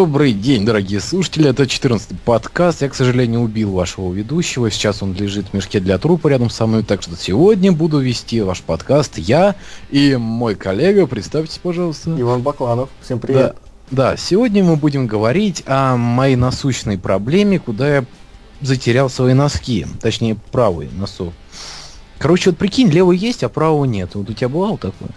Добрый 0.00 0.32
день, 0.32 0.64
дорогие 0.64 0.98
слушатели. 0.98 1.50
Это 1.50 1.64
14-й 1.64 2.16
подкаст. 2.24 2.80
Я, 2.80 2.88
к 2.88 2.94
сожалению, 2.94 3.40
убил 3.40 3.72
вашего 3.72 4.10
ведущего. 4.10 4.70
Сейчас 4.70 5.02
он 5.02 5.12
лежит 5.12 5.48
в 5.48 5.52
мешке 5.52 5.78
для 5.78 5.98
трупа 5.98 6.28
рядом 6.28 6.48
со 6.48 6.64
мной. 6.64 6.84
Так 6.84 7.02
что 7.02 7.14
сегодня 7.16 7.70
буду 7.70 7.98
вести 7.98 8.40
ваш 8.40 8.62
подкаст 8.62 9.18
я 9.18 9.56
и 9.90 10.16
мой 10.16 10.54
коллега. 10.54 11.06
Представьтесь, 11.06 11.58
пожалуйста. 11.58 12.18
Иван 12.18 12.40
Бакланов. 12.40 12.88
Всем 13.02 13.20
привет. 13.20 13.56
Да, 13.90 14.12
да, 14.12 14.16
сегодня 14.16 14.64
мы 14.64 14.76
будем 14.76 15.06
говорить 15.06 15.64
о 15.66 15.98
моей 15.98 16.36
насущной 16.36 16.96
проблеме, 16.96 17.58
куда 17.58 17.96
я 17.96 18.04
затерял 18.62 19.10
свои 19.10 19.34
носки. 19.34 19.86
Точнее, 20.00 20.38
правый 20.50 20.88
носок. 20.96 21.34
Короче, 22.18 22.50
вот 22.50 22.58
прикинь, 22.58 22.88
левый 22.88 23.18
есть, 23.18 23.44
а 23.44 23.50
правого 23.50 23.84
нет. 23.84 24.14
Вот 24.14 24.30
у 24.30 24.32
тебя 24.32 24.48
бывало 24.48 24.78
такое? 24.78 25.10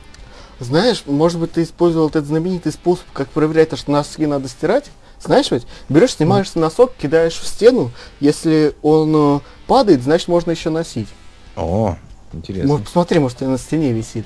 Знаешь, 0.63 1.03
может 1.05 1.39
быть, 1.39 1.51
ты 1.51 1.63
использовал 1.63 2.07
этот 2.07 2.25
знаменитый 2.25 2.71
способ, 2.71 3.05
как 3.13 3.29
проверять, 3.29 3.69
то, 3.69 3.75
что 3.75 3.91
носки 3.91 4.25
надо 4.25 4.47
стирать? 4.47 4.85
Знаешь 5.21 5.51
ведь, 5.51 5.65
берешь, 5.89 6.15
снимаешь 6.15 6.53
носок, 6.55 6.93
кидаешь 6.99 7.35
в 7.35 7.47
стену, 7.47 7.91
если 8.19 8.73
он 8.81 9.13
э, 9.15 9.39
падает, 9.67 10.01
значит 10.03 10.27
можно 10.27 10.51
еще 10.51 10.69
носить. 10.69 11.07
О, 11.55 11.95
интересно. 12.33 12.67
Может, 12.67 12.85
посмотри, 12.85 13.19
может, 13.19 13.39
на 13.41 13.57
стене 13.57 13.93
висит. 13.93 14.25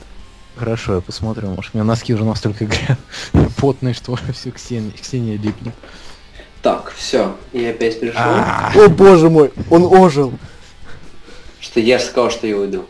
Хорошо, 0.56 0.96
я 0.96 1.02
посмотрю. 1.02 1.50
Может, 1.50 1.76
у 1.76 1.78
меня 1.78 1.86
носки 1.86 2.14
уже 2.14 2.24
настолько 2.24 2.68
потные, 3.58 3.94
что 3.94 4.18
все 4.34 4.52
к 4.52 4.58
стене, 4.58 4.92
к 4.92 5.04
стене 5.04 5.38
липнет. 5.38 5.76
Так, 6.64 6.92
все, 6.96 7.36
я 7.54 7.70
опять 7.70 8.00
пришел. 8.00 8.20
А, 8.20 8.72
О 8.76 8.90
боже 8.90 9.30
мой, 9.30 9.54
он 9.70 9.84
ожил. 9.84 10.34
Что 11.60 11.80
я 11.80 12.00
же 12.00 12.06
сказал, 12.06 12.32
что 12.32 12.48
я 12.48 12.58
уйду. 12.58 12.86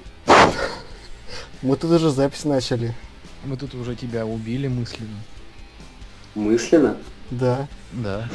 Мы 1.62 1.76
тут 1.76 1.92
уже 1.92 2.10
запись 2.10 2.46
начали. 2.46 2.96
Мы 3.46 3.58
тут 3.58 3.74
уже 3.76 3.96
тебя 3.96 4.26
убили 4.26 4.68
мысленно. 4.68 5.18
Мысленно? 6.36 6.98
Да. 7.32 7.68
Да. 7.94 8.30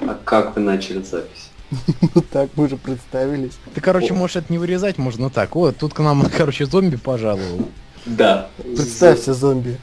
А 0.00 0.18
как 0.24 0.56
вы 0.56 0.62
начали 0.62 1.02
запись? 1.02 1.50
Ну 2.14 2.22
так, 2.22 2.50
мы 2.56 2.64
уже 2.64 2.76
представились. 2.76 3.52
Ты, 3.74 3.80
короче, 3.80 4.14
можешь 4.14 4.36
это 4.36 4.52
не 4.52 4.58
вырезать, 4.58 4.98
можно 4.98 5.30
так. 5.30 5.54
Вот, 5.54 5.76
тут 5.76 5.94
к 5.94 5.98
нам, 6.00 6.28
короче, 6.36 6.66
зомби 6.66 6.96
пожаловал. 6.96 7.68
Да. 8.06 8.48
Представься, 8.56 9.34
зомби. 9.34 9.78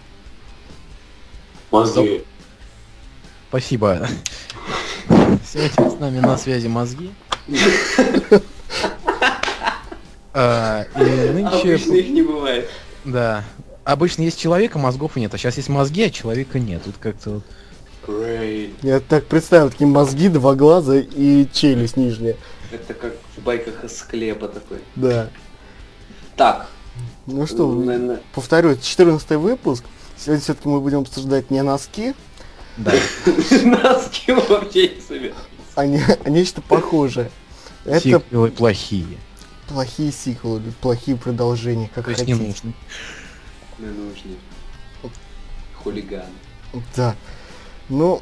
Мозги. 1.72 2.24
Спасибо. 3.50 4.08
Сегодня 5.46 5.90
с 5.90 6.00
нами 6.00 6.20
на 6.20 6.38
связи 6.38 6.68
мозги. 6.68 7.12
А, 10.34 10.86
И 10.98 11.32
нынче... 11.32 11.76
Обычно 11.76 11.94
их 11.94 12.10
не 12.10 12.22
бывает. 12.22 12.70
Да. 13.06 13.44
Обычно 13.86 14.24
есть 14.24 14.40
человек, 14.40 14.76
а 14.76 14.80
мозгов 14.80 15.16
нет. 15.16 15.34
А 15.34 15.38
сейчас 15.38 15.58
есть 15.58 15.70
мозги, 15.70 16.04
а 16.04 16.10
человека 16.10 16.60
нет. 16.60 16.84
Тут 16.84 16.96
как-то 17.00 17.30
вот... 17.30 17.44
Great. 18.08 18.74
Я 18.82 19.00
так 19.00 19.26
представил, 19.28 19.70
такие 19.70 19.88
мозги, 19.88 20.28
два 20.30 20.56
глаза 20.56 20.98
и 20.98 21.48
челюсть 21.54 21.96
нижняя. 21.96 22.36
Это 22.72 22.94
как 22.94 23.14
в 23.38 23.42
байках 23.42 23.84
из 23.84 23.98
склепа 23.98 24.48
такой. 24.48 24.80
Да. 24.96 25.30
Так. 26.36 26.68
Ну 27.26 27.46
что, 27.48 27.72
наверное, 27.72 28.22
повторю, 28.34 28.76
14 28.76 29.32
выпуск. 29.32 29.84
Сегодня 30.18 30.42
все-таки 30.42 30.68
мы 30.68 30.82
будем 30.82 31.00
обсуждать 31.00 31.50
не 31.52 31.62
носки, 31.62 32.14
Да. 32.78 32.92
носки 33.26 34.32
вообще 34.32 34.96
не 34.96 35.02
собираюсь. 35.02 35.36
а, 35.76 35.82
а 35.82 36.30
нечто 36.30 36.62
похожее. 36.62 37.30
Это 37.86 38.00
Сиквелы 38.02 38.50
плохие. 38.52 39.18
плохие 39.68 40.12
сиквелы, 40.12 40.62
плохие 40.82 41.18
продолжения, 41.18 41.90
как 41.94 42.06
То 42.06 42.12
есть 42.12 42.26
не 42.26 42.34
хотите. 42.34 42.74
Не 43.80 43.88
нужны. 43.88 44.36
Хулиган. 45.84 46.26
Да. 46.96 47.16
Ну, 47.90 48.22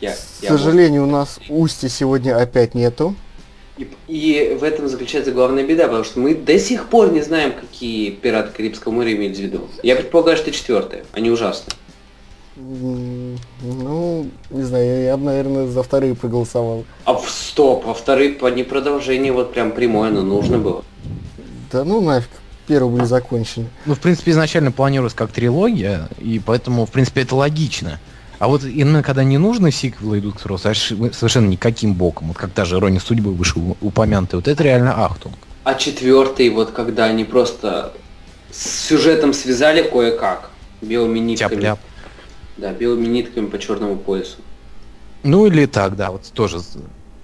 Я, 0.00 0.12
к 0.12 0.18
я 0.42 0.48
сожалению, 0.48 1.04
у 1.04 1.06
нас 1.06 1.40
Усти 1.48 1.88
сегодня 1.88 2.36
опять 2.40 2.74
нету. 2.74 3.14
И, 3.78 3.88
и 4.06 4.54
в 4.54 4.62
этом 4.62 4.88
заключается 4.88 5.32
главная 5.32 5.64
беда, 5.64 5.84
потому 5.84 6.04
что 6.04 6.20
мы 6.20 6.34
до 6.34 6.58
сих 6.58 6.88
пор 6.88 7.10
не 7.10 7.22
знаем, 7.22 7.52
какие 7.52 8.10
пираты 8.10 8.52
Карибского 8.54 8.92
моря 8.92 9.12
имеют 9.14 9.36
в 9.36 9.40
виду. 9.40 9.66
Я 9.82 9.96
предполагаю, 9.96 10.36
что 10.36 10.52
четвертое. 10.52 11.04
Они 11.12 11.30
ужасны. 11.30 11.72
Ну, 12.54 14.26
не 14.50 14.62
знаю, 14.62 15.02
я, 15.04 15.16
бы, 15.16 15.24
наверное, 15.24 15.66
за 15.66 15.82
вторые 15.82 16.14
проголосовал. 16.14 16.84
А 17.04 17.14
в 17.14 17.28
стоп, 17.30 17.86
во-вторых, 17.86 18.38
по 18.38 18.46
не 18.48 18.62
продолжение 18.62 19.32
вот 19.32 19.54
прям 19.54 19.72
прямое, 19.72 20.10
но 20.10 20.22
нужно 20.22 20.58
было. 20.58 20.84
Да 21.72 21.84
ну 21.84 22.02
нафиг, 22.02 22.28
первые 22.66 22.90
были 22.90 23.04
закончены. 23.04 23.68
Ну, 23.86 23.94
в 23.94 24.00
принципе, 24.00 24.30
изначально 24.32 24.72
планировалось 24.72 25.14
как 25.14 25.32
трилогия, 25.32 26.08
и 26.18 26.40
поэтому, 26.44 26.86
в 26.86 26.90
принципе, 26.90 27.22
это 27.22 27.34
логично. 27.36 28.00
А 28.38 28.48
вот 28.48 28.64
именно 28.64 29.02
когда 29.02 29.22
не 29.22 29.38
нужны 29.38 29.70
сиквелы 29.70 30.18
идут 30.18 30.40
к 30.40 30.46
соверш- 30.46 31.12
совершенно 31.12 31.48
никаким 31.48 31.94
боком, 31.94 32.28
вот 32.28 32.36
как 32.36 32.52
даже 32.54 32.76
«Ирония 32.76 32.98
судьбы» 32.98 33.32
вышел 33.32 33.76
упомянутый, 33.80 34.38
вот 34.38 34.48
это 34.48 34.62
реально 34.64 35.04
ахтунг. 35.04 35.36
А 35.64 35.74
четвертый, 35.74 36.50
вот 36.50 36.72
когда 36.72 37.04
они 37.04 37.24
просто 37.24 37.92
с 38.50 38.88
сюжетом 38.88 39.32
связали 39.32 39.82
кое-как. 39.82 40.50
Белыми 40.80 41.20
нитками. 41.20 41.50
Тяп-ляп. 41.50 41.78
Да, 42.56 42.72
белыми 42.72 43.06
нитками 43.06 43.46
по 43.46 43.58
черному 43.58 43.96
поясу. 43.96 44.38
Ну 45.22 45.46
или 45.46 45.66
так, 45.66 45.94
да, 45.94 46.10
вот 46.10 46.30
тоже 46.34 46.58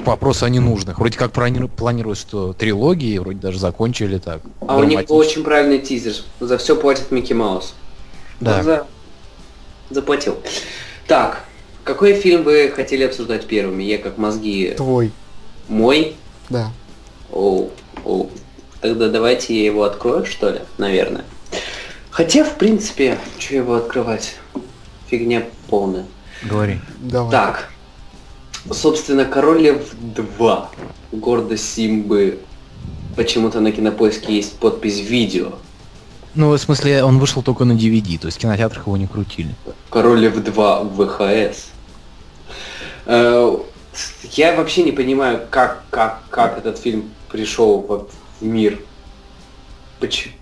с- 0.09 0.11
вопрос 0.11 0.43
о 0.43 0.49
ненужных. 0.49 0.99
Вроде 0.99 1.19
как 1.19 1.33
плани- 1.33 1.69
планировалось, 1.69 2.21
что 2.21 2.53
трилогии 2.53 3.19
вроде 3.19 3.39
даже 3.39 3.59
закончили 3.59 4.19
так. 4.19 4.41
А 4.61 4.77
у 4.77 4.81
них 4.81 4.91
драматично. 4.91 5.15
очень 5.17 5.45
правильный 5.45 5.79
тизер. 5.79 6.15
За 6.41 6.59
все 6.59 6.77
платит 6.77 7.11
Микки 7.11 7.33
Маус. 7.33 7.75
Да. 8.41 8.59
Он 8.59 8.65
за- 8.65 8.87
Заплатил. 9.91 10.37
Так, 11.07 11.45
какой 11.85 12.13
фильм 12.15 12.43
вы 12.43 12.71
хотели 12.75 13.05
обсуждать 13.05 13.47
первыми? 13.47 13.83
Я 13.83 13.97
как 13.99 14.19
мозги 14.19 14.75
Твой, 14.77 15.11
мой. 15.69 16.15
да. 16.51 16.71
Оу, 17.33 17.71
оу. 18.05 18.31
Тогда 18.83 19.09
давайте 19.09 19.59
я 19.59 19.65
его 19.65 19.85
открою, 19.85 20.27
что 20.27 20.51
ли, 20.51 20.61
наверное. 20.77 21.25
Хотя, 22.11 22.45
в 22.45 22.57
принципе, 22.57 23.19
что 23.39 23.55
его 23.57 23.75
открывать? 23.77 24.37
Фигня 25.09 25.45
полная. 25.69 26.05
Говори. 26.43 26.81
Давай. 27.01 27.31
Так, 27.33 27.71
собственно, 28.73 29.25
Король 29.25 29.63
Лев 29.63 29.95
2. 30.01 30.71
Гордость 31.13 31.75
Симбы. 31.75 32.39
Почему-то 33.17 33.61
на 33.61 33.73
кинопоиске 33.73 34.37
есть 34.37 34.59
подпись 34.59 35.01
видео. 35.01 35.53
Ну, 36.35 36.51
в 36.51 36.59
смысле, 36.59 37.03
он 37.03 37.19
вышел 37.19 37.43
только 37.43 37.65
на 37.65 37.73
DVD, 37.73 38.19
то 38.19 38.27
есть 38.27 38.39
в 38.39 38.41
кинотеатрах 38.41 38.87
его 38.87 38.97
не 38.97 39.07
крутили. 39.07 39.55
Король 39.91 40.21
Лев 40.21 40.37
2 40.37 40.83
в 40.85 41.07
ВХС. 41.07 41.67
Э, 43.07 43.57
Я 44.33 44.55
вообще 44.55 44.83
не 44.85 44.93
понимаю, 44.93 45.41
как, 45.51 45.83
как, 45.91 46.23
как 46.31 46.59
этот 46.59 46.79
фильм 46.79 47.11
пришел 47.31 47.81
в 48.41 48.45
мир. 48.45 48.79
Почему? 49.99 50.35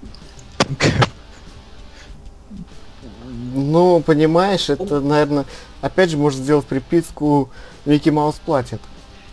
Ну, 3.55 4.03
понимаешь, 4.05 4.71
это, 4.71 5.01
наверное, 5.01 5.45
опять 5.81 6.11
же, 6.11 6.17
может 6.17 6.41
сделать 6.41 6.67
приписку 6.67 7.51
Микки 7.85 8.11
Маус 8.11 8.37
платит. 8.45 8.81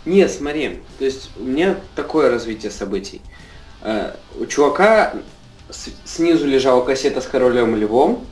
Нет, 0.04 0.30
смотри, 0.30 0.80
то 0.98 1.04
есть 1.04 1.30
у 1.38 1.42
меня 1.44 1.76
такое 1.96 2.30
развитие 2.30 2.70
событий. 2.70 3.22
Э, 3.82 4.12
У 4.38 4.46
чувака 4.46 5.14
снизу 6.04 6.46
лежала 6.46 6.84
кассета 6.84 7.20
с 7.20 7.26
королем 7.26 7.74
львом, 7.76 8.24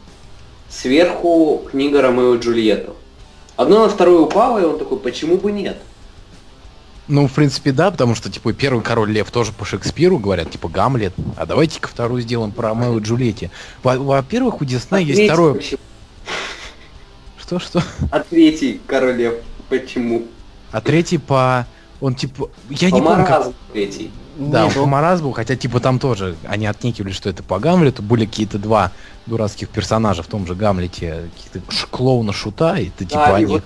сверху 0.68 1.62
книга 1.70 2.02
Ромео 2.02 2.34
и 2.34 2.38
Джульетта. 2.38 2.92
Одно 3.56 3.84
на 3.84 3.88
второе 3.88 4.20
упало, 4.20 4.58
и 4.58 4.64
он 4.64 4.78
такой, 4.78 4.98
почему 4.98 5.36
бы 5.36 5.52
нет? 5.52 5.78
Ну, 7.12 7.28
в 7.28 7.32
принципе, 7.32 7.72
да, 7.72 7.90
потому 7.90 8.14
что, 8.14 8.30
типа, 8.30 8.54
первый 8.54 8.82
король 8.82 9.10
лев 9.12 9.30
тоже 9.30 9.52
по 9.52 9.66
Шекспиру 9.66 10.18
говорят, 10.18 10.50
типа, 10.50 10.70
Гамлет. 10.70 11.12
А 11.36 11.44
давайте-ка 11.44 11.86
вторую 11.86 12.22
сделаем 12.22 12.52
по 12.52 12.62
Ромео 12.62 12.96
и 12.98 13.02
Джульетте. 13.02 13.50
Во- 13.82 13.98
Во-первых, 13.98 14.62
у 14.62 14.64
Диснея 14.64 15.02
А 15.02 15.04
есть 15.04 15.24
второе... 15.24 15.60
Что-что? 17.38 17.82
А 18.10 18.20
третий 18.20 18.80
король 18.86 19.16
лев 19.16 19.34
почему? 19.68 20.22
А 20.70 20.80
третий 20.80 21.18
по... 21.18 21.66
Он, 22.00 22.14
типа... 22.14 22.48
Я 22.70 22.88
По 22.88 22.94
не 22.94 23.02
помню, 23.02 23.26
как... 23.26 23.52
третий. 23.74 24.10
Да, 24.38 24.64
Нет, 24.64 24.72
он 24.76 24.84
он- 24.84 24.84
по 24.84 24.86
маразму, 24.86 25.32
хотя, 25.32 25.54
типа, 25.54 25.80
там 25.80 25.98
тоже 25.98 26.36
они 26.48 26.64
отнекивали, 26.64 27.12
что 27.12 27.28
это 27.28 27.42
по 27.42 27.58
Гамлету. 27.58 28.02
Были 28.02 28.24
какие-то 28.24 28.58
два 28.58 28.90
дурацких 29.26 29.68
персонажа 29.68 30.22
в 30.22 30.28
том 30.28 30.46
же 30.46 30.54
Гамлете, 30.54 31.28
каких-то 31.36 31.72
ш- 31.72 31.86
клоуна 31.90 32.32
Шута, 32.32 32.76
и 32.76 32.88
ты, 32.88 33.04
типа, 33.04 33.26
Да, 33.26 33.32
и 33.32 33.44
они... 33.44 33.52
вот 33.52 33.58
от 33.58 33.64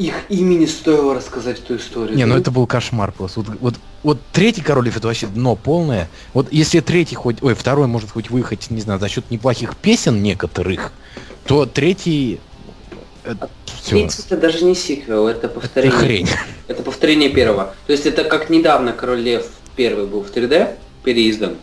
их 0.00 0.14
имени 0.30 0.64
стоило 0.64 1.14
рассказать 1.14 1.58
эту 1.58 1.76
историю. 1.76 2.16
Не, 2.16 2.24
ну 2.24 2.36
это 2.36 2.50
был 2.50 2.66
кошмар 2.66 3.12
просто. 3.12 3.40
Вот, 3.40 3.48
вот, 3.60 3.74
вот 4.02 4.20
третий 4.32 4.62
король 4.62 4.86
лев 4.86 4.96
это 4.96 5.06
вообще 5.06 5.26
дно 5.26 5.56
полное. 5.56 6.08
Вот 6.32 6.50
если 6.50 6.80
третий 6.80 7.16
хоть, 7.16 7.42
ой, 7.42 7.54
второй 7.54 7.86
может 7.86 8.10
хоть 8.10 8.30
выехать, 8.30 8.70
не 8.70 8.80
знаю, 8.80 8.98
за 8.98 9.08
счет 9.08 9.30
неплохих 9.30 9.76
песен 9.76 10.22
некоторых, 10.22 10.92
то 11.44 11.66
третий... 11.66 12.40
Это. 13.24 13.50
Третий 13.86 14.22
это 14.26 14.36
даже 14.38 14.64
не 14.64 14.74
сиквел, 14.74 15.28
это 15.28 15.46
Это 15.46 15.48
повторение. 15.48 15.98
хрень. 15.98 16.28
Это 16.66 16.82
повторение 16.82 17.28
первого. 17.28 17.74
То 17.86 17.92
есть 17.92 18.06
это 18.06 18.24
как 18.24 18.48
недавно 18.48 18.92
Король 18.92 19.20
Лев 19.20 19.46
первый 19.76 20.06
был 20.06 20.22
в 20.22 20.32
3D 20.34 20.76
переиздан. 21.04 21.56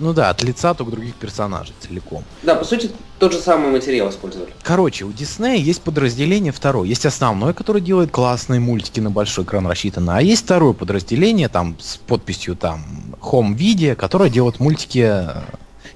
Ну 0.00 0.12
да, 0.12 0.30
от 0.30 0.42
лица 0.42 0.74
только 0.74 0.92
других 0.92 1.14
персонажей 1.14 1.74
целиком. 1.80 2.24
Да, 2.42 2.54
по 2.54 2.64
сути, 2.64 2.90
тот 3.18 3.32
же 3.32 3.38
самый 3.38 3.70
материал 3.70 4.10
использовали. 4.10 4.52
Короче, 4.62 5.04
у 5.04 5.12
Диснея 5.12 5.56
есть 5.58 5.82
подразделение 5.82 6.52
второе. 6.52 6.88
Есть 6.88 7.06
основное, 7.06 7.52
которое 7.52 7.80
делает 7.80 8.10
классные 8.10 8.60
мультики 8.60 9.00
на 9.00 9.10
большой 9.10 9.44
экран 9.44 9.66
рассчитано. 9.66 10.16
А 10.16 10.22
есть 10.22 10.44
второе 10.44 10.72
подразделение, 10.72 11.48
там, 11.48 11.76
с 11.78 11.96
подписью 11.98 12.56
там 12.56 12.84
Home 13.20 13.54
Video, 13.56 13.94
которое 13.94 14.30
делает 14.30 14.58
мультики... 14.58 15.06
э, 15.06 15.42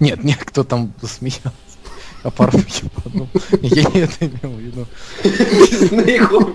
Нет, 0.00 0.22
нет, 0.22 0.38
кто 0.44 0.64
там 0.64 0.92
смеялся. 1.02 1.52
А 2.22 2.30
порой 2.30 2.64
я 3.60 3.82
это 3.82 4.26
имел 4.26 4.56
в 4.56 4.58
виду. 4.58 4.86
Дисней 5.22 6.18
Home 6.20 6.54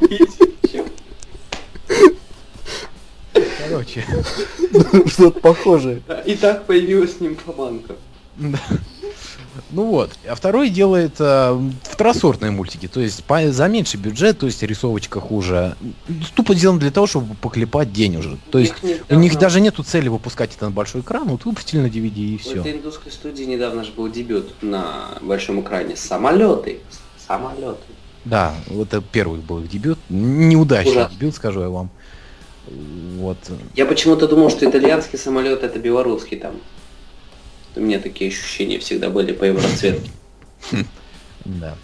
Короче, 3.70 4.06
Что-то 5.08 5.40
похожее. 5.40 6.02
И 6.26 6.36
так 6.36 6.66
появилась 6.66 7.20
нимфоманка. 7.20 7.96
да. 8.38 8.60
Ну 9.72 9.86
вот, 9.86 10.12
а 10.28 10.36
второй 10.36 10.70
делает 10.70 11.16
э, 11.20 11.70
второсортные 11.84 12.50
мультики, 12.52 12.88
то 12.88 13.02
есть 13.02 13.24
по, 13.26 13.52
за 13.52 13.68
меньший 13.68 14.00
бюджет, 14.00 14.40
то 14.40 14.46
есть 14.46 14.64
рисовочка 14.64 15.20
хуже. 15.20 15.76
Тупо 16.34 16.56
сделано 16.56 16.80
для 16.80 16.92
того, 16.92 17.08
чтобы 17.08 17.36
поклепать 17.36 17.92
день 17.92 18.16
уже. 18.18 18.38
То 18.52 18.60
есть 18.60 18.74
Их 18.82 19.04
у 19.10 19.16
них 19.16 19.32
недавно- 19.34 19.40
даже 19.40 19.60
нету 19.62 19.84
цели 19.84 20.08
выпускать 20.08 20.56
это 20.56 20.66
на 20.66 20.72
большой 20.72 21.02
экран, 21.02 21.28
вот 21.28 21.44
выпустили 21.46 21.82
на 21.82 21.88
DVD 21.88 22.16
и 22.18 22.36
У 22.36 22.40
все. 22.40 22.60
этой 22.62 22.72
индусской 22.74 23.12
студии 23.12 23.44
недавно 23.44 23.84
же 23.84 23.92
был 23.92 24.10
дебют 24.10 24.54
на 24.62 25.10
большом 25.22 25.60
экране. 25.62 25.96
Самолеты. 25.98 26.80
Самолеты. 27.28 27.84
Да, 28.26 28.54
вот 28.68 28.88
это 28.94 29.02
первый 29.12 29.40
был 29.42 29.60
их 29.60 29.70
дебют. 29.70 30.00
Неудачный 30.10 30.92
Ужасно. 30.94 31.16
дебют, 31.16 31.36
скажу 31.36 31.62
я 31.62 31.70
вам. 31.70 31.90
Вот. 32.70 33.38
Я 33.76 33.86
почему-то 33.86 34.28
думал, 34.28 34.50
что 34.50 34.70
итальянский 34.70 35.18
самолет 35.18 35.64
это 35.64 35.80
белорусский 35.80 36.38
там. 36.38 36.56
У 37.76 37.82
меня 37.82 38.00
такие 38.00 38.30
ощущения 38.30 38.80
всегда 38.80 39.10
были 39.10 39.34
по 39.34 39.44
его 39.44 39.60
расцветке. 39.60 40.10
Да. 41.46 41.76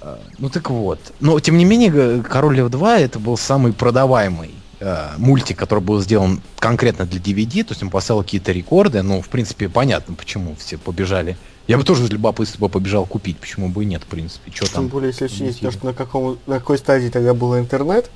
А, 0.00 0.18
Ну 0.38 0.50
так 0.50 0.68
вот. 0.68 0.98
Но 1.20 1.38
тем 1.40 1.56
не 1.56 1.64
менее, 1.64 2.22
Король 2.22 2.56
Лев 2.56 2.70
2 2.70 2.98
это 2.98 3.18
был 3.18 3.36
самый 3.36 3.72
продаваемый 3.72 4.50
э, 4.80 5.10
мультик, 5.16 5.56
который 5.56 5.80
был 5.80 6.00
сделан 6.00 6.42
конкретно 6.58 7.06
для 7.06 7.20
DVD, 7.20 7.62
то 7.62 7.72
есть 7.72 7.82
он 7.82 7.90
поставил 7.90 8.22
какие-то 8.22 8.52
рекорды, 8.52 9.02
ну, 9.02 9.22
в 9.22 9.28
принципе, 9.28 9.68
понятно, 9.68 10.14
почему 10.14 10.56
все 10.56 10.76
побежали. 10.76 11.36
Я 11.66 11.78
бы 11.78 11.84
тоже 11.84 12.04
из 12.04 12.10
любопытства 12.10 12.60
бы 12.60 12.68
побежал 12.68 13.06
купить, 13.06 13.38
почему 13.38 13.68
бы 13.68 13.84
и 13.84 13.86
нет, 13.86 14.02
в 14.02 14.06
принципе, 14.06 14.52
что 14.52 14.66
Тем 14.66 14.74
там. 14.74 14.88
более, 14.88 15.10
если 15.10 15.24
учесть 15.24 15.60
то, 15.60 15.70
что 15.70 15.86
на, 15.86 15.94
каком, 15.94 16.38
на 16.46 16.58
какой 16.58 16.78
стадии 16.78 17.08
тогда 17.08 17.34
был 17.34 17.58
интернет, 17.58 18.10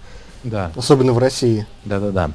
Да, 0.45 0.73
особенно 0.77 1.13
в 1.13 1.19
России. 1.19 1.67
да-да-да. 1.85 2.31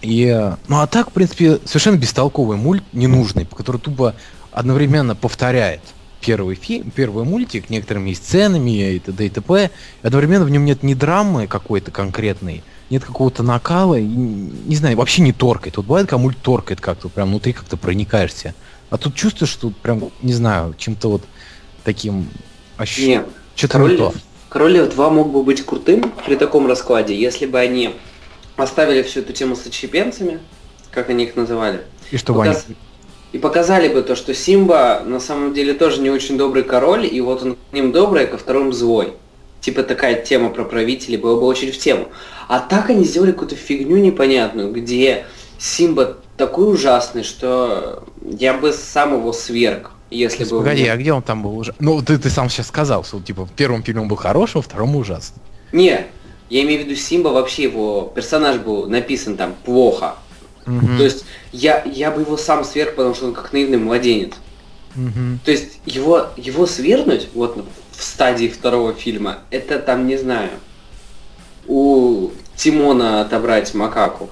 И, 0.00 0.24
э, 0.24 0.56
ну 0.66 0.80
а 0.80 0.86
так, 0.86 1.10
в 1.10 1.12
принципе, 1.12 1.60
совершенно 1.64 1.96
бестолковый 1.96 2.56
мульт, 2.56 2.82
ненужный, 2.92 3.46
который 3.46 3.80
тупо 3.80 4.14
одновременно 4.50 5.14
повторяет 5.14 5.80
первый 6.20 6.54
фильм, 6.56 6.90
первый 6.90 7.24
мультик 7.24 7.68
некоторыми 7.70 8.12
сценами 8.14 8.94
и 8.94 8.98
т.д. 8.98 9.26
и 9.26 9.28
т.п. 9.28 9.70
Одновременно 10.02 10.44
в 10.44 10.50
нем 10.50 10.64
нет 10.64 10.82
ни 10.82 10.94
драмы 10.94 11.46
какой-то 11.46 11.90
конкретной, 11.90 12.62
нет 12.90 13.04
какого-то 13.04 13.42
накала, 13.42 13.98
и, 13.98 14.04
не 14.04 14.76
знаю, 14.76 14.96
вообще 14.96 15.22
не 15.22 15.32
торкает. 15.32 15.76
Вот 15.76 15.86
бывает, 15.86 16.08
когда 16.08 16.22
мульт 16.22 16.38
торкает 16.38 16.80
как-то, 16.80 17.08
прям 17.08 17.28
внутри 17.28 17.52
как-то 17.52 17.76
проникаешься. 17.76 18.54
А 18.90 18.98
тут 18.98 19.14
чувствуешь, 19.14 19.50
что 19.50 19.70
прям, 19.70 20.10
не 20.22 20.32
знаю, 20.32 20.74
чем-то 20.76 21.10
вот 21.10 21.22
таким 21.84 22.28
ощущением. 22.76 23.26
Что-то 23.54 23.72
Король 23.74 23.90
не 23.92 23.96
то. 23.96 24.14
Лев, 24.52 24.62
Король 24.62 24.72
Лев 24.72 24.94
2 24.94 25.10
мог 25.10 25.30
бы 25.30 25.42
быть 25.42 25.64
крутым 25.64 26.12
при 26.26 26.36
таком 26.36 26.66
раскладе, 26.66 27.14
если 27.14 27.46
бы 27.46 27.58
они 27.58 27.94
оставили 28.56 29.02
всю 29.02 29.20
эту 29.20 29.32
тему 29.32 29.56
с 29.56 29.66
отщепенцами, 29.66 30.40
как 30.90 31.10
они 31.10 31.24
их 31.24 31.36
называли, 31.36 31.80
И 32.10 32.16
чтобы 32.16 32.40
показ- 32.40 32.64
они... 32.66 32.76
и 33.32 33.38
показали 33.38 33.88
бы 33.88 34.02
то, 34.02 34.14
что 34.14 34.34
Симба 34.34 35.02
на 35.04 35.20
самом 35.20 35.54
деле 35.54 35.72
тоже 35.74 36.00
не 36.00 36.10
очень 36.10 36.36
добрый 36.36 36.64
король, 36.64 37.06
и 37.06 37.20
вот 37.20 37.42
он 37.42 37.56
к 37.70 37.72
ним 37.72 37.92
добрый, 37.92 38.24
а 38.24 38.26
ко 38.26 38.36
вторым 38.38 38.72
злой. 38.72 39.14
Типа 39.60 39.84
такая 39.84 40.20
тема 40.22 40.50
про 40.50 40.64
правителей 40.64 41.18
была 41.18 41.36
бы 41.40 41.46
очень 41.46 41.70
в 41.70 41.78
тему. 41.78 42.08
А 42.48 42.58
так 42.58 42.90
они 42.90 43.04
сделали 43.04 43.32
какую-то 43.32 43.54
фигню 43.54 43.96
непонятную, 43.98 44.72
где 44.72 45.24
Симба 45.58 46.18
такой 46.36 46.72
ужасный, 46.72 47.22
что 47.22 48.02
я 48.22 48.54
бы 48.54 48.72
сам 48.72 49.14
его 49.14 49.32
сверг, 49.32 49.92
если 50.12 50.44
бы... 50.44 50.58
Погоди, 50.58 50.86
а 50.86 50.96
где 50.96 51.12
он 51.12 51.22
там 51.22 51.42
был 51.42 51.56
уже? 51.56 51.74
Ну, 51.78 52.02
ты, 52.02 52.18
ты 52.18 52.30
сам 52.30 52.48
сейчас 52.48 52.68
сказал, 52.68 53.04
что 53.04 53.20
типа 53.20 53.46
в 53.46 53.52
первом 53.52 53.82
фильме 53.82 54.02
он 54.02 54.08
был 54.08 54.16
хороший, 54.16 54.56
во 54.56 54.62
втором 54.62 54.96
ужасный. 54.96 55.40
Не, 55.72 56.06
я 56.50 56.62
имею 56.62 56.82
в 56.82 56.86
виду 56.86 56.96
Симба, 56.96 57.28
вообще 57.28 57.64
его 57.64 58.12
персонаж 58.14 58.58
был 58.58 58.86
написан 58.86 59.36
там 59.36 59.54
плохо. 59.64 60.16
Мгм. 60.66 60.98
То 60.98 61.04
есть 61.04 61.24
я, 61.52 61.82
я 61.84 62.10
бы 62.10 62.22
его 62.22 62.36
сам 62.36 62.64
сверг, 62.64 62.94
потому 62.94 63.14
что 63.14 63.26
он 63.26 63.34
как 63.34 63.52
наивный 63.52 63.78
младенец. 63.78 64.34
Мгм. 64.94 65.40
То 65.44 65.50
есть 65.50 65.80
его, 65.86 66.26
его 66.36 66.66
свергнуть, 66.66 67.28
вот 67.34 67.64
в 67.90 68.02
стадии 68.02 68.48
второго 68.48 68.92
фильма, 68.92 69.38
это 69.50 69.78
там, 69.78 70.06
не 70.06 70.16
знаю, 70.16 70.50
у 71.66 72.30
Тимона 72.56 73.22
отобрать 73.22 73.72
макаку. 73.74 74.28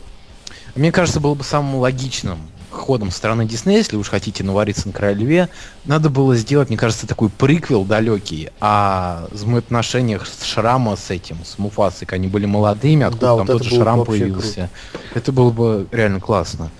Мне 0.74 0.92
кажется, 0.92 1.20
было 1.20 1.34
бы 1.34 1.42
самым 1.42 1.76
логичным 1.76 2.38
ходом 2.70 3.10
стороны 3.10 3.44
Диснея, 3.46 3.78
если 3.78 3.96
уж 3.96 4.08
хотите 4.08 4.44
навариться 4.44 4.86
на 4.88 4.92
Короле 4.92 5.14
Льве, 5.14 5.48
надо 5.84 6.10
было 6.10 6.36
сделать, 6.36 6.68
мне 6.68 6.78
кажется, 6.78 7.06
такой 7.06 7.28
приквел 7.28 7.84
далекий 7.84 8.50
о 8.60 9.26
взаимоотношениях 9.30 10.26
с 10.26 10.44
Шрама 10.44 10.96
с 10.96 11.10
этим, 11.10 11.38
с 11.44 11.58
Муфасой, 11.58 12.06
когда 12.06 12.16
они 12.16 12.28
были 12.28 12.46
молодыми, 12.46 13.04
откуда 13.04 13.20
Да, 13.20 13.36
там 13.36 13.46
вот 13.46 13.58
тот 13.58 13.62
же 13.64 13.76
Шрам 13.76 14.04
появился. 14.04 14.70
Это 15.14 15.32
было 15.32 15.50
бы 15.50 15.86
реально 15.90 16.20
классно. 16.20 16.70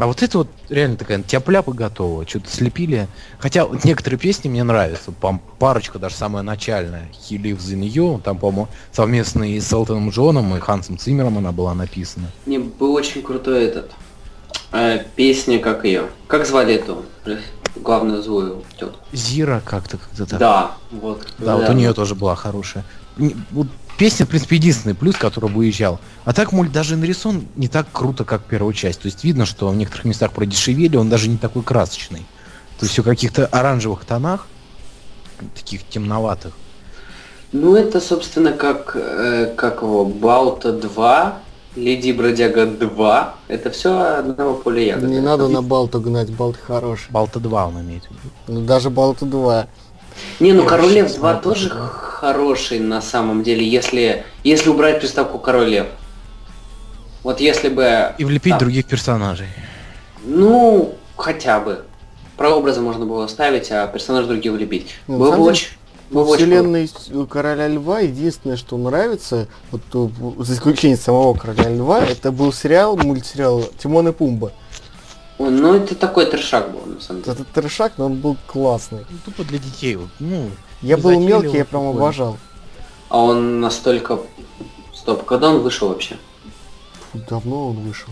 А 0.00 0.06
вот 0.06 0.22
это 0.22 0.38
вот 0.38 0.48
реально 0.70 0.96
такая 0.96 1.20
тяп-ляпа 1.22 1.74
готова, 1.74 2.26
что-то 2.26 2.48
слепили. 2.50 3.06
Хотя 3.38 3.66
вот 3.66 3.84
некоторые 3.84 4.18
песни 4.18 4.48
мне 4.48 4.64
нравятся, 4.64 5.12
пам- 5.20 5.40
парочка 5.58 5.98
даже 5.98 6.14
самая 6.14 6.42
начальная, 6.42 7.06
He 7.12 7.36
Lives 7.36 7.74
in 7.74 7.82
You, 7.82 8.22
там, 8.22 8.38
по-моему, 8.38 8.68
совместно 8.92 9.44
и 9.44 9.60
с 9.60 9.70
Элтоном 9.70 10.08
Джоном, 10.08 10.56
и 10.56 10.60
Хансом 10.60 10.96
Циммером 10.96 11.36
она 11.36 11.52
была 11.52 11.74
написана. 11.74 12.28
Мне 12.46 12.58
был 12.60 12.94
очень 12.94 13.20
крутой 13.20 13.64
этот. 13.64 13.90
Э, 14.72 15.04
песня, 15.16 15.58
как 15.58 15.84
ее? 15.84 16.08
Как 16.26 16.46
звали 16.46 16.74
эту? 16.74 17.04
э, 17.26 17.38
Главную 17.76 18.22
злую 18.22 18.64
тетку. 18.78 18.98
Зира 19.12 19.62
как-то 19.64 19.96
как-то 19.98 20.26
так. 20.26 20.38
Да, 20.38 20.70
вот. 20.90 21.26
Да, 21.38 21.56
вот 21.56 21.68
у 21.68 21.72
нее 21.72 21.92
тоже 21.92 22.14
была 22.14 22.34
хорошая. 22.34 22.84
Песня, 23.96 24.24
в 24.24 24.30
принципе, 24.30 24.56
единственный 24.56 24.94
плюс, 24.94 25.14
который 25.16 25.50
выезжал. 25.50 26.00
А 26.24 26.32
так 26.32 26.52
мульт 26.52 26.72
даже 26.72 26.96
нарисован 26.96 27.46
не 27.56 27.68
так 27.68 27.86
круто, 27.92 28.24
как 28.24 28.42
первая 28.44 28.72
часть. 28.74 29.02
То 29.02 29.06
есть 29.06 29.22
видно, 29.24 29.44
что 29.44 29.68
в 29.68 29.76
некоторых 29.76 30.06
местах 30.06 30.32
продешевели, 30.32 30.96
он 30.96 31.10
даже 31.10 31.28
не 31.28 31.36
такой 31.36 31.62
красочный. 31.62 32.20
То 32.78 32.86
есть 32.86 32.92
все 32.92 33.02
в 33.02 33.04
каких-то 33.04 33.46
оранжевых 33.46 34.04
тонах, 34.06 34.46
таких 35.54 35.86
темноватых. 35.86 36.54
Ну, 37.52 37.74
это, 37.74 38.00
собственно, 38.00 38.52
как, 38.52 38.92
э, 38.94 39.52
как 39.56 39.82
его, 39.82 40.04
Балта 40.06 40.72
2, 40.72 41.38
Леди 41.76 42.12
Бродяга 42.12 42.66
2. 42.66 43.34
Это 43.48 43.70
все 43.70 43.96
одного 44.18 44.54
поля 44.54 44.82
ягоды. 44.82 45.06
Не 45.06 45.20
надо 45.20 45.48
на 45.48 45.62
Балту 45.62 46.00
гнать, 46.00 46.30
Балт 46.30 46.56
хороший. 46.56 47.10
Балта 47.10 47.38
2 47.38 47.66
он 47.66 47.80
имеет 47.80 48.04
в 48.04 48.10
виду. 48.10 48.20
Ну 48.48 48.60
даже 48.62 48.90
Балту 48.90 49.26
2. 49.26 49.66
Не, 50.40 50.52
ну 50.52 50.64
Король 50.64 50.92
Лев 50.92 51.10
не 51.10 51.16
2 51.16 51.18
знаю, 51.18 51.40
тоже 51.40 51.70
хороший 51.70 52.80
на 52.80 53.00
самом 53.00 53.42
деле, 53.42 53.66
если, 53.66 54.24
если 54.42 54.68
убрать 54.68 55.00
приставку 55.00 55.38
Король 55.38 55.68
Лев. 55.68 55.86
Вот 57.22 57.40
если 57.40 57.68
бы... 57.68 58.14
И 58.18 58.24
влепить 58.24 58.52
там, 58.52 58.58
других 58.58 58.86
персонажей. 58.86 59.48
Ну, 60.24 60.94
хотя 61.16 61.60
бы. 61.60 61.84
Прообразы 62.36 62.80
можно 62.80 63.04
было 63.04 63.24
оставить, 63.26 63.70
а 63.70 63.86
персонаж 63.86 64.26
другие 64.26 64.52
влепить. 64.52 64.94
Ну, 65.06 65.18
было 65.18 65.36
бы 65.36 65.42
очень... 65.42 65.68
Круто. 66.10 66.36
вселенной 66.36 66.90
Короля 67.28 67.68
Льва 67.68 68.00
единственное, 68.00 68.56
что 68.56 68.76
нравится, 68.76 69.46
вот 69.70 69.82
э, 69.94 70.42
за 70.42 70.54
исключением 70.54 70.98
самого 70.98 71.34
Короля 71.34 71.70
Льва, 71.70 72.00
это 72.04 72.32
был 72.32 72.52
сериал, 72.52 72.96
мультсериал 72.96 73.62
Тимон 73.78 74.08
и 74.08 74.12
Пумба. 74.12 74.52
Ой, 75.38 75.50
Ну, 75.50 75.74
это 75.74 75.94
такой 75.94 76.26
трешак 76.26 76.72
был, 76.72 76.84
на 76.94 77.00
самом 77.00 77.22
деле. 77.22 77.32
Это 77.34 77.44
трешак, 77.44 77.92
но 77.96 78.06
он 78.06 78.16
был 78.16 78.36
классный. 78.46 79.06
Ну, 79.08 79.18
тупо 79.24 79.44
для 79.44 79.58
детей. 79.58 79.96
Вот, 79.96 80.08
ну, 80.18 80.50
Я 80.82 80.96
был 80.96 81.18
мелкий, 81.20 81.56
я 81.58 81.64
прям 81.64 81.86
обожал. 81.88 82.36
А 83.08 83.22
он 83.22 83.60
настолько... 83.60 84.18
Стоп, 84.94 85.24
когда 85.24 85.48
он 85.50 85.60
вышел 85.60 85.88
вообще? 85.88 86.16
Фу, 87.12 87.20
Давно 87.28 87.68
он 87.68 87.76
вышел. 87.76 88.10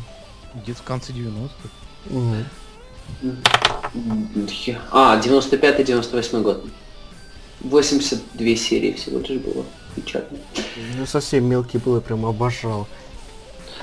где-то 0.54 0.78
в 0.80 0.82
конце 0.84 1.12
90-х. 1.12 1.68
Мгм. 2.06 2.44
Хе- 4.48 4.78
А, 4.90 5.20
95-98 5.20 6.42
год. 6.42 6.64
82 7.60 8.56
серии 8.56 8.92
всего 8.92 9.18
лишь 9.20 9.40
было. 9.40 9.64
Печально. 9.94 10.28
Ну 10.96 11.06
совсем 11.06 11.44
мелкий 11.44 11.78
был, 11.78 11.96
я 11.96 12.00
прям 12.00 12.24
обожал. 12.26 12.86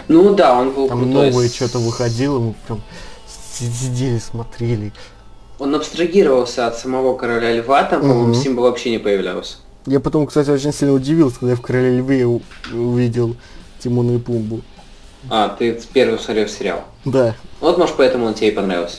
Ну 0.08 0.34
да, 0.36 0.58
он 0.60 0.72
был 0.72 0.88
Там 0.88 1.03
крутой. 1.03 1.29
новое 1.32 1.50
что-то 1.50 1.79
выходило, 1.79 2.39
мы 2.39 2.55
прям 2.67 2.82
си- 3.27 3.65
сидели, 3.72 4.20
смотрели. 4.20 4.94
Он 5.58 5.74
абстрагировался 5.75 6.67
от 6.67 6.77
самого 6.77 7.15
короля 7.17 7.53
льва, 7.53 7.84
там, 7.84 8.01
по-моему, 8.01 8.24
Мгм. 8.27 8.36
Симба 8.36 8.62
вообще 8.62 8.91
не 8.91 8.98
появлялся. 8.98 9.58
Я 9.86 10.00
потом, 10.00 10.27
кстати, 10.27 10.50
очень 10.50 10.74
сильно 10.74 10.94
удивился, 10.94 11.39
когда 11.39 11.51
я 11.51 11.55
в 11.55 11.62
Короле 11.62 12.00
Льве 12.00 12.25
увидел 12.25 13.36
Тимона 13.79 14.15
и 14.15 14.20
Пумбу. 14.20 14.62
А, 15.29 15.50
ты 15.50 15.79
первый 15.94 16.20
смотрел 16.20 16.48
сериал. 16.48 16.84
Да. 17.05 17.36
Вот, 17.62 17.77
может, 17.77 17.96
поэтому 17.96 18.25
он 18.25 18.34
тебе 18.34 18.50
и 18.50 18.51
понравился. 18.51 18.98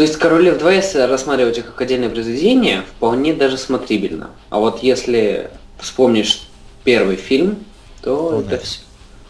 То 0.00 0.04
есть 0.04 0.16
Король 0.16 0.44
Лев 0.44 0.58
2, 0.58 0.72
если 0.72 1.00
рассматривать 1.00 1.58
их 1.58 1.66
как 1.66 1.82
отдельное 1.82 2.08
произведение, 2.08 2.84
вполне 2.96 3.34
даже 3.34 3.58
смотрибельно. 3.58 4.30
А 4.48 4.58
вот 4.58 4.82
если 4.82 5.50
вспомнишь 5.78 6.48
первый 6.84 7.16
фильм, 7.16 7.58
то 8.00 8.30
Ну 8.32 8.40
это 8.40 8.48
да. 8.48 8.58
все. 8.60 8.78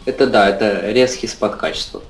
Это 0.05 0.27
да, 0.27 0.47
это 0.47 0.89
резкий 0.91 1.27
спад 1.27 1.57
качества, 1.57 2.01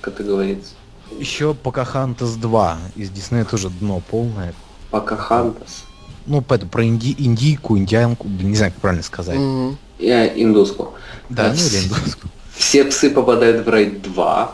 как 0.00 0.14
это 0.14 0.24
говорится. 0.24 0.72
Еще 1.16 1.54
Покахантас 1.54 2.34
2 2.34 2.78
из 2.96 3.10
Диснея 3.10 3.44
тоже 3.44 3.70
дно 3.70 4.02
полное. 4.10 4.52
Покахантас. 4.90 5.84
Ну, 6.26 6.44
это 6.50 6.66
про 6.66 6.84
инди- 6.84 7.14
индийку, 7.16 7.78
индианку, 7.78 8.26
не 8.26 8.56
знаю, 8.56 8.72
как 8.72 8.80
правильно 8.80 9.04
сказать. 9.04 9.36
Мгм. 9.38 9.78
И 10.00 10.08
индуску. 10.34 10.94
Да, 11.28 11.50
ну 11.50 11.54
Да. 11.54 11.60
или 11.64 11.84
индуску. 11.84 12.26
Все 12.56 12.84
псы 12.84 13.08
попадают 13.08 13.64
в 13.64 13.70
рейд 13.70 14.02
2. 14.02 14.52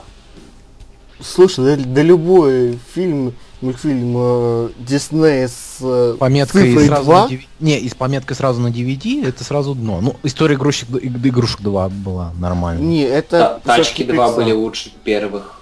Слушай, 1.22 1.76
да, 1.76 1.82
да 1.84 2.02
любой 2.02 2.78
фильм, 2.94 3.34
мультфильм 3.60 4.14
э, 4.16 4.68
Диснея 4.78 5.48
с 5.48 5.78
э, 5.80 6.16
Пометкой 6.18 6.62
цифрой 6.70 6.86
сразу 6.86 7.04
2, 7.04 7.20
на 7.22 7.28
DVD. 7.30 7.40
Не, 7.60 7.78
и 7.78 7.88
с 7.88 7.94
пометкой 7.94 8.36
сразу 8.36 8.60
на 8.60 8.68
DVD 8.68 9.26
это 9.28 9.44
сразу 9.44 9.74
дно. 9.74 10.00
Ну, 10.00 10.16
история 10.22 10.54
игрушек, 10.54 10.88
иг- 10.90 11.26
игрушек 11.26 11.60
2 11.60 11.88
была 11.90 12.32
нормально. 12.38 12.80
не, 12.80 13.02
это 13.02 13.60
Тачки 13.64 13.82
всё-таки 14.02 14.12
2 14.12 14.28
Pixar. 14.28 14.34
были 14.36 14.52
лучше 14.52 14.92
первых. 15.04 15.60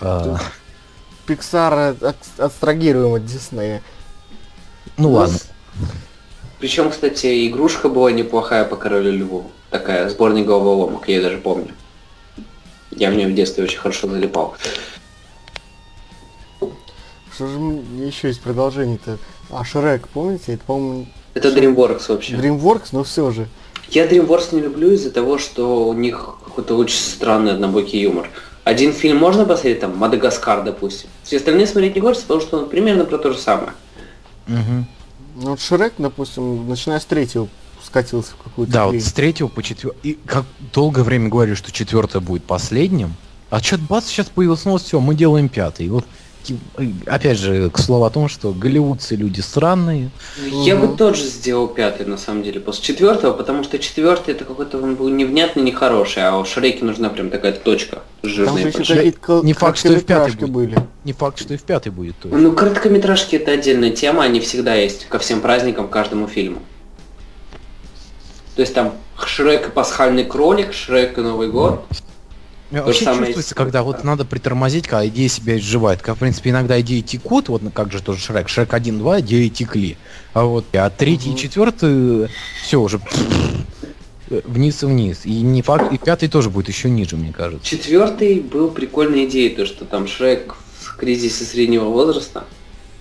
А, 0.00 0.38
от- 1.26 2.16
абстрагируем 2.38 3.14
от 3.14 3.26
Диснея. 3.26 3.82
ну 4.96 5.12
ладно. 5.12 5.38
Причем, 6.58 6.90
кстати, 6.90 7.46
игрушка 7.48 7.88
была 7.88 8.10
неплохая 8.12 8.64
по 8.64 8.76
Королю 8.76 9.12
Льву. 9.12 9.50
Такая 9.70 10.08
сборник 10.08 10.46
головоломок, 10.46 11.08
я 11.08 11.16
ее 11.16 11.22
даже 11.22 11.36
помню. 11.38 11.68
Я 12.96 13.10
в 13.10 13.14
нее 13.14 13.28
в 13.28 13.34
детстве 13.34 13.64
очень 13.64 13.78
хорошо 13.78 14.08
залипал. 14.08 14.54
Что 17.34 17.48
же 17.48 17.58
еще 17.58 18.28
есть 18.28 18.40
продолжение-то? 18.40 19.18
А 19.50 19.64
Шрек, 19.64 20.06
помните? 20.08 20.54
Это, 20.54 20.64
по-моему, 20.64 21.06
Это 21.34 21.48
DreamWorks 21.48 22.04
вообще. 22.08 22.34
DreamWorks, 22.34 22.88
но 22.92 23.02
все 23.02 23.30
же. 23.32 23.48
Я 23.90 24.06
DreamWorks 24.06 24.54
не 24.54 24.60
люблю 24.60 24.92
из-за 24.92 25.10
того, 25.10 25.38
что 25.38 25.88
у 25.88 25.92
них 25.94 26.36
какой-то 26.44 26.76
очень 26.76 26.96
странный 26.96 27.52
однобокий 27.52 28.00
юмор. 28.00 28.30
Один 28.62 28.92
фильм 28.92 29.18
можно 29.18 29.44
посмотреть, 29.44 29.80
там, 29.80 29.96
Мадагаскар, 29.96 30.62
допустим. 30.62 31.10
Все 31.22 31.36
остальные 31.38 31.66
смотреть 31.66 31.96
не 31.96 32.00
хочется, 32.00 32.26
потому 32.26 32.40
что 32.40 32.58
он 32.58 32.68
примерно 32.68 33.04
про 33.04 33.18
то 33.18 33.32
же 33.32 33.38
самое. 33.38 33.72
Мгм. 34.46 34.86
Ну, 35.36 35.50
вот 35.50 35.60
Шрек, 35.60 35.94
допустим, 35.98 36.68
начиная 36.68 37.00
с 37.00 37.04
третьего 37.04 37.48
скатился 37.94 38.32
в 38.32 38.42
какую-то 38.42 38.72
Да, 38.72 38.84
вот 38.86 38.90
хрень. 38.92 39.00
с 39.02 39.12
третьего 39.12 39.46
по 39.48 39.62
четвертый. 39.62 39.98
И 40.02 40.18
как 40.26 40.44
долгое 40.72 41.02
время 41.04 41.28
говорили, 41.28 41.54
что 41.54 41.70
четвертое 41.70 42.18
будет 42.20 42.42
последним. 42.42 43.14
А 43.50 43.60
что-то 43.62 43.84
бац, 43.88 44.06
сейчас 44.06 44.26
появилась 44.26 44.64
новость, 44.64 44.86
все, 44.88 44.98
мы 44.98 45.14
делаем 45.14 45.48
пятый. 45.48 45.86
И 45.86 45.88
вот 45.88 46.04
опять 47.06 47.38
же, 47.38 47.70
к 47.70 47.78
слову 47.78 48.04
о 48.04 48.10
том, 48.10 48.28
что 48.28 48.52
голливудцы 48.52 49.14
люди 49.14 49.40
странные. 49.40 50.10
Я 50.50 50.74
бы 50.76 50.88
Мгм. 50.88 50.96
тоже 50.96 51.22
сделал 51.24 51.68
пятый, 51.68 52.04
на 52.04 52.18
самом 52.18 52.42
деле, 52.42 52.58
после 52.60 52.82
четвертого, 52.82 53.32
потому 53.32 53.62
что 53.64 53.78
четвертый 53.78 54.34
это 54.34 54.44
какой-то 54.44 54.78
он 54.82 54.96
был 54.96 55.08
невнятный, 55.08 55.62
нехороший, 55.62 56.22
а 56.26 56.36
у 56.36 56.44
Шреке 56.44 56.84
нужна 56.84 57.08
прям 57.10 57.30
такая 57.30 57.52
точка 57.52 58.02
Там 58.22 58.30
жирная. 58.30 58.56
же 58.64 58.70
большая. 58.72 58.96
какие-то 58.98 59.18
кол- 59.20 59.42
Не 59.44 59.52
факт, 59.54 59.78
что 59.78 59.92
и 59.92 59.96
в 59.96 60.04
пятый 60.04 60.32
будет. 60.34 60.50
были. 60.50 60.78
Не 61.04 61.12
факт, 61.12 61.38
что 61.40 61.54
и 61.54 61.56
в 61.56 61.62
пятый 61.62 61.92
будет 61.92 62.18
тоже. 62.18 62.34
Ну, 62.34 62.52
короткометражки 62.52 63.36
это 63.36 63.52
отдельная 63.52 63.90
тема, 63.90 64.24
они 64.24 64.40
всегда 64.40 64.74
есть 64.74 65.06
ко 65.06 65.18
всем 65.20 65.40
праздникам, 65.40 65.88
каждому 65.88 66.26
фильму. 66.26 66.58
То 68.54 68.62
есть 68.62 68.74
там 68.74 68.94
Шрек 69.24 69.68
и 69.68 69.70
пасхальный 69.70 70.24
кролик, 70.24 70.72
Шрек 70.72 71.18
и 71.18 71.20
Новый 71.20 71.48
год. 71.48 71.84
То 72.70 72.82
Вообще 72.82 73.04
самое 73.04 73.26
чувствуется, 73.26 73.54
когда 73.54 73.82
вот 73.82 74.02
надо 74.02 74.24
притормозить, 74.24 74.88
когда 74.88 75.06
идея 75.06 75.28
себя 75.28 75.56
изживает. 75.58 76.02
Как, 76.02 76.16
в 76.16 76.18
принципе, 76.18 76.50
иногда 76.50 76.80
идеи 76.80 77.02
текут, 77.02 77.48
вот 77.48 77.62
как 77.72 77.92
же 77.92 78.02
тоже 78.02 78.20
Шрек. 78.20 78.48
Шрек 78.48 78.72
1, 78.72 78.98
2, 78.98 79.20
идеи 79.20 79.48
текли. 79.48 79.96
А 80.32 80.44
вот 80.44 80.64
а 80.72 80.90
третий 80.90 81.32
и 81.32 81.36
четвертый, 81.36 82.28
все 82.64 82.80
уже 82.80 83.00
вниз 84.28 84.82
и 84.82 84.86
вниз. 84.86 85.20
И 85.24 85.40
не 85.40 85.62
факт, 85.62 85.92
и 85.92 85.98
пятый 85.98 86.28
тоже 86.28 86.50
будет 86.50 86.68
еще 86.68 86.90
ниже, 86.90 87.16
мне 87.16 87.32
кажется. 87.32 87.64
Четвертый 87.64 88.40
был 88.40 88.70
прикольной 88.70 89.26
идеей, 89.26 89.54
то 89.54 89.66
что 89.66 89.84
там 89.84 90.08
Шрек 90.08 90.56
в 90.80 90.96
кризисе 90.96 91.44
среднего 91.44 91.84
возраста. 91.84 92.44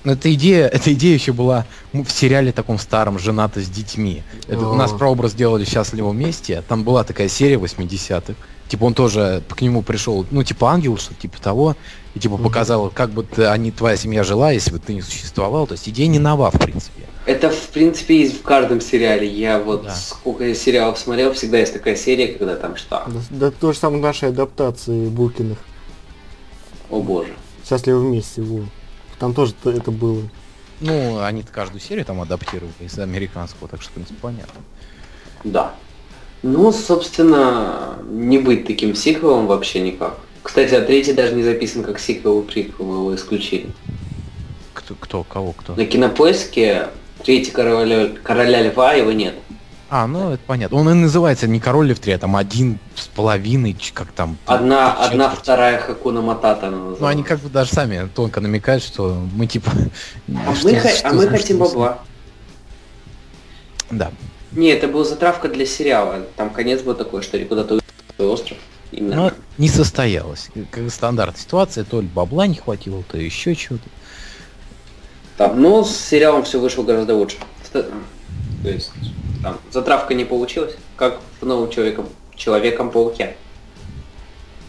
Эта 0.03 0.33
идея, 0.33 0.67
эта 0.67 0.91
идея 0.93 1.13
еще 1.13 1.31
была 1.31 1.65
в 1.93 2.09
сериале 2.09 2.51
таком 2.51 2.77
старом 2.77 3.19
«Женаты 3.19 3.61
с 3.61 3.69
детьми». 3.69 4.23
Это 4.47 4.67
у 4.67 4.75
нас 4.75 4.91
прообраз 4.91 5.31
сделали 5.31 5.63
в 5.63 5.69
«Счастливом 5.69 6.17
месте». 6.17 6.61
Там 6.67 6.83
была 6.83 7.03
такая 7.03 7.29
серия 7.29 7.55
80-х. 7.55 8.33
Типа 8.67 8.85
он 8.85 8.93
тоже 8.93 9.43
к 9.47 9.61
нему 9.61 9.81
пришел, 9.81 10.25
ну 10.31 10.43
типа 10.43 10.71
ангел, 10.71 10.97
что 10.97 11.13
типа 11.13 11.41
того. 11.41 11.75
И 12.15 12.19
типа 12.19 12.37
показал, 12.37 12.89
как 12.89 13.11
бы 13.11 13.23
ты, 13.23 13.45
они, 13.45 13.71
твоя 13.71 13.95
семья 13.97 14.23
жила, 14.23 14.51
если 14.51 14.71
бы 14.71 14.79
ты 14.79 14.93
не 14.93 15.01
существовал. 15.01 15.67
То 15.67 15.73
есть 15.73 15.87
идея 15.89 16.07
не 16.07 16.19
нова, 16.19 16.51
в 16.51 16.59
принципе. 16.59 17.03
Это, 17.25 17.49
в 17.49 17.67
принципе, 17.69 18.19
есть 18.19 18.39
в 18.39 18.43
каждом 18.43 18.81
сериале. 18.81 19.27
Я 19.27 19.59
вот 19.59 19.85
Да. 19.85 19.95
сколько 19.95 20.43
я 20.43 20.53
сериалов 20.53 20.99
смотрел, 20.99 21.33
всегда 21.33 21.59
есть 21.59 21.73
такая 21.73 21.95
серия, 21.95 22.27
когда 22.27 22.55
там 22.55 22.75
что? 22.75 23.03
Да, 23.07 23.21
да 23.29 23.51
то 23.51 23.71
же 23.71 23.79
самое 23.79 24.01
нашей 24.01 24.29
адаптации 24.29 25.07
Букиных. 25.07 25.57
О 26.89 26.99
боже. 26.99 27.33
Счастливы 27.67 28.01
вместе, 28.01 28.41
во. 28.41 28.65
Там 29.23 29.33
тоже 29.33 29.53
т- 29.53 29.69
это 29.69 29.89
было. 29.89 30.21
Ну, 30.81 31.21
они 31.23 31.43
каждую 31.43 31.79
серию 31.79 32.03
там 32.03 32.19
адаптировали 32.19 32.73
из 32.81 32.99
американского, 32.99 33.69
так 33.69 33.81
что, 33.81 33.91
в 33.91 33.93
принципе, 33.93 34.19
понятно. 34.21 34.59
Да. 35.45 35.75
Ну, 36.41 36.73
собственно, 36.73 37.95
не 38.09 38.37
быть 38.37 38.67
таким 38.67 38.93
сиквелом 38.93 39.47
вообще 39.47 39.79
никак. 39.79 40.17
Кстати, 40.41 40.73
а 40.73 40.81
третий 40.81 41.13
даже 41.13 41.35
не 41.35 41.43
записан 41.43 41.85
как 41.85 41.99
сиквел 41.99 42.41
и 42.41 42.45
приквел, 42.45 42.95
его 42.95 43.15
исключили. 43.15 43.67
Кто, 44.73 44.93
кто 44.95 45.23
кого, 45.23 45.53
кто? 45.53 45.73
На 45.75 45.85
кинопоиске 45.85 46.89
третий 47.23 47.51
короля, 47.51 48.09
короля 48.23 48.61
льва 48.61 48.91
его 48.91 49.13
нет. 49.13 49.35
А, 49.95 50.07
ну, 50.07 50.31
это 50.31 50.41
понятно. 50.47 50.75
Он 50.75 50.89
и 50.89 50.93
называется 50.95 51.47
не 51.47 51.59
Король 51.59 51.89
Лев 51.89 51.99
3, 51.99 52.13
а 52.13 52.17
там 52.17 52.35
один 52.35 52.79
с 52.95 53.05
половиной, 53.05 53.77
как 53.93 54.11
там... 54.11 54.39
Одна, 54.47 54.89
четверть. 54.89 55.11
одна 55.11 55.29
вторая 55.29 55.77
Хакуна 55.77 56.21
Матата. 56.21 56.71
Ну, 56.71 57.05
они 57.05 57.21
как 57.21 57.39
бы 57.41 57.49
даже 57.49 57.73
сами 57.73 58.09
тонко 58.15 58.41
намекают, 58.41 58.83
что 58.83 59.15
мы 59.35 59.45
типа... 59.45 59.69
А 60.47 60.55
что- 60.55 60.69
мы, 60.73 60.79
что 60.79 61.09
а 61.09 61.13
мы 61.13 61.21
за- 61.25 61.29
хотим 61.29 61.57
что 61.57 61.65
бабла. 61.65 61.99
Да. 63.91 64.11
Не, 64.53 64.69
это 64.69 64.87
была 64.87 65.03
затравка 65.03 65.47
для 65.47 65.67
сериала. 65.67 66.21
Там 66.37 66.49
конец 66.49 66.81
был 66.81 66.95
такой, 66.95 67.21
что 67.21 67.37
они 67.37 67.45
куда-то 67.45 67.79
остров. 68.17 68.57
Именно. 68.91 69.15
Но 69.15 69.31
не 69.59 69.69
состоялось. 69.69 70.49
Как 70.71 70.89
стандартная 70.89 71.39
ситуация, 71.39 71.83
то 71.83 72.01
ли 72.01 72.07
бабла 72.07 72.47
не 72.47 72.55
хватило, 72.55 73.03
то 73.03 73.19
еще 73.19 73.53
чего-то. 73.53 73.87
Там, 75.37 75.61
ну, 75.61 75.85
с 75.85 75.95
сериалом 75.95 76.45
все 76.45 76.59
вышло 76.59 76.81
гораздо 76.81 77.13
лучше. 77.13 77.37
То 78.63 78.69
есть, 78.69 78.91
там, 79.43 79.59
затравка 79.71 80.13
не 80.13 80.25
получилась, 80.25 80.73
как 80.95 81.19
в 81.41 81.45
новом 81.45 81.69
человеком, 81.69 82.07
Человеком-пауке. 82.35 83.35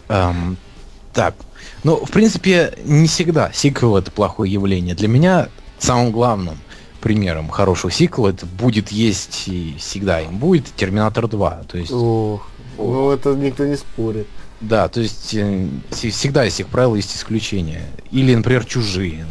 Эм, 0.08 0.56
так. 1.12 1.34
Ну, 1.82 2.04
в 2.04 2.10
принципе, 2.10 2.76
не 2.84 3.06
всегда 3.08 3.50
сиквел 3.52 3.96
это 3.96 4.10
плохое 4.10 4.52
явление. 4.52 4.94
Для 4.94 5.08
меня 5.08 5.48
самым 5.78 6.12
главным 6.12 6.58
примером 7.00 7.48
хорошего 7.48 7.90
сиквела 7.90 8.28
это 8.28 8.44
будет 8.46 8.90
есть 8.90 9.44
и 9.46 9.76
всегда 9.78 10.20
им 10.20 10.38
будет 10.38 10.66
Терминатор 10.76 11.26
2. 11.26 11.64
То 11.68 11.78
есть, 11.78 11.92
Ох, 11.92 12.46
ну 12.76 13.10
это 13.10 13.34
никто 13.34 13.64
не 13.64 13.76
спорит. 13.76 14.26
да, 14.60 14.88
то 14.88 15.00
есть 15.00 15.34
э, 15.34 15.66
вс- 15.90 16.10
всегда 16.10 16.44
из 16.46 16.52
всех 16.54 16.68
правил 16.68 16.94
есть 16.94 17.16
исключения. 17.16 17.82
Или, 18.10 18.34
например, 18.34 18.64
чужие. 18.64 19.24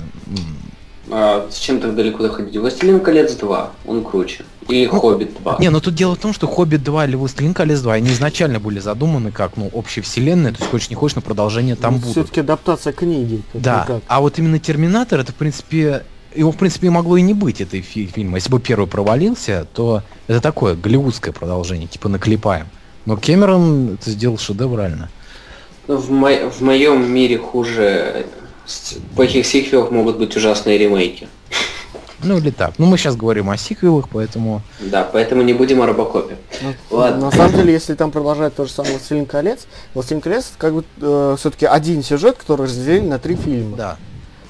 А 1.11 1.47
с 1.51 1.57
чем 1.57 1.79
так 1.81 1.95
далеко 1.95 2.23
доходить? 2.23 2.55
Властелин 2.57 2.99
колец 2.99 3.35
2, 3.35 3.71
он 3.85 4.03
круче. 4.03 4.45
Ну, 4.67 4.89
Хоббит 4.99 5.37
2. 5.41 5.57
Не, 5.59 5.69
но 5.69 5.79
тут 5.79 5.95
дело 5.95 6.15
в 6.15 6.19
том, 6.19 6.33
что 6.33 6.47
Хоббит 6.47 6.83
2 6.83 7.05
или 7.05 7.15
Властелин 7.15 7.53
колец 7.53 7.79
2, 7.81 7.93
они 7.93 8.09
изначально 8.09 8.59
были 8.59 8.79
задуманы 8.79 9.31
как, 9.31 9.57
ну, 9.57 9.69
общая 9.73 10.01
вселенная, 10.01 10.51
то 10.51 10.59
есть 10.59 10.71
хочешь 10.71 10.89
не 10.89 10.95
хочешь, 10.95 11.15
но 11.15 11.21
продолжение 11.21 11.75
там 11.75 11.95
будут. 11.97 12.11
Все-таки 12.11 12.39
адаптация 12.41 12.93
книги. 12.93 13.41
как 13.51 13.61
Да, 13.61 13.81
никак. 13.83 14.03
а 14.07 14.21
вот 14.21 14.37
именно 14.39 14.59
Терминатор, 14.59 15.19
это, 15.19 15.31
в 15.31 15.35
принципе, 15.35 16.03
его, 16.35 16.51
в 16.51 16.57
принципе, 16.57 16.87
и 16.87 16.89
могло 16.89 17.17
и 17.17 17.21
не 17.21 17.33
быть, 17.33 17.61
этой 17.61 17.81
фи- 17.81 18.07
фильма. 18.07 18.37
Если 18.37 18.49
бы 18.49 18.59
первый 18.59 18.87
провалился, 18.87 19.67
то 19.73 20.01
это 20.27 20.41
такое 20.41 20.75
голливудское 20.75 21.33
продолжение, 21.33 21.87
типа 21.87 22.09
наклепаем. 22.09 22.67
Но 23.05 23.17
Кэмерон 23.17 23.95
это 23.95 24.09
сделал 24.09 24.37
шедеврально. 24.37 25.09
Ну, 25.87 25.97
В, 25.97 26.09
мо- 26.09 26.49
в 26.49 26.61
моем 26.61 27.11
мире 27.11 27.37
хуже 27.37 28.25
плохих 29.15 29.45
сиквелов 29.45 29.91
могут 29.91 30.17
быть 30.17 30.35
ужасные 30.35 30.77
ремейки. 30.77 31.27
Ну 32.23 32.37
или 32.37 32.49
так. 32.49 32.73
Ну 32.77 32.85
мы 32.85 32.97
сейчас 32.97 33.15
говорим 33.15 33.49
о 33.49 33.57
сиквелах, 33.57 34.09
поэтому... 34.09 34.61
Да, 34.79 35.03
поэтому 35.11 35.41
не 35.41 35.53
будем 35.53 35.81
о 35.81 35.85
Робокопе. 35.85 36.37
Ну, 36.61 36.73
Ладно. 36.97 37.25
На 37.25 37.31
самом 37.31 37.53
деле, 37.53 37.73
если 37.73 37.95
там 37.95 38.11
продолжать 38.11 38.55
то 38.55 38.65
же 38.65 38.71
самое 38.71 38.95
«Властелин 38.95 39.25
колец», 39.25 39.67
«Властелин 39.93 40.21
колец» 40.21 40.51
это 40.51 40.57
как 40.57 40.73
бы 40.73 41.35
все-таки 41.37 41.65
один 41.65 42.03
сюжет, 42.03 42.37
который 42.37 42.67
разделили 42.67 43.07
на 43.07 43.19
три 43.19 43.35
фильма. 43.35 43.77
Да. 43.77 43.97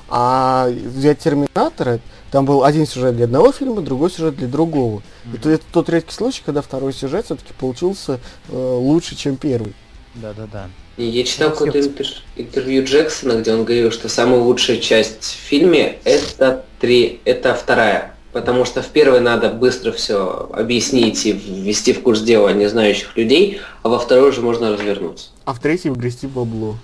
А 0.09 0.69
взять 0.69 1.19
«Терминатора», 1.19 1.99
там 2.33 2.45
был 2.45 2.63
один 2.63 2.87
сюжет 2.87 3.15
для 3.15 3.25
одного 3.25 3.51
фильма, 3.51 3.81
другой 3.81 4.09
сюжет 4.09 4.35
для 4.37 4.47
другого. 4.47 5.03
И 5.31 5.37
то 5.37 5.51
это 5.51 5.63
тот 5.71 5.87
редкий 5.89 6.13
случай, 6.13 6.41
когда 6.43 6.63
второй 6.63 6.91
сюжет 6.91 7.25
все-таки 7.25 7.53
получился 7.53 8.19
э, 8.49 8.55
лучше, 8.55 9.15
чем 9.15 9.35
первый. 9.35 9.75
Да-да-да. 10.15 10.67
Я 10.97 11.23
читал 11.23 11.49
какое-то 11.51 11.79
интер- 11.79 12.21
интервью 12.35 12.85
Джексона, 12.85 13.41
где 13.41 13.51
он 13.53 13.63
говорил, 13.63 13.91
что 13.91 14.09
самая 14.09 14.39
лучшая 14.39 14.77
часть 14.77 15.23
в 15.23 15.47
фильме 15.47 15.97
это 16.03 16.63
три, 16.79 17.19
это 17.25 17.55
вторая. 17.55 18.13
Потому 18.31 18.65
что 18.65 18.81
в 18.81 18.87
первой 18.87 19.19
надо 19.19 19.49
быстро 19.49 19.91
все 19.91 20.49
объяснить 20.53 21.25
и 21.25 21.31
ввести 21.31 21.93
в 21.93 22.01
курс 22.01 22.21
дела 22.21 22.49
незнающих 22.49 23.15
людей, 23.15 23.61
а 23.83 23.89
во 23.89 23.99
второй 23.99 24.29
уже 24.29 24.41
можно 24.41 24.71
развернуться. 24.71 25.29
А 25.45 25.53
в 25.53 25.59
третьей 25.59 25.91
грести 25.91 26.27
бабло. 26.27 26.77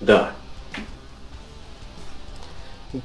Да. 0.00 0.32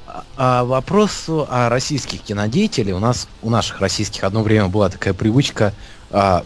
А- 0.06 0.24
А 0.36 0.64
вопрос 0.64 1.24
о 1.28 1.68
российских 1.68 2.22
кинодеятелей. 2.22 2.92
У 2.92 3.00
нас, 3.00 3.26
у 3.42 3.50
наших 3.50 3.80
российских 3.80 4.22
одно 4.24 4.42
время 4.42 4.68
была 4.68 4.88
такая 4.88 5.14
привычка 5.14 5.74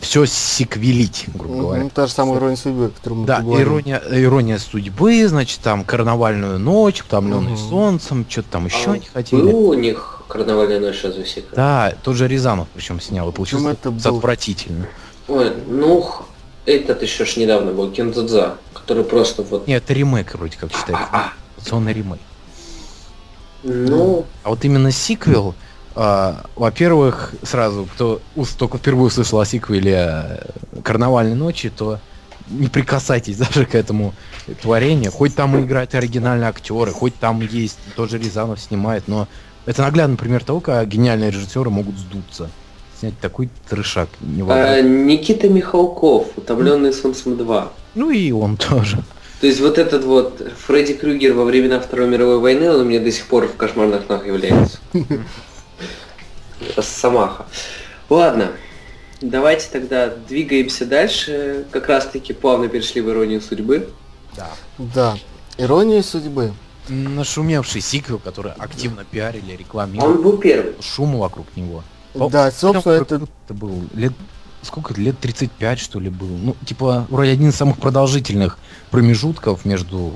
все 0.00 0.26
секвелить, 0.26 1.25
грубо 1.35 1.54
говоря. 1.56 1.80
Мгм, 1.85 1.90
Та 1.90 2.06
же 2.06 2.12
самая 2.12 2.38
ирония 2.38 2.56
судьбы, 2.56 2.87
о 2.87 2.88
которой 2.90 3.14
мы 3.14 3.26
Да, 3.26 3.40
ирония, 3.40 4.02
ирония 4.11 4.59
судьбы, 4.59 5.26
значит, 5.26 5.61
там 5.61 5.85
карнавальную 5.85 6.59
ночь, 6.59 7.00
утомленный 7.00 7.52
Мгм. 7.52 7.68
солнцем, 7.71 8.26
что-то 8.28 8.49
там 8.50 8.66
еще 8.66 8.90
А 8.90 8.99
не 8.99 9.06
хотели. 9.06 9.40
Был 9.40 9.71
у 9.71 9.75
них 9.75 10.23
карнавальная 10.28 10.80
ночь 10.80 11.00
разве 11.02 11.25
секрет? 11.25 11.54
Да, 11.54 11.94
тот 12.02 12.16
же 12.16 12.28
Рязанов 12.28 12.68
причем 12.75 13.00
снял, 13.00 13.28
и 13.30 13.33
получилось 13.33 13.76
это 13.80 13.90
был? 13.90 14.16
отвратительно. 14.18 14.87
Ой, 15.28 15.52
ну, 15.66 16.12
этот 16.66 17.00
еще 17.02 17.25
ж 17.25 17.37
недавно 17.37 17.73
был, 17.73 17.90
Кендзадза, 17.90 18.56
который 18.75 19.04
просто 19.04 19.42
вот... 19.42 19.66
Нет, 19.66 19.83
это 19.85 19.94
ремейк 19.94 20.35
вроде 20.35 20.59
как 20.59 20.71
считается. 20.73 21.09
А, 21.11 21.33
Анимационный 21.56 21.94
ремейк. 21.94 22.21
Ну, 23.62 24.26
А 24.42 24.50
вот 24.50 24.62
именно 24.66 24.90
сиквел, 24.92 25.54
а, 25.95 26.45
во-первых, 26.57 27.35
сразу, 27.43 27.87
кто 27.95 28.21
ус- 28.35 28.51
только 28.55 28.79
впервые 28.79 29.07
услышал 29.07 29.41
о 29.41 29.47
сиквеле 29.47 29.95
э, 29.97 30.81
«Карнавальной 30.83 31.37
ночи», 31.37 31.71
то 31.71 32.01
не 32.49 32.67
прикасайтесь 32.69 33.37
даже 33.53 33.65
к 33.65 33.75
этому 33.75 34.15
творению. 34.63 35.13
Хоть 35.13 35.35
там 35.35 35.57
и 35.57 35.63
играют 35.63 35.95
оригинальные 35.95 36.49
актеры, 36.49 36.91
хоть 36.91 37.15
там 37.15 37.41
есть, 37.41 37.79
тоже 37.97 38.19
Рязанов 38.19 38.61
снимает, 38.61 39.05
но 39.07 39.29
это 39.67 39.83
наглядный 39.83 40.17
пример 40.17 40.45
того, 40.45 40.61
как 40.61 40.89
гениальные 40.89 41.31
режиссеры 41.31 41.71
могут 41.71 41.97
сдуться. 41.97 42.51
Снять 42.99 43.19
такой 43.21 43.49
трешак 43.69 44.09
а. 44.49 44.81
Никита 44.81 45.49
Михалков, 45.49 46.29
«Утомленный 46.37 46.93
солнцем 46.93 47.35
2». 47.35 47.69
Ну 47.95 48.11
и 48.11 48.31
он 48.33 48.57
тоже. 48.57 48.99
То 49.41 49.47
есть 49.49 49.61
вот 49.61 49.79
этот 49.79 50.05
вот 50.05 50.41
Фредди 50.67 50.95
Крюгер 50.95 51.35
во 51.35 51.45
времена 51.45 51.79
Второй 51.81 52.09
мировой 52.09 52.39
войны, 52.39 52.71
он 52.71 52.81
у 52.81 52.85
меня 52.85 53.01
до 53.01 53.13
сих 53.13 53.27
пор 53.27 53.47
в 53.47 53.57
кошмарных 53.57 54.07
снах 54.07 54.27
является. 54.27 54.79
Росомаха. 56.77 57.47
Ладно, 58.09 58.53
давайте 59.21 59.69
тогда 59.71 60.09
двигаемся 60.09 60.87
дальше. 60.87 61.65
Как 61.71 61.89
раз 61.89 62.07
таки 62.07 62.33
плавно 62.33 62.69
перешли 62.69 63.01
в 63.01 63.11
иронию 63.11 63.41
судьбы. 63.41 63.91
Да. 64.37 64.51
Да. 64.79 65.17
Ирония 65.59 66.03
судьбы. 66.03 66.53
Нашумевший 66.89 67.81
сиквел, 67.81 68.19
который 68.19 68.53
активно 68.53 69.05
пиарили, 69.05 69.53
Он 69.53 69.59
рекламировали. 69.59 70.23
был 70.23 70.37
первый. 70.37 70.75
Шум 70.81 71.17
вокруг 71.19 71.47
него. 71.57 71.83
Да, 72.15 72.51
собственно, 72.51 72.93
это 72.95 73.23
это 73.47 73.55
был 73.55 73.85
лет 73.95 74.13
сколько 74.63 74.95
лет 74.95 75.19
35 75.19 75.79
что 75.79 76.01
ли 76.01 76.09
был 76.09 76.27
ну 76.27 76.57
типа 76.65 77.07
вроде 77.11 77.33
один 77.33 77.51
из 77.51 77.55
самых 77.55 77.79
продолжительных 77.79 78.59
промежутков 78.90 79.67
между 79.67 80.14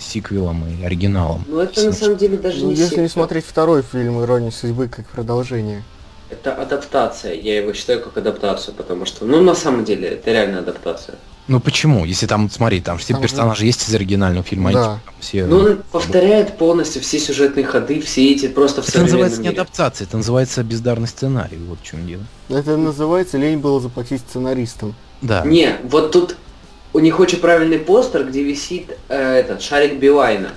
сиквелом 0.00 0.64
и 0.68 0.84
оригиналом 0.84 1.44
Ну 1.46 1.58
это 1.60 1.84
на 1.84 1.92
самом 1.92 2.16
деле 2.16 2.36
даже 2.38 2.60
Ну, 2.64 2.68
не 2.68 2.72
если 2.72 2.82
не 2.84 2.88
сиквел. 2.90 3.08
смотреть 3.10 3.44
второй 3.44 3.82
фильм 3.82 4.22
«Ирония 4.22 4.50
судьбы» 4.50 4.88
как 4.88 5.06
продолжение. 5.06 5.82
Это 6.30 6.54
адаптация. 6.54 7.34
Я 7.34 7.56
его 7.56 7.72
считаю 7.72 8.00
как 8.00 8.16
адаптацию, 8.16 8.72
потому 8.74 9.04
что, 9.04 9.24
ну 9.24 9.40
на 9.42 9.54
самом 9.56 9.84
деле, 9.84 10.08
это 10.10 10.30
реально 10.30 10.60
адаптация. 10.60 11.16
ну 11.48 11.58
почему 11.58 12.04
если 12.04 12.26
там 12.28 12.48
смотри 12.48 12.80
там 12.80 12.98
все 12.98 13.12
Там 13.14 13.22
же- 13.22 13.28
персонажи 13.28 13.66
есть 13.66 13.88
из 13.88 13.92
оригинального 13.94 14.44
фильма 14.44 14.72
Да. 14.72 14.78
они 14.78 14.86
там 15.04 15.14
все 15.18 15.44
Ну 15.46 15.56
он 15.58 15.82
повторяет 15.90 16.56
полностью 16.56 17.02
все 17.02 17.18
сюжетные 17.18 17.64
ходы, 17.66 18.00
все 18.00 18.30
эти 18.32 18.46
просто 18.46 18.82
в 18.82 18.88
это 18.88 19.00
называется 19.00 19.36
современном 19.36 19.42
не 19.42 19.48
мире. 19.48 19.60
адаптация 19.62 20.06
это 20.06 20.16
называется 20.18 20.62
бездарный 20.62 21.08
сценарий 21.08 21.58
вот 21.68 21.78
в 21.80 21.84
чем 21.84 22.06
дело 22.06 22.22
Это 22.48 22.76
называется 22.76 23.36
«Лень 23.36 23.58
было 23.58 23.80
заплатить 23.80 24.20
сценаристам». 24.20 24.94
да 25.22 25.42
Не, 25.44 25.78
вот 25.82 26.12
тут 26.12 26.36
у 26.92 26.98
них 26.98 27.20
очень 27.20 27.38
правильный 27.38 27.78
постер, 27.78 28.24
где 28.26 28.42
висит 28.42 28.96
э, 29.08 29.16
этот 29.16 29.62
шарик 29.62 29.98
Билайна. 29.98 30.50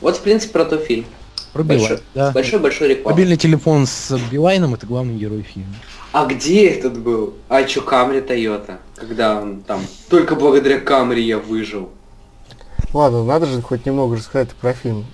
Вот 0.00 0.16
в 0.16 0.20
принципе 0.20 0.52
про 0.52 0.64
то 0.64 0.78
фильм. 0.78 1.06
про 1.52 1.62
Большой, 1.62 1.86
Билайн, 1.88 2.02
да 2.14 2.30
большой-большой 2.32 2.88
рекламой. 2.88 3.12
мобильный 3.14 3.36
телефон 3.36 3.86
с 3.86 4.16
Билайном 4.30 4.74
это 4.74 4.86
главный 4.86 5.14
герой 5.16 5.42
фильма 5.42 5.74
А 6.12 6.26
где 6.26 6.68
этот 6.68 6.98
был? 6.98 7.34
А 7.48 7.62
чё, 7.64 7.82
Камри 7.82 8.20
Тойота? 8.20 8.78
Когда 8.96 9.40
он 9.40 9.62
там, 9.62 9.80
только 10.10 10.34
благодаря 10.34 10.80
Камри 10.80 11.22
я 11.22 11.38
выжил. 11.38 11.88
Ладно, 12.92 13.24
надо 13.24 13.46
же 13.46 13.60
хоть 13.62 13.84
немного 13.86 14.16
рассказать 14.16 14.50
про 14.60 14.72
фильм. 14.72 15.04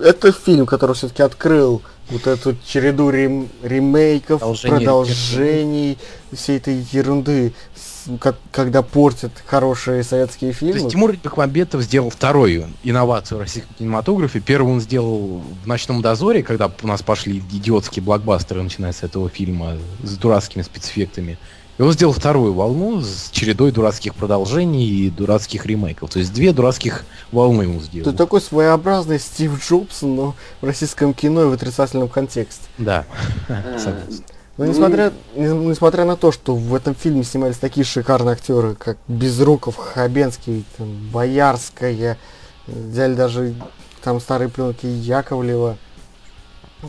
Это 0.00 0.32
фильм, 0.32 0.66
который 0.66 0.94
все-таки 0.94 1.22
открыл 1.22 1.82
вот 2.10 2.26
эту 2.26 2.56
череду 2.66 3.10
рем- 3.10 3.48
ремейков, 3.62 4.40
Продолжение 4.40 4.78
продолжений, 4.78 5.98
всей 6.32 6.56
этой 6.58 6.84
ерунды, 6.92 7.52
с- 7.74 7.91
как- 8.20 8.38
когда 8.50 8.82
портят 8.82 9.32
хорошие 9.46 10.02
советские 10.04 10.52
То 10.52 10.64
есть 10.66 10.74
фильмы. 10.76 10.90
Тимур 10.90 11.16
Бекмамбетов 11.16 11.82
сделал 11.82 12.10
вторую 12.10 12.68
инновацию 12.82 13.38
в 13.38 13.40
российском 13.42 13.74
кинематографе. 13.78 14.40
Первую 14.40 14.74
он 14.74 14.80
сделал 14.80 15.42
в 15.62 15.66
«Ночном 15.66 16.02
дозоре», 16.02 16.42
когда 16.42 16.70
у 16.82 16.86
нас 16.86 17.02
пошли 17.02 17.38
идиотские 17.38 18.02
блокбастеры, 18.02 18.62
начиная 18.62 18.92
с 18.92 19.02
этого 19.02 19.28
фильма, 19.28 19.76
с 20.02 20.16
дурацкими 20.16 20.62
спецэффектами. 20.62 21.38
И 21.78 21.82
он 21.82 21.90
сделал 21.92 22.12
вторую 22.12 22.52
волну 22.52 23.00
с 23.00 23.30
чередой 23.32 23.72
дурацких 23.72 24.14
продолжений 24.14 24.86
и 24.86 25.10
дурацких 25.10 25.64
ремейков. 25.64 26.10
То 26.10 26.18
есть 26.18 26.32
две 26.32 26.52
дурацких 26.52 27.04
волны 27.32 27.66
он 27.66 27.80
сделал. 27.80 28.08
Это 28.10 28.16
такой 28.16 28.42
своеобразный 28.42 29.18
Стив 29.18 29.58
Джобс, 29.66 30.02
но 30.02 30.34
в 30.60 30.66
российском 30.66 31.14
кино 31.14 31.44
и 31.44 31.46
в 31.46 31.52
отрицательном 31.52 32.08
контексте. 32.08 32.62
Да. 32.76 33.06
Э, 33.48 33.78
Согласен. 33.78 34.22
Но 34.58 34.64
Ну, 34.66 34.70
несмотря, 34.70 35.12
не- 35.34 35.46
несмотря 35.68 36.04
на 36.04 36.16
то, 36.16 36.30
что 36.30 36.54
в 36.54 36.74
этом 36.74 36.94
фильме 36.94 37.24
снимались 37.24 37.56
такие 37.56 37.84
шикарные 37.84 38.32
актеры, 38.34 38.74
как 38.74 38.98
Безруков, 39.08 39.76
Хабенский, 39.76 40.64
там, 40.76 40.94
Боярская, 41.10 42.18
взяли 42.66 43.14
даже 43.14 43.54
там 44.02 44.20
старые 44.20 44.50
пленки 44.50 44.84
Яковлева, 44.86 45.78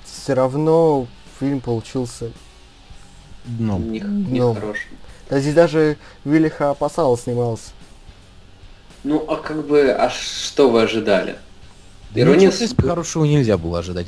все 0.05 0.33
равно 0.33 1.07
фильм 1.39 1.61
получился. 1.61 2.31
Ну, 3.45 3.77
Не, 3.79 3.99
Ну. 4.01 4.53
хороший. 4.55 4.87
Да 5.29 5.39
здесь 5.39 5.53
даже 5.53 5.97
Виллиха 6.25 6.71
Апасала 6.71 7.17
снимался. 7.17 7.71
Ну 9.03 9.23
а 9.27 9.37
как 9.37 9.65
бы, 9.65 9.89
а 9.91 10.09
что 10.09 10.69
вы 10.69 10.83
ожидали? 10.83 11.37
Ирония 12.15 12.47
ничего, 12.47 12.51
в 12.51 12.57
принципе, 12.57 12.83
хорошего 12.83 13.25
нельзя 13.25 13.57
было 13.57 13.79
ожидать. 13.79 14.07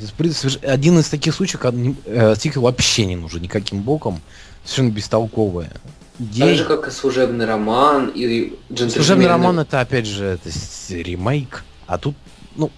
Один 0.62 0.98
из 0.98 1.08
таких 1.08 1.34
случаев, 1.34 1.60
когда 1.60 1.92
э, 2.06 2.34
сиквел 2.36 2.62
вообще 2.62 3.06
не 3.06 3.16
нужен 3.16 3.42
никаким 3.42 3.82
боком. 3.82 4.20
Совершенно 4.64 4.90
бестолковая. 4.90 5.70
Так 6.18 6.26
идея. 6.28 6.54
же, 6.54 6.64
как 6.64 6.88
и 6.88 6.90
служебный 6.90 7.44
роман 7.44 8.10
и 8.14 8.54
джентльмены. 8.70 8.90
Служебный 8.90 9.26
роман 9.26 9.58
это 9.60 9.80
опять 9.80 10.06
же 10.06 10.24
это 10.24 10.50
ремейк, 10.88 11.64
а 11.86 11.98
тут, 11.98 12.14
ну, 12.56 12.70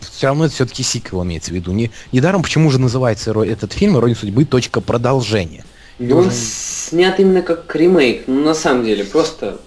все 0.00 0.28
равно 0.28 0.46
это 0.46 0.54
все-таки 0.54 0.82
сиквел 0.82 1.24
имеется 1.24 1.50
в 1.50 1.54
виду. 1.54 1.72
Не, 1.72 1.90
недаром 2.12 2.42
почему 2.42 2.70
же 2.70 2.78
называется 2.78 3.32
этот 3.42 3.72
фильм 3.72 3.96
«Ирония 3.96 4.14
судьбы. 4.14 4.44
Точка 4.44 4.80
продолжения». 4.80 5.64
Ну, 5.98 6.16
он 6.16 6.30
снят 6.30 7.20
именно 7.20 7.42
как 7.42 7.74
ремейк. 7.74 8.24
Ну, 8.26 8.42
на 8.42 8.54
самом 8.54 8.84
деле, 8.84 9.04
просто... 9.04 9.60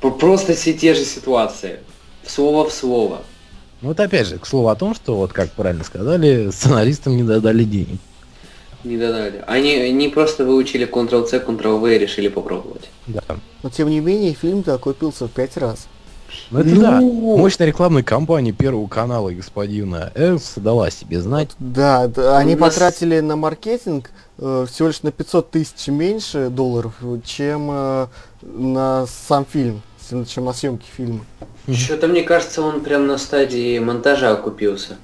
Просто 0.00 0.54
все 0.54 0.72
те 0.72 0.94
же 0.94 1.04
ситуации. 1.04 1.80
Слово 2.24 2.68
в 2.68 2.72
слово. 2.72 3.22
Ну 3.80 3.88
вот 3.88 4.00
опять 4.00 4.26
же, 4.26 4.38
к 4.38 4.46
слову 4.46 4.68
о 4.68 4.74
том, 4.76 4.94
что, 4.94 5.16
вот 5.16 5.32
как 5.32 5.50
правильно 5.52 5.84
сказали, 5.84 6.50
сценаристам 6.50 7.16
не 7.16 7.22
додали 7.22 7.64
денег. 7.64 8.00
Не 8.84 8.96
додали. 8.96 9.42
Они, 9.46 9.72
они 9.74 10.08
просто 10.08 10.44
выучили 10.44 10.86
Ctrl-C, 10.86 11.38
Ctrl-V 11.46 11.96
и 11.96 11.98
решили 11.98 12.28
попробовать. 12.28 12.88
Да. 13.06 13.22
Но 13.62 13.70
тем 13.70 13.88
не 13.90 14.00
менее, 14.00 14.34
фильм-то 14.34 14.74
окупился 14.74 15.26
в 15.26 15.30
пять 15.30 15.56
раз. 15.56 15.88
Ну 16.50 16.60
это 16.60 16.68
Ну. 16.68 16.80
да. 16.80 17.00
Мощная 17.00 17.66
рекламная 17.66 18.02
кампания 18.02 18.52
Первого 18.52 18.86
канала 18.86 19.30
господина 19.30 20.12
Эрс 20.14 20.54
дала 20.56 20.90
себе 20.90 21.20
знать. 21.20 21.50
Да, 21.58 22.06
да, 22.08 22.36
они 22.38 22.54
нас- 22.54 22.74
потратили 22.74 23.20
на 23.20 23.34
маркетинг 23.36 24.10
э, 24.38 24.66
всего 24.70 24.88
лишь 24.88 25.02
на 25.02 25.10
500 25.10 25.50
тысяч 25.50 25.88
меньше 25.88 26.48
долларов, 26.50 26.94
чем 27.24 27.68
э, 27.72 28.06
на 28.42 29.06
сам 29.06 29.46
фильм, 29.50 29.82
чем 30.26 30.44
на 30.44 30.52
съемки 30.52 30.86
фильма. 30.96 31.24
Что-то 31.72 32.06
мне 32.08 32.22
кажется, 32.22 32.62
он 32.62 32.80
прям 32.80 33.06
на 33.06 33.18
стадии 33.18 33.78
монтажа 33.78 34.32
окупился. 34.32 34.96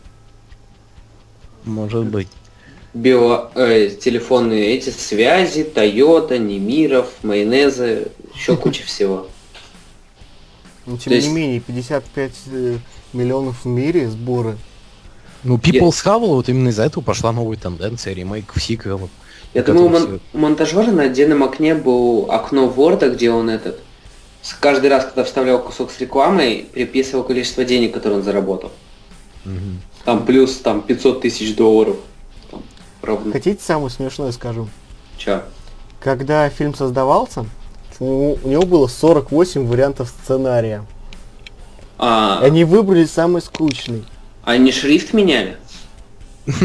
Может 1.65 2.05
быть. 2.07 2.29
Био, 2.93 3.51
э, 3.55 3.91
телефонные 3.91 4.77
эти 4.77 4.91
связи, 4.91 5.65
Тойота, 5.65 6.39
Немиров, 6.39 7.09
майонезы, 7.23 8.09
еще 8.35 8.57
куча 8.65 8.85
всего. 8.85 9.27
Но 10.87 10.97
тем 10.97 11.11
То 11.11 11.15
есть- 11.15 11.29
не 11.29 11.35
менее, 11.35 11.61
55 11.61 12.33
э, 12.53 12.77
миллионов 13.13 13.65
в 13.65 13.69
мире 13.69 14.09
сборы. 14.09 14.57
Ну, 15.43 15.57
People's 15.57 16.03
Howl, 16.05 16.21
вот 16.27 16.49
именно 16.49 16.69
из-за 16.71 16.85
этого 16.85 17.03
пошла 17.03 17.31
новая 17.33 17.57
тенденция 17.59 18.15
ремейков, 18.15 18.63
сиквелов. 18.63 19.11
Я 19.53 19.63
думаю, 19.63 19.87
у, 19.87 19.89
мон- 19.91 20.21
у 20.33 20.39
монтажера 20.39 20.91
на 20.91 21.05
отдельном 21.05 21.43
окне 21.43 21.75
был 21.75 22.31
окно 22.31 22.69
Ворда, 22.69 23.11
где 23.11 23.31
он 23.31 23.51
этот 23.51 23.79
каждый 24.61 24.91
раз, 24.91 25.05
когда 25.05 25.25
вставлял 25.25 25.61
кусок 25.63 25.91
с 25.91 25.99
рекламой, 26.01 26.67
приписывал 26.73 27.25
количество 27.25 27.65
денег, 27.65 27.95
которое 27.95 28.17
он 28.17 28.23
заработал. 28.23 28.71
Мгм. 29.45 29.81
Там 30.05 30.27
плюс 30.27 30.57
там 30.59 30.83
500 30.83 31.23
тысяч 31.23 31.55
долларов. 31.57 31.97
Там, 32.51 32.63
ровно. 33.03 33.33
Хотите 33.33 33.63
самое 33.63 33.91
смешное 33.91 34.33
скажу? 34.33 34.69
Чё? 35.17 35.43
Когда 36.01 36.49
фильм 36.51 36.75
создавался, 36.75 37.47
у 38.01 38.37
у 38.43 38.49
него 38.49 38.63
было 38.65 38.87
48 38.87 39.67
вариантов 39.67 40.13
сценария. 40.23 40.85
А, 41.97 42.41
Они 42.43 42.65
выбрали 42.65 43.05
самый 43.07 43.41
скучный. 43.41 44.05
они 44.45 44.73
шрифт 44.73 45.13
меняли? 45.15 45.57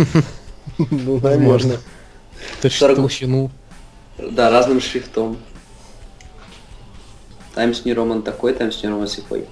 Ну, 0.78 1.20
наверное. 1.20 1.78
То 2.62 2.66
есть 2.68 2.78
Сорок- 2.78 2.96
толщину. 2.98 3.52
Да, 4.18 4.50
разным 4.50 4.80
шрифтом. 4.82 5.38
Times 7.60 7.84
New 7.84 7.94
Roman 7.94 8.22
такой, 8.22 8.54
Times 8.54 8.82
New 8.84 8.92
Roman 8.96 9.08
сякой. 9.08 9.44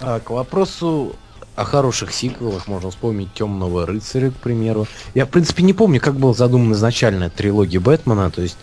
А, 0.00 0.20
к 0.20 0.30
вопросу 0.30 1.16
о 1.56 1.64
хороших 1.64 2.12
сиквелах 2.12 2.68
можно 2.68 2.90
вспомнить 2.90 3.34
Темного 3.34 3.86
рыцаря, 3.86 4.30
к 4.30 4.34
примеру. 4.36 4.86
Я, 5.14 5.26
в 5.26 5.30
принципе, 5.30 5.64
не 5.64 5.72
помню, 5.72 6.00
как 6.00 6.14
была 6.14 6.32
задумана 6.32 6.74
изначально 6.74 7.28
трилогия 7.28 7.80
Бэтмена, 7.80 8.30
то 8.30 8.40
есть 8.42 8.56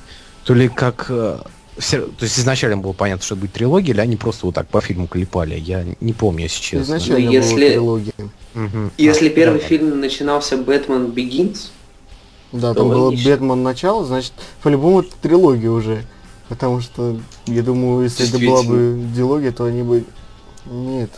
то 0.45 0.53
ли 0.53 0.69
как... 0.69 1.07
э, 1.09 1.39
все- 1.77 2.05
то 2.07 2.23
есть 2.23 2.39
изначально 2.39 2.77
было 2.77 2.93
понятно, 2.93 3.23
что 3.25 3.35
это 3.35 3.41
будет 3.41 3.53
трилогия, 3.53 3.93
или 3.93 3.99
они 3.99 4.15
просто 4.15 4.45
вот 4.45 4.55
так 4.55 4.67
по 4.69 4.79
фильму 4.79 5.07
клепали. 5.07 5.55
Я 5.59 5.85
не 5.99 6.13
помню, 6.13 6.43
если 6.43 6.61
честно. 6.61 6.83
Изначально 6.95 7.25
Ну, 7.25 7.31
если- 7.31 7.69
трилогия. 7.69 8.13
Мгм. 8.53 8.91
Если 8.97 9.27
А, 9.27 9.31
первый 9.31 9.59
да, 9.59 9.67
фильм 9.67 9.99
начинался 9.99 10.57
Бэтмен 10.57 11.07
Begins, 11.07 11.71
Да, 12.51 12.73
там 12.73 12.89
было. 12.89 13.11
Бэтмен 13.11 13.61
начало, 13.63 14.05
значит, 14.05 14.33
по-любому 14.63 15.01
это 15.01 15.11
трилогия 15.21 15.69
уже. 15.69 16.03
Потому 16.47 16.79
что, 16.81 17.17
я 17.45 17.61
думаю, 17.61 18.03
если 18.03 18.27
это 18.27 18.39
была 18.43 18.63
бы 18.63 18.99
дилогия, 19.15 19.51
то 19.51 19.65
они 19.65 19.83
бы... 19.83 20.03
Нет. 20.65 21.11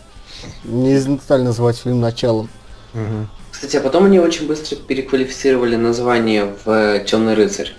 Не 0.64 1.00
стали 1.20 1.44
называть 1.44 1.78
фильм 1.78 2.02
началом. 2.02 2.50
Мгм. 2.94 3.30
Кстати, 3.52 3.78
а 3.78 3.82
потом 3.82 4.06
они 4.06 4.20
очень 4.20 4.48
быстро 4.48 4.76
переквалифицировали 4.76 5.76
название 5.78 6.54
в 6.66 7.00
Темный 7.06 7.36
рыцарь. 7.36 7.74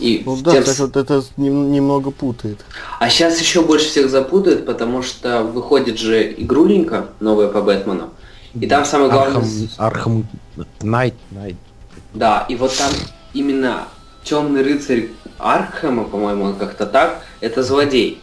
И 0.00 0.22
Ну 0.24 0.36
да, 0.36 0.52
тем 0.52 0.60
кстати, 0.62 0.76
с- 0.76 0.80
вот 0.80 0.96
это 0.96 1.24
нем- 1.36 1.72
немного 1.72 2.10
путает. 2.12 2.60
А 3.00 3.08
сейчас 3.10 3.40
еще 3.40 3.62
больше 3.62 3.88
всех 3.88 4.08
запутают, 4.10 4.64
потому 4.64 5.02
что 5.02 5.42
выходит 5.42 5.98
же 5.98 6.32
игруленька 6.36 7.08
новая 7.18 7.48
по 7.48 7.62
Бэтмену. 7.62 8.10
И 8.60 8.66
там 8.66 8.84
самое 8.84 9.10
главное... 9.10 9.44
Arkham, 9.76 10.26
Knight, 10.82 11.14
Knight. 11.30 11.56
Да, 12.14 12.46
и 12.48 12.56
вот 12.56 12.76
там 12.76 12.90
именно 13.34 13.88
Темный 14.24 14.62
рыцарь 14.62 15.08
Архема, 15.38 16.04
по-моему, 16.04 16.44
он 16.44 16.56
как-то 16.56 16.84
так, 16.86 17.22
это 17.40 17.62
злодей. 17.62 18.20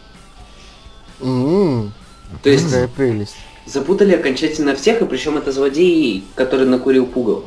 М, 1.20 1.92
То 2.42 2.50
есть 2.50 2.66
Какая 2.66 2.88
прелесть. 2.88 3.36
запутали 3.64 4.14
окончательно 4.14 4.74
всех, 4.76 5.00
и 5.00 5.06
причем 5.06 5.38
это 5.38 5.50
злодей, 5.52 6.24
который 6.34 6.66
накурил 6.66 7.06
Пугало. 7.06 7.44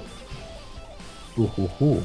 Уху-ху. 1.38 2.04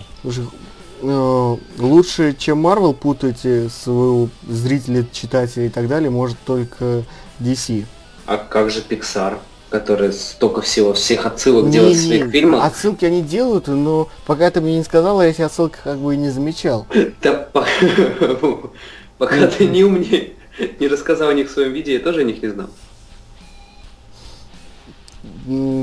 Э, 1.02 1.56
лучше, 1.78 2.34
чем 2.38 2.58
Марвел 2.60 2.94
путаете 2.94 3.68
своего 3.68 4.28
зрителя, 4.48 5.06
читателя 5.12 5.66
и 5.66 5.70
так 5.70 5.88
далее, 5.88 6.10
может 6.10 6.38
только 6.44 7.02
DC. 7.40 7.84
А 8.26 8.36
как 8.36 8.70
же 8.70 8.80
Pixar, 8.88 9.38
который 9.74 10.12
столько 10.12 10.60
всего, 10.60 10.94
всех 10.94 11.26
отсылок 11.26 11.68
делает 11.68 11.96
в 11.96 12.00
Не-не, 12.00 12.18
своих 12.18 12.30
фильмах? 12.30 12.64
Отсылки 12.64 13.04
они 13.04 13.22
делают, 13.22 13.66
но 13.66 14.08
пока 14.24 14.48
ты 14.52 14.60
мне 14.60 14.76
не 14.78 14.84
сказал, 14.84 15.20
я 15.20 15.30
эти 15.30 15.42
отсылки 15.42 15.78
как 15.82 15.98
бы 15.98 16.14
и 16.14 16.16
не 16.16 16.30
замечал. 16.30 16.86
Да 17.20 17.32
по- 17.32 17.66
пока 19.18 19.48
ты 19.48 19.66
не 19.66 19.82
мне 19.82 20.34
не 20.78 20.86
рассказал 20.86 21.30
о 21.30 21.34
них 21.34 21.48
в 21.48 21.52
своем 21.52 21.72
видео, 21.72 21.94
я 21.94 21.98
тоже 21.98 22.20
о 22.20 22.22
них 22.22 22.40
не 22.40 22.50
знал. 22.50 22.68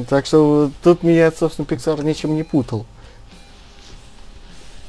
Так 0.09 0.25
что 0.25 0.71
тут 0.81 1.03
меня, 1.03 1.29
собственно, 1.29 1.65
Pixar 1.65 2.01
ничем 2.05 2.33
не 2.35 2.43
путал. 2.43 2.85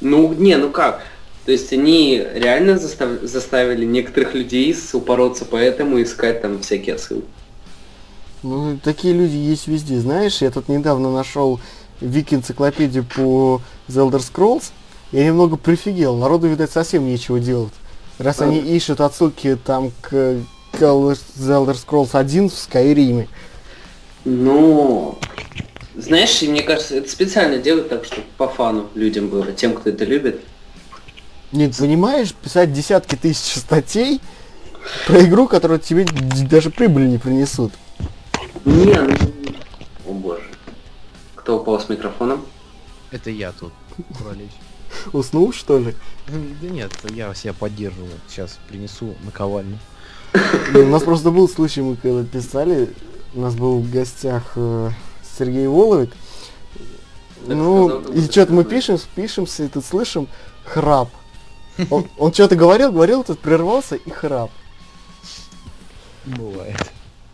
Ну, 0.01 0.33
не, 0.33 0.57
ну 0.59 0.71
как? 0.71 1.03
То 1.45 1.51
есть 1.51 1.73
они 1.73 2.25
реально 2.35 2.79
застав- 2.79 3.23
заставили 3.23 3.85
некоторых 3.85 4.35
людей 4.35 4.77
упороться 4.93 5.45
по 5.45 5.57
этому 5.57 5.99
и 5.99 6.05
искать 6.05 6.41
там 6.41 6.61
всякие 6.61 6.95
отсылки. 6.95 7.27
Ну, 8.43 8.79
такие 8.83 9.15
люди 9.15 9.37
есть 9.37 9.69
везде. 9.69 10.01
Знаешь, 10.01 10.43
я 10.43 10.51
тут 10.51 10.69
недавно 10.69 11.13
нашел 11.13 11.61
вики-энциклопедию 12.01 13.05
по 13.05 13.61
The 13.89 14.09
Elder 14.09 14.21
Scrolls. 14.21 14.73
Я 15.13 15.25
немного 15.27 15.57
прифигел. 15.57 16.17
Народу, 16.17 16.49
видать, 16.49 16.71
совсем 16.71 17.07
нечего 17.07 17.39
делать. 17.39 17.73
Раз 18.19 18.41
А. 18.41 18.45
они 18.45 18.59
ищут 18.59 19.01
отсылки 19.01 19.57
там 19.65 19.93
к, 20.01 20.11
к 20.73 20.81
The 20.81 21.17
Elder 21.39 21.77
Scrolls 21.77 22.11
1 22.13 22.51
в 22.51 22.55
Скайриме. 22.55 23.29
Ну, 24.25 25.19
знаешь, 25.97 26.43
и 26.43 26.49
мне 26.49 26.63
кажется, 26.63 26.97
это 26.97 27.11
специально 27.11 27.59
делают 27.59 27.89
так, 27.89 28.05
чтобы 28.05 28.25
по 28.37 28.49
фану 28.49 28.89
людям 28.95 29.29
было, 29.29 29.53
тем, 29.53 29.75
кто 29.75 29.91
это 29.91 30.05
любит. 30.05 30.41
Нет, 31.53 31.77
понимаешь, 31.77 32.33
писать 32.33 32.73
десятки 32.73 33.15
тысяч 33.15 33.61
статей 33.61 34.21
про 35.07 35.21
игру, 35.25 35.47
которую 35.47 35.81
тебе 35.81 36.07
даже 36.49 36.71
прибыли 36.71 37.07
не 37.07 37.19
принесут. 37.19 37.73
Не, 38.65 39.01
ну... 39.01 39.15
О 40.07 40.13
боже. 40.13 40.49
Кто 41.35 41.59
упал 41.61 41.81
с 41.81 41.89
микрофоном? 41.89 42.45
Это 43.11 43.31
я 43.31 43.53
тут. 43.53 43.73
Уснул, 45.13 45.53
что 45.53 45.79
ли? 45.79 45.95
Да 46.27 46.69
нет, 46.69 46.93
я 47.11 47.35
себя 47.35 47.53
поддерживаю. 47.53 48.13
Сейчас 48.29 48.59
принесу 48.69 49.15
наковальню. 49.25 49.79
У 50.75 50.79
нас 50.87 51.03
просто 51.03 51.31
был 51.31 51.49
случай, 51.49 51.83
мы 51.83 51.97
когда 51.97 52.25
писали, 52.25 52.91
у 53.35 53.41
нас 53.41 53.55
был 53.55 53.81
в 53.81 53.91
гостях 53.91 54.53
э, 54.57 54.91
Сергей 55.39 55.67
Воловик. 55.67 56.13
Ну, 57.47 58.01
и 58.13 58.23
что-то 58.23 58.53
мы 58.53 58.65
пишем, 58.65 58.99
пишемся, 59.15 59.65
и 59.65 59.69
тут 59.69 59.85
слышим 59.85 60.29
храп. 60.65 61.11
Он, 61.91 62.07
он 62.19 62.33
что-то 62.33 62.57
говорил, 62.57 62.93
говорил, 62.93 63.25
тут 63.25 63.41
прервался 63.41 63.97
и 63.97 64.11
храп. 64.11 64.51
Бывает. 66.25 66.91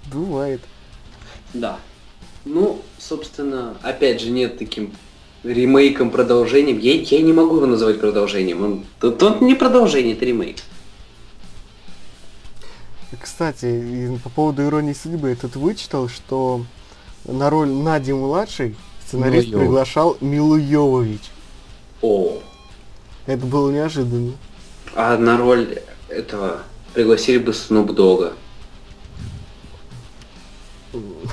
Бывает. 0.06 0.62
Да. 1.54 1.78
Ну, 2.44 2.80
собственно, 2.98 3.76
опять 3.82 4.20
же, 4.20 4.30
нет 4.30 4.58
таким 4.58 4.92
ремейком, 5.44 6.10
продолжением. 6.10 6.78
Я, 6.78 6.94
я 6.94 7.22
не 7.22 7.32
могу 7.32 7.56
его 7.56 7.66
называть 7.66 8.00
продолжением. 8.00 8.64
Он, 8.64 8.84
тут, 9.00 9.18
тут 9.18 9.40
не 9.40 9.54
продолжение, 9.54 10.14
это 10.14 10.24
ремейк. 10.24 10.56
Кстати, 13.20 14.18
по 14.22 14.30
поводу 14.30 14.64
иронии 14.64 14.92
судьбы, 14.92 15.30
я 15.30 15.36
тут 15.36 15.56
вычитал, 15.56 16.08
что 16.08 16.64
на 17.24 17.48
роль 17.50 17.68
Нади 17.68 18.12
младшей 18.12 18.76
сценарист 19.06 19.48
Милу 19.48 19.52
Йовович. 19.52 19.66
приглашал 19.66 20.16
Милу 20.20 20.56
Йовович. 20.56 21.22
О. 22.02 22.38
Это 23.26 23.46
было 23.46 23.70
неожиданно. 23.70 24.32
А 24.94 25.16
на 25.16 25.38
роль 25.38 25.78
этого 26.08 26.62
пригласили 26.94 27.38
бы 27.38 27.52
Снуп 27.54 27.92
Дога. 27.92 28.34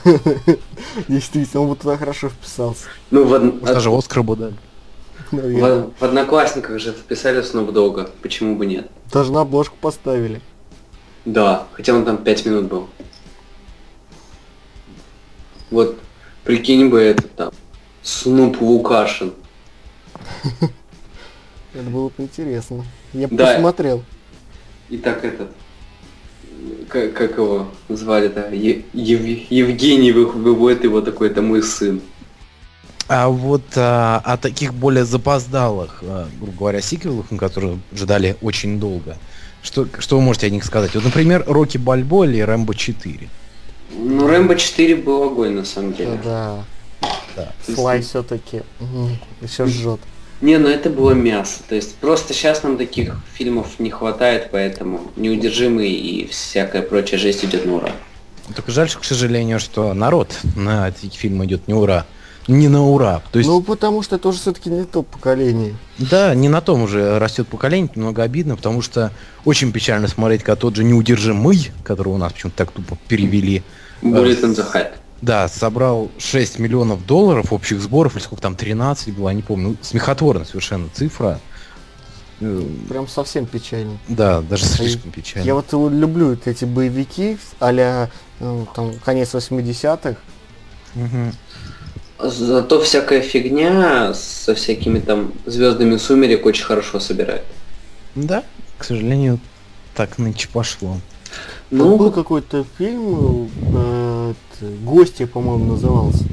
Действительно, 1.08 1.64
он 1.64 1.70
бы 1.70 1.76
туда 1.76 1.98
хорошо 1.98 2.30
вписался. 2.30 2.86
Ну, 3.12 3.24
в, 3.26 3.62
даже 3.64 3.90
Оскар 3.92 4.24
бы 4.24 4.36
дали. 4.36 4.56
В- 5.32 5.92
в 6.00 6.04
Одноклассниках 6.04 6.80
же 6.80 6.92
вписали 6.94 7.42
Снуп 7.42 7.72
Дога. 7.72 8.10
Почему 8.22 8.56
бы 8.56 8.66
нет? 8.66 8.90
Даже 9.12 9.32
на 9.32 9.42
обложку 9.42 9.76
поставили. 9.80 10.42
Да, 11.26 11.68
хотя 11.74 11.94
он 11.94 12.06
там 12.06 12.18
5 12.18 12.46
минут 12.46 12.66
был. 12.66 12.88
Вот, 15.72 15.98
прикинь 16.44 16.90
бы 16.90 17.00
это 17.02 17.24
там. 17.28 17.52
Снуп 18.04 18.62
Лукашин. 18.62 19.34
Это 21.74 21.90
было 21.90 22.08
бы 22.10 22.14
интересно. 22.24 22.86
Я 23.14 23.28
бы 23.28 23.36
Да. 23.36 23.54
посмотрел. 23.54 24.04
И 24.90 24.98
так 24.98 25.26
этот, 25.26 25.50
как, 26.90 27.14
как 27.14 27.38
его 27.38 27.68
звали-то, 27.90 28.50
Ев- 28.52 28.84
Евгений 28.94 30.12
вы- 30.12 30.26
выводит 30.28 30.84
его 30.84 31.02
такой, 31.02 31.30
это 31.30 31.42
мой 31.42 31.62
сын. 31.64 32.02
А 33.08 33.28
вот 33.30 33.64
а, 33.76 34.22
о 34.24 34.38
таких 34.38 34.74
более 34.74 35.06
запоздалых, 35.06 36.00
а, 36.02 36.28
грубо 36.40 36.58
говоря, 36.58 36.82
сиквелах, 36.82 37.28
которые 37.38 37.80
ждали 37.94 38.36
очень 38.42 38.80
долго. 38.80 39.18
Что, 39.62 39.88
что 40.00 40.18
вы 40.18 40.22
можете 40.24 40.48
о 40.48 40.50
них 40.50 40.64
сказать? 40.64 40.94
Вот, 40.96 41.04
например, 41.04 41.44
Рокки 41.48 41.78
Бальбо 41.78 42.26
или 42.26 42.40
Рэмбо 42.40 42.74
4. 42.76 43.30
Ну, 43.92 44.28
Рэмбо 44.28 44.56
4 44.56 44.96
был 44.96 45.24
огонь, 45.24 45.54
на 45.54 45.66
самом 45.66 45.94
деле. 45.94 46.20
Да. 46.24 46.64
Да. 47.36 47.52
Слай 47.74 48.02
все-таки 48.02 48.62
еще 49.42 49.66
жжет. 49.66 50.00
Не, 50.42 50.58
ну 50.58 50.68
это 50.68 50.90
было 50.90 51.12
мясо. 51.12 51.60
То 51.68 51.76
есть 51.76 51.96
просто 51.96 52.34
сейчас 52.34 52.64
нам 52.64 52.78
таких 52.78 53.16
фильмов 53.34 53.80
не 53.80 53.90
хватает, 53.90 54.50
поэтому 54.52 55.02
неудержимый 55.16 55.92
и 55.92 56.28
всякая 56.28 56.82
прочая 56.82 57.20
жесть 57.20 57.46
идет 57.46 57.66
на 57.66 57.76
ура. 57.76 57.92
Только 58.56 58.72
жаль, 58.72 58.90
что, 58.90 59.00
к 59.00 59.06
сожалению, 59.06 59.60
что 59.60 59.94
народ 59.94 60.38
на 60.56 60.90
эти 60.90 61.16
фильмы 61.16 61.46
идет 61.46 61.68
не 61.68 61.74
ура. 61.74 62.06
не 62.48 62.68
на 62.68 62.84
ура. 62.86 63.24
То 63.32 63.40
есть, 63.40 63.50
Ну, 63.50 63.60
потому 63.64 64.04
что 64.04 64.18
это 64.18 64.28
уже 64.30 64.38
все-таки 64.38 64.70
не 64.70 64.84
то 64.84 65.02
поколение. 65.02 65.74
да, 65.98 66.36
не 66.36 66.48
на 66.48 66.62
том 66.62 66.84
уже 66.84 67.18
растет 67.18 67.48
поколение, 67.48 67.90
немного 67.96 68.22
обидно, 68.22 68.56
потому 68.56 68.84
что 68.84 69.12
очень 69.46 69.72
печально 69.72 70.08
смотреть, 70.08 70.44
когда 70.44 70.56
тот 70.56 70.76
же 70.76 70.84
неудержимый, 70.84 71.72
который 71.84 72.10
у 72.10 72.18
нас 72.18 72.34
почему-то 72.34 72.58
так 72.58 72.72
тупо 72.72 73.00
перевели, 73.08 73.64
Bullet 74.04 74.42
in 74.44 74.54
the 74.56 74.66
Head. 74.74 74.92
Да, 75.22 75.48
собрал 75.48 76.10
6 76.18 76.60
миллионов 76.60 77.06
долларов 77.06 77.54
общих 77.54 77.80
сборов, 77.82 78.16
или 78.16 78.24
сколько 78.24 78.42
там, 78.42 78.56
13 78.56 79.16
было, 79.16 79.30
я 79.30 79.36
не 79.36 79.42
помню. 79.42 79.70
Ну, 79.70 79.76
смехотворная 79.82 80.46
совершенно 80.46 80.90
цифра. 80.94 81.40
Э, 82.42 82.64
Прям 82.90 83.08
совсем 83.08 83.46
печально. 83.46 83.98
Да, 84.08 84.42
даже 84.42 84.66
слишком 84.66 85.12
печально. 85.12 85.46
Я 85.46 85.56
вот 85.56 85.72
люблю 85.72 86.32
вот 86.32 86.48
эти 86.48 86.66
боевики 86.66 87.38
а-ля 87.60 88.10
э, 88.40 88.66
там 88.76 88.94
конец 89.04 89.34
80-х. 89.34 90.18
Мгм. 90.96 91.34
Зато 92.20 92.82
всякая 92.82 93.22
фигня 93.22 94.14
со 94.14 94.56
всякими 94.56 95.00
там 95.00 95.34
звездами 95.46 95.98
сумерек 95.98 96.46
очень 96.46 96.64
хорошо 96.66 97.00
собирает. 97.00 97.44
Да, 98.16 98.44
к 98.78 98.84
сожалению, 98.86 99.40
так 99.94 100.18
нынче 100.18 100.48
пошло. 100.52 100.98
Ну, 101.72 101.98
был 101.98 102.06
Ну, 102.06 102.12
какой-то 102.12 102.66
фильм, 102.78 103.50
э, 103.74 104.05
это, 104.32 104.72
«Гости», 104.84 105.26
по-моему, 105.26 105.66
назывался. 105.66 106.24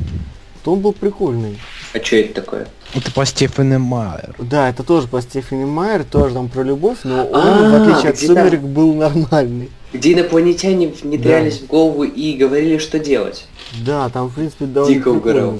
То 0.64 0.74
он 0.74 0.80
был 0.80 0.92
прикольный. 0.92 1.58
а 1.92 1.98
что 1.98 2.16
это 2.16 2.40
такое? 2.40 2.68
Это 2.94 3.10
по 3.12 3.24
Стефане 3.26 3.78
Майер. 3.78 4.34
Да, 4.38 4.68
это 4.68 4.84
тоже 4.84 5.08
по 5.08 5.20
Стефани 5.20 5.64
Майер, 5.64 6.04
тоже 6.04 6.34
там 6.34 6.48
про 6.48 6.62
любовь, 6.62 6.98
но 7.04 7.24
он, 7.24 7.34
А, 7.34 7.70
в 7.70 7.82
отличие 7.82 8.10
от 8.10 8.18
«Сумерек», 8.18 8.60
был 8.60 8.94
нормальный. 8.94 9.70
Где 9.92 10.12
инопланетяне 10.12 10.88
внедрялись 10.88 11.60
в 11.60 11.66
голову 11.66 12.04
и 12.04 12.34
говорили, 12.36 12.78
что 12.78 12.98
делать. 12.98 13.46
Да, 13.84 14.08
там, 14.08 14.28
в 14.28 14.34
принципе, 14.34 14.66
довольно 14.66 14.94
Дико 14.94 15.08
угорал. 15.08 15.58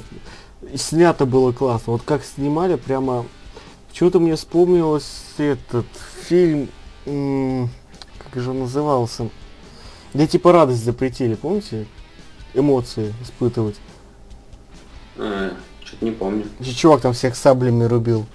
снято 0.77 1.27
было 1.27 1.53
классно. 1.53 1.95
Вот 1.95 2.03
как 2.05 2.23
снимали, 2.25 2.77
прямо... 2.77 3.27
Почему-то 3.91 4.21
мне 4.21 4.37
вспомнилось 4.37 5.23
этот 5.39 5.87
фильм... 6.29 6.69
Как 7.05 8.41
же 8.43 8.51
он 8.51 8.61
назывался? 8.61 9.29
Где 10.15 10.27
типа 10.27 10.53
радость 10.53 10.85
запретили, 10.85 11.35
помните? 11.35 11.87
Эмоции 12.55 13.15
испытывать. 13.23 13.77
А, 15.17 15.53
что-то 15.85 16.05
не 16.05 16.11
помню. 16.11 16.47
Чувак 16.77 17.01
там 17.03 17.13
всех 17.13 17.37
саблями 17.37 17.85
рубил. 17.85 18.27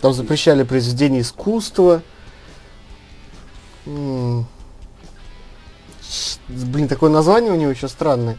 Там 0.00 0.12
запрещали 0.12 0.62
произведения 0.62 1.20
искусства. 1.20 2.02
М. 3.86 4.46
Блин, 6.48 6.88
такое 6.88 7.10
название 7.10 7.52
у 7.52 7.56
него 7.56 7.70
еще 7.70 7.88
странное. 7.88 8.38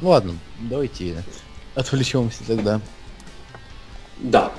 Ну 0.00 0.10
ладно, 0.10 0.34
давайте 0.60 1.22
отвлечемся 1.74 2.44
тогда. 2.46 2.80
Да. 4.18 4.52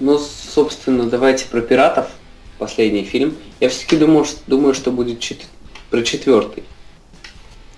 Ну, 0.00 0.18
собственно, 0.18 1.08
давайте 1.08 1.46
про 1.46 1.60
пиратов. 1.60 2.10
Последний 2.58 3.04
фильм. 3.04 3.36
Я 3.60 3.68
все-таки 3.68 3.96
думал, 3.96 4.24
что, 4.24 4.38
думаю, 4.46 4.74
что 4.74 4.90
будет 4.90 5.20
чет- 5.20 5.46
про 5.90 6.02
четвертый. 6.02 6.64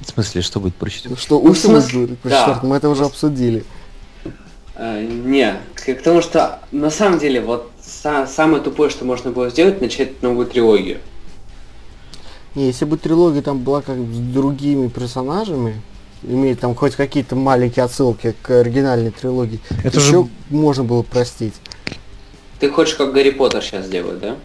В 0.00 0.08
смысле, 0.10 0.42
что 0.42 0.60
будет 0.60 0.74
прочитать? 0.74 1.18
Что 1.18 1.36
Ну, 1.38 1.46
в 1.46 1.50
Ультимус 1.50 1.84
смысле, 1.84 2.06
будет 2.06 2.18
про 2.20 2.28
да. 2.30 2.38
четвертый, 2.40 2.66
мы 2.68 2.76
это 2.76 2.88
уже 2.88 3.04
обсудили. 3.04 3.64
А, 4.74 5.00
не, 5.02 5.60
к 5.74 5.84
к 5.94 6.02
тому, 6.02 6.22
что 6.22 6.60
на 6.72 6.90
самом 6.90 7.18
деле 7.18 7.40
вот 7.40 7.70
са- 7.82 8.26
самое 8.26 8.62
тупое, 8.62 8.88
что 8.90 9.04
можно 9.04 9.30
было 9.30 9.50
сделать, 9.50 9.80
начать 9.80 10.22
новую 10.22 10.46
трилогию. 10.46 10.98
Не, 12.54 12.66
если 12.66 12.84
бы 12.86 12.96
трилогия 12.96 13.42
там 13.42 13.58
была 13.58 13.82
как 13.82 13.96
с 13.98 14.18
другими 14.32 14.88
персонажами, 14.88 15.80
имеет 16.22 16.60
там 16.60 16.74
хоть 16.74 16.96
какие-то 16.96 17.36
маленькие 17.36 17.84
отсылки 17.84 18.34
к 18.42 18.50
оригинальной 18.50 19.10
трилогии, 19.10 19.60
Это 19.84 19.98
еще 20.00 20.22
же 20.24 20.28
можно 20.48 20.82
было 20.82 21.02
простить. 21.02 21.54
Ты 22.58 22.68
хочешь, 22.70 22.94
как 22.94 23.12
Гарри 23.12 23.30
Поттер 23.30 23.62
сейчас 23.62 23.88
делать, 23.88 24.18
да? 24.20 24.36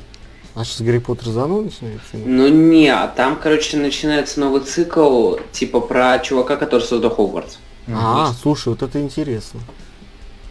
А 0.56 0.64
сейчас 0.64 0.82
Гарри 0.82 1.00
Поттер 1.00 1.28
заново 1.28 1.64
начинается? 1.64 2.02
Ну 2.14 2.48
не, 2.48 2.88
а 2.88 3.08
там, 3.08 3.38
короче, 3.42 3.76
начинается 3.78 4.40
новый 4.40 4.62
цикл, 4.62 5.36
типа 5.52 5.82
про 5.82 6.18
чувака, 6.20 6.56
который 6.56 6.82
создал 6.82 7.12
Хогвартс. 7.12 7.58
А, 7.94 8.34
слушай, 8.42 8.70
вот 8.70 8.82
это 8.82 9.00
интересно. 9.02 9.60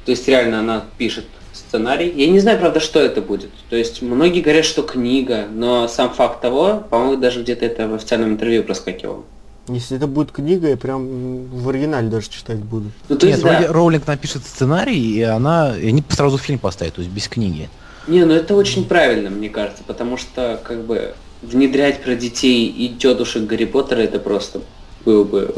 То 0.04 0.10
есть 0.10 0.28
реально 0.28 0.60
она 0.60 0.84
пишет 0.98 1.24
сценарий. 1.52 2.12
Я 2.14 2.28
не 2.28 2.38
знаю, 2.38 2.58
правда, 2.58 2.80
что 2.80 3.00
это 3.00 3.22
будет. 3.22 3.50
То 3.70 3.76
есть 3.76 4.02
многие 4.02 4.42
говорят, 4.42 4.66
что 4.66 4.82
книга, 4.82 5.46
но 5.50 5.88
сам 5.88 6.10
факт 6.10 6.40
того, 6.42 6.84
по-моему, 6.90 7.16
даже 7.16 7.42
где-то 7.42 7.64
это 7.64 7.88
в 7.88 7.94
официальном 7.94 8.32
интервью 8.32 8.62
проскакивало. 8.62 9.24
Если 9.68 9.96
это 9.96 10.06
будет 10.06 10.30
книга, 10.30 10.68
я 10.68 10.76
прям 10.76 11.46
в 11.46 11.68
оригинале 11.70 12.08
даже 12.08 12.28
читать 12.28 12.58
буду. 12.58 12.90
Ну 13.08 13.16
то 13.16 13.26
Нет, 13.26 13.36
есть, 13.36 13.42
да. 13.42 13.56
вроде 13.58 13.72
Роулинг 13.72 14.06
напишет 14.06 14.44
сценарий, 14.44 15.16
и 15.16 15.22
она. 15.22 15.74
И 15.78 15.88
они 15.88 16.04
сразу 16.10 16.36
фильм 16.36 16.58
поставят, 16.58 16.94
то 16.94 17.00
есть 17.00 17.12
без 17.12 17.28
книги. 17.28 17.70
Не, 18.06 18.24
ну 18.24 18.34
это 18.34 18.54
очень 18.54 18.86
правильно, 18.86 19.30
мне 19.30 19.48
кажется, 19.48 19.82
потому 19.86 20.16
что 20.16 20.60
как 20.62 20.84
бы 20.84 21.14
внедрять 21.42 22.02
про 22.02 22.14
детей 22.14 22.66
и 22.68 22.88
тетушек 22.94 23.44
Гарри 23.44 23.64
Поттера 23.64 24.00
это 24.00 24.18
просто 24.18 24.60
было 25.04 25.24
бы 25.24 25.54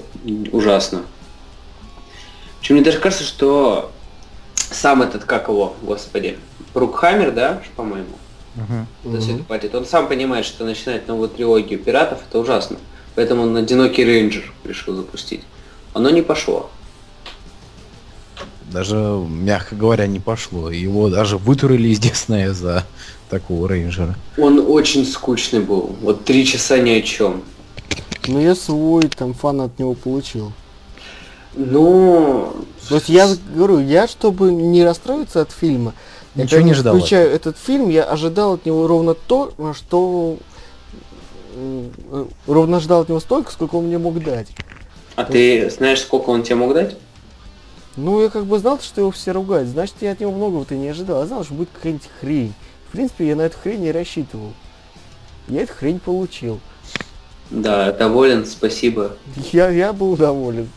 ужасно. 0.53 1.03
Причем 2.61 2.77
мне 2.77 2.85
даже 2.85 2.99
кажется, 2.99 3.25
что 3.25 3.93
сам 4.55 5.03
этот, 5.03 5.25
как 5.25 5.49
его, 5.49 5.75
господи, 5.83 6.39
Брукхаммер, 6.75 7.33
да, 7.33 7.63
по-моему, 7.77 8.17
за 9.05 9.21
всё 9.21 9.35
это 9.35 9.45
платит, 9.45 9.75
он 9.75 9.85
сам 9.85 10.09
понимает, 10.09 10.47
что 10.47 10.65
начинать 10.65 11.07
новую 11.09 11.29
трилогию 11.29 11.79
пиратов 11.79 12.21
это 12.29 12.39
ужасно. 12.39 12.79
Поэтому 13.15 13.43
он 13.43 13.57
одинокий 13.57 14.05
рейнджер 14.05 14.53
решил 14.65 14.95
запустить. 14.95 15.43
Оно 15.95 16.11
не 16.11 16.23
пошло. 16.23 16.71
Даже, 18.73 18.97
мягко 18.97 19.77
говоря, 19.77 20.07
не 20.07 20.19
пошло. 20.19 20.71
Его 20.71 21.09
даже 21.09 21.39
вытурили 21.39 21.89
из 21.89 21.99
Диснея 22.01 22.53
за 22.53 22.85
такого 23.31 23.69
рейнджера. 23.69 24.17
Он 24.39 24.65
очень 24.69 25.07
скучный 25.07 25.61
был. 25.61 25.95
Вот 26.03 26.25
три 26.25 26.45
часа 26.45 26.79
ни 26.79 26.91
о 26.91 27.03
чем. 27.03 27.43
Но 28.27 28.41
я 28.41 28.55
свой 28.55 29.05
там 29.05 29.35
фан 29.35 29.61
от 29.61 29.79
него 29.79 29.95
получил. 29.95 30.53
Ну, 31.55 32.53
То 32.89 32.97
есть 32.97 33.09
я 33.09 33.35
говорю, 33.55 33.81
я 33.81 34.07
чтобы 34.07 34.53
не 34.53 34.85
расстроиться 34.85 35.41
от 35.41 35.51
фильма, 35.53 35.95
я 36.35 36.45
Ничего 36.45 36.61
не 36.61 36.73
когда 36.73 36.81
ждал 36.81 36.97
Включаю 36.97 37.31
этот 37.31 37.57
фильм, 37.57 37.89
я 37.89 38.05
ожидал 38.05 38.55
от 38.55 38.67
него 38.67 38.87
ровно 38.87 39.15
то, 39.15 39.53
что 39.75 40.37
э, 41.55 42.25
ровно 42.47 42.81
ждал 42.81 43.03
от 43.03 43.09
него 43.09 43.21
столько, 43.21 43.53
сколько 43.53 43.77
он 43.77 43.87
мне 43.87 43.97
мог 43.97 44.23
дать. 44.23 44.49
а 45.15 45.25
ты 45.25 45.71
знаешь, 45.71 46.01
сколько 46.01 46.29
он 46.29 46.43
тебе 46.43 46.57
мог 46.57 46.75
дать? 46.75 46.97
Ну, 47.97 48.23
я 48.23 48.29
как 48.29 48.45
бы 48.45 48.59
знал, 48.59 48.79
что 48.81 49.01
его 49.01 49.11
все 49.11 49.33
ругают, 49.33 49.69
значит, 49.69 49.97
я 50.01 50.13
от 50.13 50.21
него 50.21 50.33
многого-то 50.33 50.75
не 50.75 50.89
ожидал. 50.89 51.21
Я 51.21 51.27
знал, 51.27 51.45
что 51.45 51.55
будет 51.55 51.71
какая-нибудь 51.75 52.09
хрень. 52.21 52.53
В 52.89 52.93
принципе, 52.93 53.29
я 53.29 53.37
на 53.37 53.43
эту 53.43 53.57
хрень 53.59 53.81
не 53.81 53.93
рассчитывал. 53.93 54.53
Я 55.49 55.63
эту 55.63 55.73
хрень 55.73 55.99
получил. 55.99 56.61
Да, 57.51 57.93
доволен, 57.93 58.45
спасибо. 58.45 59.17
Я, 59.53 59.71
я 59.71 59.93
был 59.93 60.17
доволен. 60.17 60.69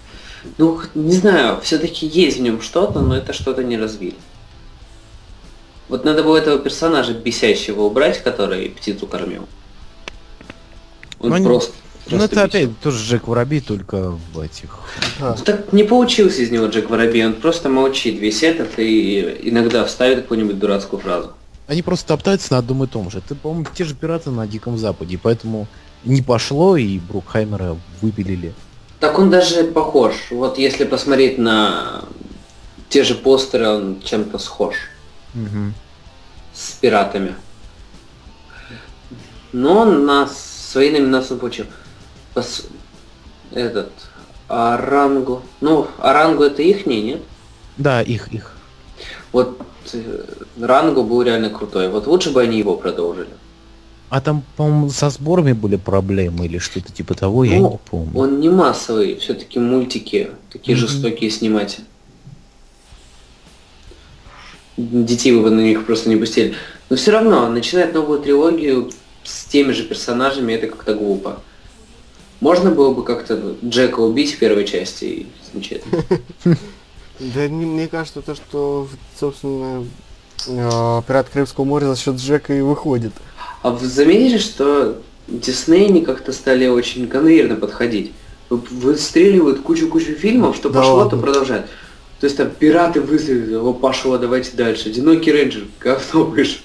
Ну, 0.58 0.79
не 0.95 1.13
знаю, 1.15 1.60
все-таки 1.62 2.05
есть 2.08 2.38
в 2.38 2.41
нем 2.41 2.62
что-то, 2.62 3.01
но 3.01 3.17
это 3.17 3.34
что-то 3.34 3.63
не 3.63 3.77
развили. 3.77 4.15
Вот 5.89 6.05
надо 6.05 6.23
было 6.23 6.38
этого 6.38 6.60
персонажа 6.60 7.13
бесящего 7.13 7.82
убрать, 7.82 8.23
который 8.23 8.69
птицу 8.69 9.08
кормил. 9.08 9.47
Он 11.19 11.29
Ну, 11.29 11.36
они- 11.36 11.45
просто... 11.45 11.73
Ну 12.07 12.23
это 12.23 12.43
опять 12.43 12.79
тоже 12.79 13.03
Джек 13.05 13.27
Воробей, 13.27 13.62
только 13.62 14.12
в 14.33 14.39
этих. 14.39 14.79
Ну, 15.19 15.35
Так 15.45 15.71
не 15.73 15.83
получился 15.83 16.41
из 16.41 16.49
него 16.51 16.65
Джек 16.67 16.89
Воробей, 16.89 17.25
он 17.25 17.33
просто 17.33 17.69
молчит 17.69 18.19
весь 18.19 18.41
этот 18.43 18.79
и 18.79 19.39
иногда 19.43 19.85
вставит 19.85 20.21
какую-нибудь 20.23 20.57
дурацкую 20.57 20.99
фразу. 21.01 21.33
Они 21.67 21.83
просто 21.83 22.07
топтаются 22.07 22.53
на 22.53 22.57
одном 22.59 22.83
и 22.83 22.88
том 22.88 23.12
же. 23.12 23.19
Это, 23.19 23.35
по-моему, 23.35 23.67
те 23.75 23.83
же 23.83 23.93
пираты 23.93 24.31
на 24.31 24.47
Диком 24.47 24.77
Западе, 24.77 25.15
и 25.15 25.17
поэтому 25.17 25.67
не 26.03 26.23
пошло, 26.23 26.75
и 26.77 26.97
Брукхаймера 26.97 27.77
выпилили. 28.01 28.53
Так 28.99 29.19
он 29.19 29.29
даже 29.29 29.65
похож. 29.65 30.13
Вот 30.31 30.57
если 30.57 30.85
посмотреть 30.85 31.38
на 31.38 32.05
те 32.89 33.03
же 33.03 33.13
постеры, 33.13 33.67
он 33.67 34.01
чем-то 34.03 34.39
схож 34.39 34.75
Мгм. 35.35 35.75
с 36.55 36.71
пиратами. 36.71 37.35
Но 39.51 39.85
на 39.85 40.27
свои 40.27 40.91
номинации 40.91 41.33
он 41.33 41.39
получил. 41.39 41.65
Пос- 42.39 42.65
Этот 43.52 43.91
Арангу. 44.47 45.41
Ну, 45.62 45.88
Арангу 45.99 46.43
это 46.43 46.62
их, 46.62 46.86
нет? 46.86 47.21
Да, 47.78 48.02
их, 48.02 48.30
их. 48.34 48.56
Вот 49.32 49.60
э, 49.93 50.23
Рангу 50.60 51.04
был 51.04 51.21
реально 51.21 51.49
крутой. 51.49 51.89
Вот 51.89 52.08
лучше 52.08 52.32
бы 52.32 52.41
они 52.41 52.58
его 52.58 52.75
продолжили. 52.75 53.30
А 54.10 54.21
там, 54.21 54.43
по-моему, 54.58 54.89
со 54.89 55.10
сборами 55.12 55.52
были 55.54 55.75
проблемы 55.75 56.45
или 56.45 56.58
что-то 56.58 56.91
типа 56.91 57.13
того, 57.13 57.43
я 57.43 57.60
Ну, 57.60 57.71
не 57.71 57.78
помню. 57.89 58.12
Он 58.17 58.39
не 58.39 58.49
массовый, 58.49 59.17
все-таки 59.17 59.60
мультики 59.60 60.32
такие 60.52 60.75
Мгм. 60.78 60.88
жестокие 60.88 61.30
снимать. 61.30 61.80
Детей 64.78 65.32
вы 65.34 65.43
бы 65.43 65.49
на 65.52 65.60
них 65.60 65.86
просто 65.86 66.10
не 66.10 66.15
пустили. 66.15 66.56
Но 66.89 66.95
все 66.95 67.12
равно, 67.12 67.47
начинать 67.49 67.93
новую 67.93 68.19
трилогию 68.19 68.89
с 69.23 69.45
теми 69.45 69.73
же 69.73 69.84
персонажами, 69.84 70.54
это 70.54 70.67
как-то 70.67 70.95
глупо. 70.95 71.41
Можно 72.41 72.71
было 72.71 72.93
бы 72.93 73.04
как-то 73.04 73.36
ну, 73.36 73.58
Джека 73.69 73.99
убить 73.99 74.34
в 74.36 74.39
первой 74.39 74.65
части 74.65 75.06
и 75.06 75.28
замечательно. 75.52 76.04
Да 77.19 77.49
не- 77.49 77.65
мне 77.65 77.89
кажется, 77.89 78.21
то, 78.21 78.34
что, 78.34 78.88
собственно, 79.19 79.86
э, 80.47 81.02
Пират 81.06 81.28
Карибского 81.28 81.65
моря 81.65 81.88
за 81.88 81.97
счет 81.97 82.15
Джека 82.15 82.54
и 82.54 82.62
выходит. 82.62 83.12
А 83.62 83.71
вы 83.71 83.86
заметили, 83.88 84.38
что 84.38 85.02
Дисней 85.28 85.88
они 85.88 86.02
как-то 86.06 86.32
стали 86.32 86.67
очень 86.67 87.10
конвейерно 87.10 87.58
подходить? 87.58 88.13
Вы- 88.49 88.62
Выстреливают 88.71 89.60
кучу-кучу 89.63 90.13
фильмов, 90.13 90.56
что 90.56 90.69
Да 90.69 90.80
пошло, 90.80 90.95
ладно. 90.95 91.17
то 91.17 91.17
продолжают. 91.21 91.65
То 92.21 92.25
есть 92.25 92.38
там 92.38 92.49
пираты 92.52 93.02
выстрелили, 93.02 93.56
о, 93.56 93.73
пошло, 93.73 94.17
давайте 94.17 94.56
дальше. 94.56 94.88
Одинокий 94.88 95.34
рейнджер, 95.34 95.65
говно 95.82 96.23
вышел. 96.23 96.62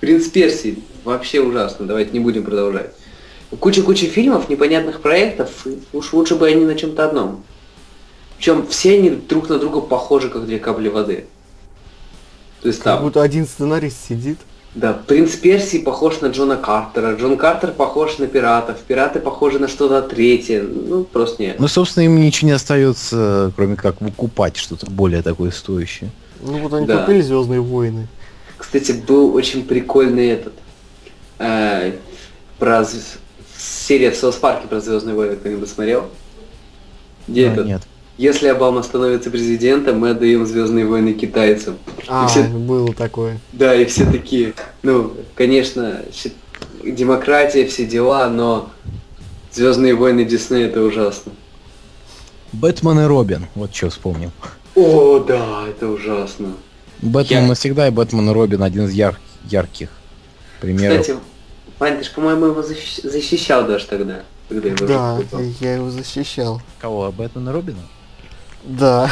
Принц 0.00 0.26
Персии, 0.28 0.80
вообще 1.04 1.40
ужасно, 1.40 1.86
давайте 1.86 2.10
не 2.12 2.20
будем 2.20 2.44
продолжать. 2.44 2.92
Куча-куча 3.60 4.06
фильмов, 4.06 4.48
непонятных 4.48 5.00
проектов, 5.00 5.66
и 5.66 5.78
уж 5.92 6.12
лучше 6.12 6.34
бы 6.36 6.46
они 6.48 6.64
на 6.64 6.74
чем-то 6.74 7.04
одном. 7.06 7.42
Причем 8.36 8.66
все 8.66 8.98
они 8.98 9.10
друг 9.10 9.48
на 9.48 9.58
друга 9.58 9.80
похожи, 9.80 10.28
как 10.28 10.46
две 10.46 10.58
капли 10.58 10.88
воды. 10.88 11.26
То 12.62 12.68
есть 12.68 12.80
Как 12.80 12.96
там, 12.96 13.02
будто 13.04 13.22
один 13.22 13.46
сценарист 13.46 13.96
сидит. 14.08 14.38
да, 14.74 14.92
принц 14.94 15.32
Персии 15.36 15.78
похож 15.78 16.20
на 16.20 16.28
Джона 16.28 16.56
Картера, 16.56 17.14
Джон 17.14 17.36
Картер 17.36 17.72
похож 17.72 18.18
на 18.18 18.26
пиратов, 18.26 18.78
пираты 18.78 19.20
похожи 19.20 19.58
на 19.58 19.68
что-то 19.68 20.00
третье. 20.02 20.62
Ну, 20.62 21.04
просто 21.04 21.42
нет. 21.42 21.60
Ну, 21.60 21.68
собственно, 21.68 22.04
им 22.04 22.20
ничего 22.20 22.48
не 22.48 22.54
остается, 22.54 23.52
кроме 23.54 23.76
как 23.76 24.00
выкупать 24.00 24.56
что-то 24.56 24.90
более 24.90 25.22
такое 25.22 25.50
стоящее. 25.50 26.10
Ну 26.40 26.58
вот 26.58 26.72
они 26.74 26.86
Да. 26.86 26.98
купили 27.04 27.20
Звездные 27.20 27.60
войны. 27.60 28.08
Кстати, 28.58 28.92
был 28.92 29.34
очень 29.34 29.64
прикольный 29.64 30.28
этот 30.28 30.54
э, 31.38 31.92
про 32.58 32.84
серия 33.64 34.10
в 34.10 34.16
Соус 34.16 34.36
Парке 34.36 34.66
про 34.68 34.80
Звездные 34.80 35.14
войны 35.14 35.36
кто-нибудь 35.36 35.68
смотрел? 35.68 36.06
Где 37.28 37.48
А, 37.48 37.52
этот? 37.52 37.66
Нет. 37.66 37.82
Если 38.16 38.46
Обама 38.48 38.82
становится 38.82 39.30
президентом, 39.30 39.98
мы 39.98 40.10
отдаем 40.10 40.46
Звездные 40.46 40.86
войны 40.86 41.14
китайцам. 41.14 41.78
А, 42.06 42.26
все- 42.28 42.44
было 42.44 42.92
такое. 42.94 43.40
Да, 43.52 43.74
и 43.74 43.84
все 43.86 44.04
такие, 44.10 44.54
ну, 44.82 45.12
конечно, 45.34 46.02
демократия, 46.84 47.66
все 47.66 47.84
дела, 47.86 48.28
но 48.28 48.70
Звездные 49.52 49.94
войны 49.94 50.24
Диснея 50.24 50.66
это 50.68 50.82
ужасно. 50.82 51.32
Бэтмен 52.52 53.00
и 53.00 53.04
Робин. 53.04 53.46
Вот 53.54 53.74
что 53.74 53.90
вспомнил. 53.90 54.30
О, 54.76 55.18
да, 55.20 55.64
это 55.68 55.88
ужасно. 55.88 56.54
Бэтмен 57.02 57.42
Я- 57.42 57.48
навсегда 57.48 57.88
и 57.88 57.90
Бэтмен 57.90 58.28
и 58.30 58.32
Робин 58.32 58.62
один 58.62 58.84
из 58.86 58.92
яр- 58.92 59.18
ярких 59.48 59.88
примеров. 60.60 61.00
Кстати, 61.00 61.18
Вань, 61.78 61.98
ты 61.98 62.04
ж, 62.04 62.10
по-моему, 62.10 62.46
его 62.46 62.60
защищ- 62.60 63.08
защищал 63.08 63.66
даже 63.66 63.86
тогда, 63.86 64.22
когда 64.48 64.68
его 64.68 64.86
Да, 64.86 65.20
я 65.60 65.74
его 65.74 65.90
защищал. 65.90 66.60
Кого? 66.80 67.10
Бэтмена 67.12 67.50
и 67.50 67.52
Робина? 67.52 67.80
Да. 68.64 69.10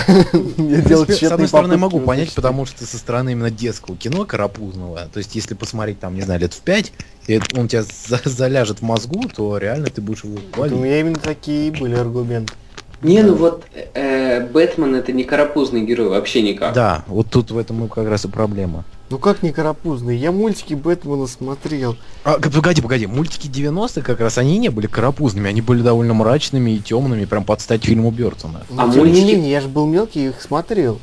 Я 0.57 0.81
делал 0.81 1.07
с 1.07 1.23
одной 1.25 1.47
стороны, 1.49 1.77
могу 1.77 2.01
понять, 2.01 2.21
защитить. 2.27 2.37
потому 2.37 2.65
что 2.65 2.87
со 2.87 2.97
стороны 2.97 3.33
именно 3.33 3.51
детского 3.51 3.97
кино 3.97 4.25
карапузного, 4.25 5.09
то 5.13 5.19
есть 5.19 5.35
если 5.35 5.55
посмотреть 5.55 6.01
там, 6.01 6.15
не 6.15 6.23
знаю, 6.23 6.41
лет 6.41 6.55
в 6.55 6.61
пять, 6.63 6.93
и 7.27 7.39
он 7.55 7.69
тебя 7.69 7.83
за- 7.83 8.21
заляжет 8.25 8.79
в 8.79 8.83
мозгу, 8.83 9.29
то 9.29 9.59
реально 9.59 9.89
ты 9.89 10.01
будешь 10.01 10.25
его 10.25 10.37
У 10.37 10.55
хвалить. 10.55 10.79
меня 10.79 11.01
именно 11.01 11.19
такие 11.19 11.71
были 11.71 11.95
аргументы. 11.95 12.55
Не, 13.03 13.23
ну 13.23 13.35
вот 13.35 13.65
э, 13.95 14.47
Бэтмен 14.47 14.95
это 14.95 15.13
не 15.13 15.25
карапузный 15.25 15.85
герой, 15.85 16.09
вообще 16.09 16.41
никак. 16.41 16.73
Да, 16.73 17.05
вот 17.09 17.29
тут 17.29 17.51
в 17.51 17.59
этом 17.59 17.89
как 17.89 18.09
раз 18.09 18.25
и 18.25 18.29
проблема. 18.29 18.85
Ну 19.13 19.19
как 19.19 19.43
не 19.43 19.53
карапузный? 19.53 20.17
Я 20.17 20.33
мультики 20.33 20.73
Бэтмена 20.73 21.27
смотрел. 21.27 21.99
А, 22.25 22.39
погоди, 22.41 22.81
погоди, 22.81 23.07
мультики 23.07 23.47
90-х 23.47 24.01
как 24.01 24.21
раз 24.21 24.39
они 24.39 24.57
не 24.57 24.71
были 24.71 24.87
карапузными, 24.87 25.51
они 25.51 25.61
были 25.61 25.83
довольно 25.83 26.15
мрачными 26.15 26.71
и 26.71 26.79
темными, 26.79 27.27
прям 27.27 27.45
под 27.45 27.61
стать 27.61 27.85
фильму 27.85 28.11
Бертона. 28.11 28.63
Но 28.71 28.85
А 28.85 28.89
тем 28.89 29.01
мультики? 29.01 29.21
не 29.23 29.35
менее, 29.35 29.51
я 29.53 29.61
же 29.61 29.69
был 29.69 29.87
мелкий 29.87 30.25
и 30.25 30.29
их 30.29 30.41
смотрел. 30.41 30.99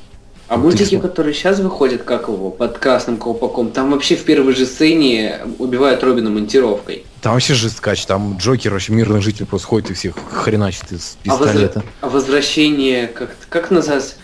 А 0.48 0.58
мультики, 0.58 0.96
см- 0.96 1.08
которые 1.08 1.36
сейчас 1.36 1.60
выходят, 1.60 2.02
как 2.02 2.30
его, 2.30 2.50
под 2.50 2.80
красным 2.80 3.18
колпаком, 3.18 3.70
там 3.70 3.92
вообще 3.92 4.16
в 4.16 4.24
первой 4.24 4.56
же 4.56 4.66
сцене 4.66 5.42
убивают 5.60 6.04
Робина 6.04 6.32
монтировкой. 6.32 7.06
Там 7.22 7.34
вообще 7.34 7.54
жесткач, 7.54 8.04
там 8.08 8.38
Джокер, 8.40 8.72
вообще 8.74 8.92
мирных 8.92 9.22
жителей 9.22 9.46
просто 9.46 9.68
ходит 9.68 9.92
и 9.92 9.94
всех 9.94 10.16
хреначит 10.32 10.92
из 10.92 11.16
А, 11.28 11.30
возра- 11.30 11.44
пистолета. 11.46 11.84
а 12.02 12.10
возвращение, 12.10 13.06
как, 13.06 13.36
как 13.50 13.70
называется? 13.70 14.16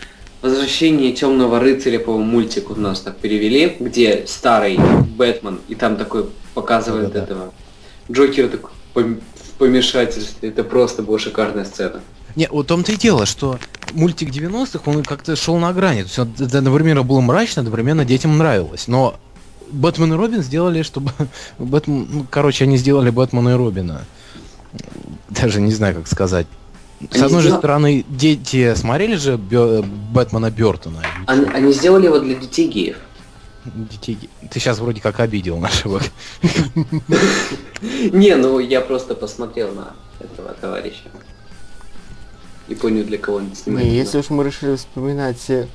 Возвращение 0.46 1.10
темного 1.10 1.58
рыцаря, 1.58 1.98
по-моему, 1.98 2.24
мультик 2.24 2.70
у 2.70 2.76
нас 2.76 3.00
так 3.00 3.16
перевели, 3.16 3.76
где 3.80 4.24
старый 4.28 4.78
Бэтмен, 5.16 5.58
и 5.66 5.74
там 5.74 5.96
такой 5.96 6.26
показывает 6.54 7.12
Да-да-да. 7.12 7.24
этого. 7.24 7.52
Джокер 8.12 8.48
такой 8.48 8.74
в 8.94 9.58
помешательстве. 9.58 10.50
Это 10.50 10.62
просто 10.62 11.02
была 11.02 11.18
шикарная 11.18 11.64
сцена. 11.64 12.00
Не, 12.36 12.46
вот 12.48 12.68
том-то 12.68 12.92
и 12.92 12.96
дело, 12.96 13.26
что 13.26 13.58
мультик 13.92 14.30
90-х, 14.30 14.88
он 14.88 15.02
как-то 15.02 15.34
шел 15.34 15.56
на 15.56 15.72
грани. 15.72 16.02
То 16.02 16.06
есть, 16.06 16.18
он, 16.20 16.56
одновременно 16.56 17.02
было 17.02 17.20
мрачно, 17.20 17.62
одновременно 17.62 18.04
детям 18.04 18.38
нравилось. 18.38 18.86
Но 18.86 19.16
Бэтмен 19.72 20.12
и 20.12 20.16
Робин 20.16 20.44
сделали, 20.44 20.82
чтобы... 20.82 21.10
Бэтмен, 21.58 22.06
ну, 22.08 22.26
короче, 22.30 22.66
они 22.66 22.76
сделали 22.76 23.10
Бэтмена 23.10 23.48
и 23.48 23.54
Робина. 23.54 24.04
Даже 25.28 25.60
не 25.60 25.72
знаю, 25.72 25.96
как 25.96 26.06
сказать. 26.06 26.46
С 27.10 27.14
Они 27.16 27.24
одной 27.24 27.42
же 27.42 27.48
сделали- 27.48 27.60
стороны, 27.60 28.04
дети 28.08 28.74
смотрели 28.74 29.16
же 29.16 29.36
Бё- 29.36 29.82
Бэтмена 29.82 30.50
Бертона. 30.50 31.02
Они, 31.26 31.44
они 31.52 31.72
сделали 31.72 32.06
его 32.06 32.18
для 32.18 32.34
детей 32.34 32.68
геев. 32.68 32.96
Детей... 33.66 34.18
Ты 34.50 34.60
сейчас 34.60 34.78
вроде 34.78 35.00
как 35.00 35.20
обидел 35.20 35.58
нашего. 35.58 36.00
Не, 38.12 38.36
ну 38.36 38.58
я 38.58 38.80
просто 38.80 39.14
посмотрел 39.14 39.72
на 39.74 39.94
этого 40.20 40.54
товарища. 40.54 41.10
И 42.68 42.74
понял, 42.74 43.04
для 43.04 43.18
кого 43.18 43.38
он 43.38 43.54
снимает. 43.54 43.86
Не, 43.86 43.94
если 43.96 44.18
уж 44.18 44.30
мы 44.30 44.44
решили 44.44 44.76
вспоминать 44.76 45.38
все 45.38 45.68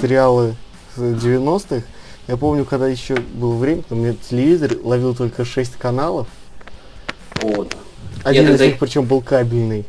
сериалы 0.00 0.56
с 0.96 1.00
90-х, 1.00 1.84
я 2.26 2.36
помню, 2.36 2.64
когда 2.64 2.88
еще 2.88 3.16
было 3.16 3.54
время, 3.56 3.82
когда 3.82 3.96
у 3.96 3.98
меня 3.98 4.14
телевизор 4.28 4.72
ловил 4.82 5.14
только 5.14 5.44
6 5.44 5.72
каналов. 5.76 6.26
О, 7.42 7.64
да. 7.64 7.76
Один 8.24 8.48
из 8.52 8.60
них 8.60 8.78
причем 8.78 9.04
был 9.04 9.20
кабельный. 9.20 9.84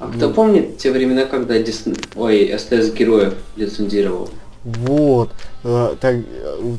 А 0.00 0.08
кто 0.08 0.30
помнит 0.30 0.78
те 0.78 0.90
времена, 0.90 1.26
когда 1.26 1.58
Дисней... 1.58 1.94
Ой, 2.16 2.52
СТС 2.58 2.90
героев 2.92 3.34
лицензировал? 3.56 4.30
Вот. 4.64 5.30
Э, 5.62 5.94
так- 6.00 6.16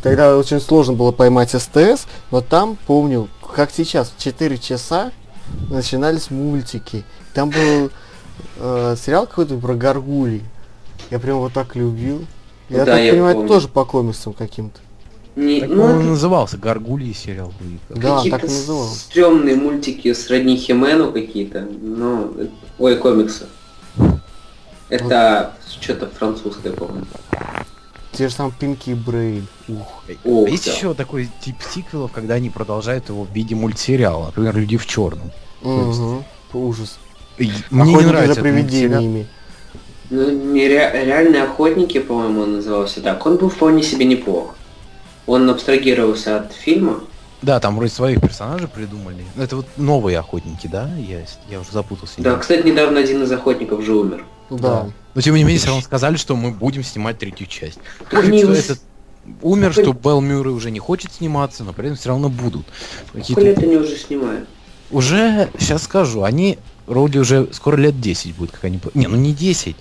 тогда 0.03 0.37
очень 0.37 0.59
сложно 0.59 0.93
было 0.93 1.11
поймать 1.11 1.51
СТС, 1.51 2.07
но 2.31 2.41
там, 2.41 2.77
помню, 2.87 3.27
как 3.55 3.69
сейчас, 3.71 4.11
в 4.17 4.21
4 4.21 4.57
часа 4.57 5.11
начинались 5.69 6.31
мультики. 6.31 7.03
Там 7.33 7.51
был 7.51 7.91
э, 8.57 8.95
сериал 8.99 9.27
какой-то 9.27 9.55
про 9.57 9.75
горгулей. 9.75 10.41
Я 11.11 11.19
прям 11.19 11.37
вот 11.37 11.53
так 11.53 11.75
любил. 11.75 12.25
Я 12.69 12.85
Да, 12.85 12.93
так 12.93 13.01
я 13.01 13.11
понимаю, 13.13 13.35
помню. 13.35 13.49
тоже 13.49 13.67
по 13.67 13.85
комиксам 13.85 14.33
каким-то. 14.33 14.79
Не, 15.35 15.61
Так 15.61 15.69
ну, 15.69 15.83
он 15.83 15.89
это 15.91 15.99
назывался, 16.09 16.57
Гаргульи 16.57 17.13
сериал. 17.13 17.53
Да, 17.89 18.21
так 18.23 18.43
и 18.43 18.47
назывался. 18.47 18.95
стрёмные 18.99 19.55
мультики 19.55 20.11
сродни 20.13 20.57
Химену 20.57 21.11
какие-то. 21.13 21.67
Э, 21.69 22.47
ой, 22.81 22.97
комиксы. 22.97 23.45
Это 24.89 25.53
что-то 25.79 26.07
французское, 26.09 26.73
по-моему. 26.73 27.05
Те 28.11 28.27
же 28.27 28.33
самые 28.35 28.53
Пинки 28.59 28.89
и 28.89 28.93
Брейн. 28.93 29.47
Ух. 29.69 30.03
О, 30.25 30.45
А 30.45 30.49
есть 30.49 30.65
да. 30.65 30.73
еще 30.73 30.93
такой 30.93 31.29
тип 31.41 31.55
сиквелов, 31.73 32.11
когда 32.11 32.33
они 32.33 32.49
продолжают 32.49 33.07
его 33.07 33.23
в 33.23 33.31
виде 33.31 33.55
мультсериала, 33.55 34.25
например, 34.27 34.57
Люди 34.57 34.75
в 34.77 34.85
черном. 34.85 35.31
Мгм. 35.61 36.25
Ужас. 36.53 36.99
Мне 37.37 37.93
не 37.93 38.01
нравится 38.05 38.33
за 38.35 38.41
привидениями. 38.41 39.27
Ну, 40.09 40.29
нере- 40.29 40.91
реальные 41.05 41.43
охотники, 41.43 41.99
по-моему, 41.99 42.41
он 42.41 42.55
назывался 42.57 43.01
так. 43.01 43.25
Он 43.25 43.37
был 43.37 43.49
вполне 43.49 43.81
себе 43.81 44.03
неплох. 44.03 44.55
Он 45.25 45.49
абстрагировался 45.49 46.37
от 46.37 46.51
фильма. 46.51 46.99
Да, 47.41 47.59
там 47.59 47.75
вроде 47.75 47.91
своих 47.91 48.21
персонажей 48.21 48.67
придумали. 48.67 49.25
Это 49.35 49.55
вот 49.55 49.65
новые 49.77 50.19
охотники, 50.19 50.67
да? 50.67 50.89
Я, 50.95 51.25
я 51.49 51.59
уже 51.59 51.71
запутался. 51.71 52.21
Да, 52.21 52.37
кстати, 52.37 52.65
недавно 52.65 52.99
один 52.99 53.23
из 53.23 53.31
охотников 53.31 53.83
же 53.83 53.95
умер. 53.95 54.25
Да. 54.49 54.89
Но 55.15 55.21
тем 55.21 55.35
не 55.35 55.43
менее, 55.43 55.57
все 55.57 55.67
равно 55.67 55.81
сказали, 55.81 56.17
что 56.17 56.35
мы 56.35 56.51
будем 56.51 56.83
снимать 56.83 57.17
третью 57.17 57.47
часть. 57.47 57.79
Они 58.11 58.39
что 58.39 58.53
этот 58.53 58.79
умер, 59.41 59.73
что 59.73 59.93
Белл 59.93 60.21
Мюррей 60.21 60.53
уже 60.53 60.71
не 60.71 60.79
хочет 60.79 61.13
сниматься, 61.13 61.63
но 61.63 61.73
при 61.73 61.85
этом 61.85 61.97
все 61.97 62.09
равно 62.09 62.29
будут. 62.29 62.65
Сколько 63.23 63.41
лет 63.41 63.57
они 63.59 63.77
уже 63.77 63.97
снимают? 63.97 64.47
Уже, 64.91 65.49
сейчас 65.57 65.83
скажу, 65.83 66.23
они 66.23 66.59
вроде 66.85 67.19
уже 67.19 67.47
скоро 67.53 67.77
лет 67.77 67.99
10 67.99 68.35
будет, 68.35 68.51
как 68.51 68.65
они... 68.65 68.79
Не, 68.93 69.07
ну 69.07 69.15
не 69.15 69.33
10, 69.33 69.75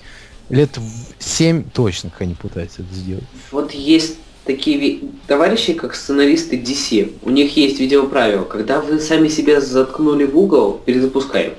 лет 0.51 0.79
7 1.19 1.65
точно, 1.65 2.11
как 2.11 2.23
они 2.23 2.35
пытаются 2.35 2.83
это 2.83 2.95
сделать. 2.95 3.25
Вот 3.51 3.73
есть 3.73 4.19
такие 4.45 5.01
товарищи, 5.27 5.73
как 5.75 5.95
сценаристы 5.95 6.57
DC. 6.57 7.19
У 7.23 7.31
них 7.31 7.57
есть 7.57 7.79
видеоправило. 7.81 8.45
Когда 8.45 8.81
вы 8.81 9.01
сами 9.01 9.29
себя 9.29 9.61
заткнули 9.61 10.25
в 10.25 10.37
угол, 10.39 10.81
перезапускаем. 10.85 11.55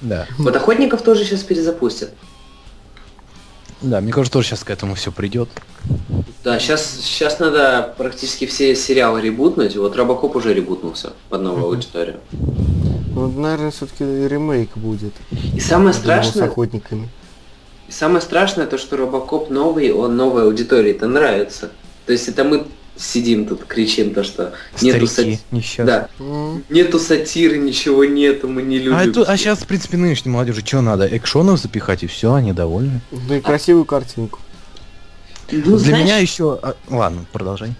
Да. 0.00 0.26
Вот 0.38 0.54
охотников 0.56 1.02
тоже 1.02 1.24
сейчас 1.24 1.42
перезапустят. 1.42 2.12
Да, 3.82 4.00
мне 4.00 4.10
кажется, 4.12 4.32
тоже 4.32 4.48
сейчас 4.48 4.64
к 4.64 4.70
этому 4.70 4.94
все 4.94 5.12
придет. 5.12 5.48
Да, 6.42 6.58
сейчас, 6.58 6.98
сейчас 7.02 7.38
надо 7.40 7.94
практически 7.98 8.46
все 8.46 8.74
сериалы 8.74 9.20
ребутнуть. 9.20 9.76
Вот 9.76 9.94
Робокоп 9.96 10.36
уже 10.36 10.54
ребутнулся 10.54 11.12
под 11.28 11.42
новую 11.42 11.66
Мгм. 11.66 11.74
аудиторию. 11.74 12.20
Ну, 13.14 13.28
наверное, 13.28 13.70
все-таки 13.70 14.04
ремейк 14.04 14.70
будет. 14.76 15.12
И 15.54 15.60
самое 15.60 15.60
Я 15.60 15.76
думал, 15.78 15.92
с 15.92 15.96
страшное, 15.96 16.44
охотниками. 16.48 17.08
и 17.88 17.92
самое 17.92 18.20
страшное 18.22 18.66
то, 18.66 18.78
что 18.78 18.96
Робокоп 18.96 19.50
новый, 19.50 19.92
он 19.92 20.16
новой 20.16 20.44
аудитории 20.44 20.92
это 20.92 21.06
нравится. 21.06 21.70
То 22.06 22.12
есть 22.12 22.28
это 22.28 22.44
мы 22.44 22.66
сидим 22.96 23.46
тут, 23.46 23.64
кричим 23.66 24.14
то, 24.14 24.24
что 24.24 24.54
нету, 24.80 25.06
Старики 25.06 25.34
сати- 25.34 25.38
несчастные. 25.50 25.86
да, 25.86 26.08
М, 26.18 26.64
нету 26.70 26.98
сатиры, 26.98 27.58
ничего 27.58 28.04
нету, 28.04 28.48
мы 28.48 28.62
не 28.62 28.78
любим. 28.78 28.96
А, 28.96 29.04
это- 29.04 29.22
а 29.24 29.36
сейчас, 29.36 29.58
в 29.58 29.66
принципе, 29.66 29.96
нынешней 29.98 30.30
молодежи 30.32 30.64
что 30.64 30.80
надо? 30.80 31.06
Экшонов 31.14 31.60
запихать 31.60 32.04
и 32.04 32.06
все, 32.06 32.32
они 32.32 32.52
довольны. 32.52 33.00
Ну 33.10 33.34
и 33.34 33.40
красивую 33.40 33.84
картинку. 33.84 34.38
Ну, 35.50 35.60
Для 35.62 35.78
знаешь, 35.78 36.04
меня 36.04 36.18
еще... 36.18 36.58
а, 36.62 36.74
ладно, 36.88 37.26
продолжай. 37.32 37.74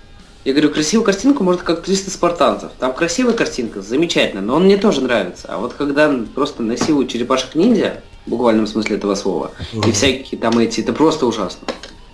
Я 0.44 0.52
говорю, 0.52 0.70
красивую 0.70 1.04
картинку 1.04 1.42
может 1.42 1.62
как 1.62 1.82
300 1.82 2.10
спартанцев. 2.10 2.70
Там 2.78 2.92
красивая 2.92 3.32
картинка, 3.32 3.82
замечательно, 3.82 4.42
но 4.42 4.54
он 4.54 4.64
мне 4.66 4.76
тоже 4.76 5.00
нравится. 5.00 5.48
А 5.48 5.58
вот 5.58 5.72
когда 5.72 6.12
просто 6.34 6.62
насилуют 6.62 7.10
черепашек 7.10 7.54
ниндзя, 7.56 8.02
в 8.26 8.30
буквальном 8.30 8.66
смысле 8.68 8.96
этого 8.96 9.14
слова, 9.16 9.50
и 9.84 9.90
всякие 9.92 10.38
там 10.40 10.58
эти, 10.58 10.80
это 10.82 10.92
просто 10.92 11.26
ужасно. 11.26 11.66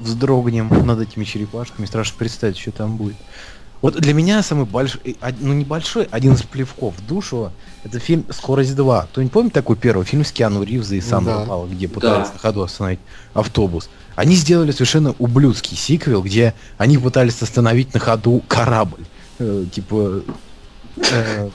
Вздрогнем 0.03 0.69
над 0.87 1.01
этими 1.01 1.25
черепашками, 1.25 1.87
страшно 1.87 2.19
представить, 2.19 2.59
что 2.59 2.73
там 2.73 2.97
будет. 2.97 3.17
Вот 3.81 3.97
для 4.01 4.15
меня 4.15 4.43
самый 4.45 4.65
большой, 4.65 5.17
ну 5.41 5.53
небольшой, 5.53 6.07
один 6.11 6.35
из 6.35 6.43
плевков 6.43 6.95
в 6.97 7.07
душу, 7.07 7.51
это 7.83 7.99
фильм 7.99 8.25
«Скорость 8.31 8.73
2». 8.73 9.07
Кто-нибудь 9.09 9.33
помнит 9.33 9.53
такой 9.53 9.75
первый 9.75 10.05
фильм 10.05 10.25
с 10.25 10.31
Киану 10.31 10.63
Ривза 10.63 10.95
и 10.95 11.01
Сандрой 11.01 11.39
Да. 11.39 11.45
Пало, 11.45 11.67
где 11.67 11.89
пытались 11.89 12.29
Да. 12.29 12.35
на 12.35 12.39
ходу 12.39 12.63
остановить 12.63 13.01
автобус? 13.35 13.91
Они 14.15 14.37
сделали 14.37 14.71
совершенно 14.71 15.15
ублюдский 15.19 15.77
сиквел, 15.77 16.23
где 16.23 16.55
они 16.79 16.97
пытались 16.97 17.43
остановить 17.43 17.93
на 17.93 17.99
ходу 17.99 18.43
корабль. 18.47 19.05
Э, 19.41 19.65
типа, 19.73 20.23
э, 21.11 21.51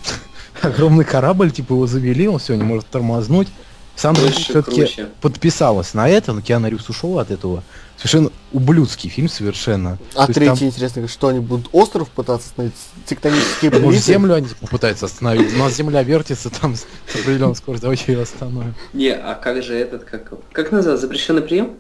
огромный 0.61 1.05
корабль, 1.05 1.51
типа 1.51 1.73
его 1.73 1.87
завели, 1.87 2.27
он 2.27 2.39
все, 2.39 2.55
не 2.55 2.63
может 2.63 2.87
тормознуть. 2.87 3.47
Сандра 3.95 4.23
Круче, 4.23 4.43
все-таки 4.43 5.05
подписалась 5.21 5.93
на 5.93 6.07
это, 6.09 6.33
но 6.33 6.41
Киану 6.41 6.67
Ривз 6.67 6.89
ушел 6.89 7.19
от 7.19 7.31
этого. 7.31 7.63
Совершенно 7.97 8.29
ублюдский 8.53 9.09
фильм, 9.09 9.27
совершенно. 9.27 9.97
А 10.13 10.27
То 10.27 10.33
третий, 10.33 10.59
там- 10.59 10.67
интересно, 10.67 11.07
что 11.07 11.27
они 11.29 11.39
будут 11.39 11.69
остров 11.71 12.09
пытаться 12.09 12.47
остановить? 12.49 12.75
Тектонические 13.07 13.71
Может, 13.71 13.87
плиты? 13.87 14.03
землю 14.05 14.35
они 14.35 14.47
попытаются 14.61 15.07
остановить. 15.07 15.53
У 15.55 15.57
нас 15.57 15.73
земля 15.75 16.03
вертится 16.03 16.51
там 16.51 16.75
с 16.75 16.81
с 17.07 17.15
определенной 17.15 17.55
скоростью, 17.55 17.81
давайте 17.87 18.11
ее 18.13 18.21
остановим. 18.21 18.75
Не, 18.93 19.09
а 19.15 19.33
как 19.33 19.63
же 19.63 19.75
этот, 19.75 20.03
как, 20.03 20.31
как 20.51 20.71
называется, 20.71 21.07
запрещенный 21.07 21.41
прием? 21.41 21.73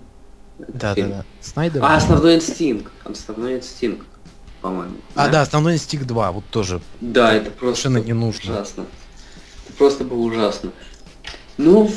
Да, 0.57 0.65
да, 0.89 0.95
Фильм. 0.95 1.09
да. 1.09 1.25
Снайдер. 1.39 1.83
А, 1.83 1.95
основной 1.97 2.35
инстинкт. 2.37 2.91
Основной 3.05 3.57
инстинкт, 3.57 4.07
по-моему. 4.61 4.95
А, 5.13 5.27
да, 5.29 5.41
основной 5.43 5.75
инстинкт 5.75 6.07
2, 6.07 6.31
вот 6.31 6.45
тоже. 6.49 6.81
Да, 6.99 7.31
это 7.31 7.51
просто 7.51 7.79
Совершенно 7.83 8.03
не 8.03 8.13
нужно. 8.13 8.53
ужасно. 8.53 8.85
Это 9.67 9.77
просто 9.77 10.03
было 10.03 10.17
ужасно. 10.17 10.71
Ну, 11.57 11.91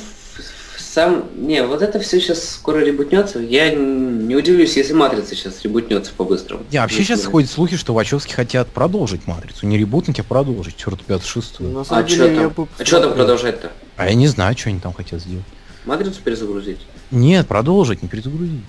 сам... 0.93 1.24
Не, 1.36 1.64
вот 1.64 1.82
это 1.82 2.01
все 2.01 2.20
сейчас 2.20 2.49
скоро 2.49 2.78
ребутнется. 2.78 3.38
Я 3.38 3.72
не 3.72 4.34
удивлюсь, 4.34 4.76
если 4.76 4.93
Матрица 4.93 5.34
сейчас 5.36 5.62
ребутнется 5.62 6.12
по-быстрому. 6.16 6.64
Не, 6.72 6.80
вообще 6.80 7.05
сейчас 7.05 7.24
ходят 7.24 7.51
слухи, 7.51 7.76
что 7.76 7.95
Вачовски 7.95 8.32
хотят 8.32 8.68
продолжить 8.68 9.26
Матрицу. 9.26 9.66
Не 9.66 9.78
ребутнуть, 9.78 10.18
а 10.20 10.24
продолжить. 10.24 10.76
Черт, 10.76 11.01
пятую, 11.05 11.28
шестую. 11.28 11.70
На 11.70 11.80
А 11.82 12.09
что 12.09 12.28
там? 12.34 12.49
бы 12.51 12.68
А 12.78 12.84
что 12.84 13.01
там 13.01 13.14
продолжать-то? 13.14 13.70
А 13.97 14.09
я 14.09 14.14
не 14.14 14.26
знаю, 14.26 14.57
что 14.59 14.70
они 14.70 14.80
там 14.80 14.93
хотят 14.93 15.20
сделать. 15.20 15.45
Матрицу 15.84 16.20
перезагрузить? 16.22 16.80
Нет, 17.11 17.47
продолжить, 17.47 18.03
не 18.03 18.09
перезагрузить. 18.09 18.61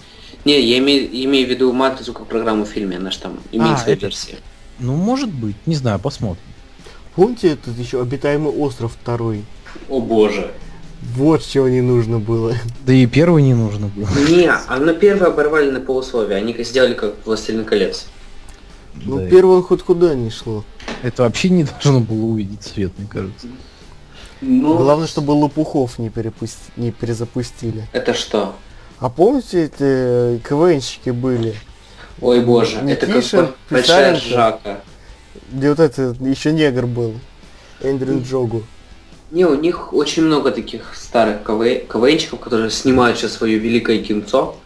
Не, 0.45 0.59
я 0.61 0.77
имею, 0.79 1.07
имею 1.25 1.47
в 1.47 1.49
виду 1.49 1.71
Матрицу 1.73 2.13
как 2.13 2.27
программу 2.27 2.65
в 2.65 2.69
фильме, 2.69 2.97
она 2.97 3.11
же 3.11 3.19
там 3.19 3.39
имеет 3.51 3.75
А, 3.75 3.77
свои 3.77 3.93
это- 3.95 4.05
версии. 4.07 4.37
Ну, 4.79 4.95
может 4.95 5.29
быть, 5.29 5.55
не 5.65 5.75
знаю, 5.75 5.99
посмотрим. 5.99 6.43
Помните 7.15 7.49
этот 7.49 7.77
еще 7.77 8.01
обитаемый 8.01 8.51
остров 8.51 8.93
второй? 8.99 9.43
О 9.89 9.99
боже. 9.99 10.51
Вот 11.15 11.43
чего 11.45 11.67
не 11.67 11.81
нужно 11.81 12.19
было. 12.19 12.55
Да 12.85 12.93
и 12.93 13.05
первый 13.07 13.41
не 13.43 13.53
нужно 13.53 13.87
было. 13.87 14.07
Не, 14.29 14.49
а 14.51 14.77
на 14.77 14.93
первое 14.93 15.29
оборвали 15.29 15.71
на 15.71 15.79
полусловие. 15.79 16.37
Они 16.37 16.55
сделали 16.63 16.93
как 16.93 17.15
«Властелин 17.25 17.65
колец». 17.65 18.05
Ну, 18.93 19.17
Да, 19.19 19.27
первый 19.27 19.57
он 19.57 19.63
хоть 19.63 19.81
куда 19.83 20.13
не 20.15 20.29
шло. 20.29 20.63
Это 21.01 21.23
вообще 21.23 21.49
не 21.49 21.63
должно 21.63 22.01
было 22.01 22.25
увидеть 22.25 22.63
свет, 22.63 22.91
мне 22.97 23.07
кажется. 23.07 23.47
Ну, 24.41 24.77
Главное, 24.77 25.07
чтобы 25.07 25.31
лопухов 25.31 25.97
не, 25.99 26.09
перепусти- 26.09 26.71
не 26.75 26.91
перезапустили. 26.91 27.87
это 27.93 28.13
что? 28.13 28.55
А 28.99 29.09
помните, 29.09 29.65
эти 29.65 29.75
э, 29.79 30.39
КВНщики 30.47 31.09
были? 31.09 31.55
Ой 32.21 32.41
боже, 32.41 32.77
это 32.77 33.07
Никишин, 33.07 33.39
как 33.39 33.49
бо- 33.49 33.55
большая 33.69 34.15
ржака. 34.15 34.81
Где 35.51 35.69
вот 35.69 35.79
это 35.79 36.15
еще 36.19 36.51
негр 36.51 36.85
был. 36.85 37.13
Эндрю 37.81 38.21
Джогу. 38.23 38.63
Не, 39.31 39.45
у 39.45 39.55
них 39.55 39.93
очень 39.93 40.23
много 40.23 40.51
таких 40.51 40.93
старых 40.93 41.43
КВ... 41.43 41.87
КВНчиков, 41.87 42.39
которые 42.41 42.69
снимают 42.69 43.17
сейчас 43.17 43.33
свое 43.33 43.57
великое 43.57 44.03
кинцо, 44.03 44.57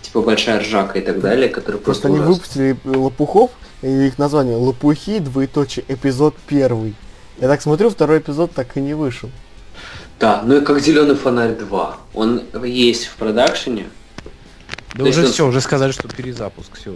типа 0.00 0.22
Большая 0.22 0.60
ржака 0.60 1.00
и 1.00 1.02
так 1.02 1.20
далее, 1.20 1.48
которые 1.48 1.82
Просто 1.82 2.08
просто, 2.08 2.22
они 2.24 2.32
выпустили 2.32 2.76
лопухов, 2.84 3.50
и 3.82 4.06
их 4.06 4.18
название 4.18 4.56
Лопухи, 4.56 5.18
двоеточие, 5.18 5.84
эпизод 5.88 6.36
первый. 6.46 6.94
Я 7.40 7.48
так 7.48 7.60
смотрю, 7.62 7.90
второй 7.90 8.20
эпизод 8.20 8.52
так 8.52 8.76
и 8.76 8.80
не 8.80 8.94
вышел. 8.94 9.28
Да, 10.20 10.42
ну 10.44 10.58
и 10.58 10.60
как 10.60 10.78
Зеленый 10.78 11.16
фонарь 11.16 11.56
2. 11.56 11.96
Он 12.14 12.42
есть 12.64 13.06
в 13.06 13.16
продакшене. 13.16 13.86
Да 14.94 15.02
То 15.02 15.10
уже 15.10 15.26
он- 15.26 15.32
все, 15.32 15.48
уже 15.48 15.60
сказали, 15.60 15.90
что 15.90 16.06
перезапуск, 16.06 16.76
все. 16.76 16.94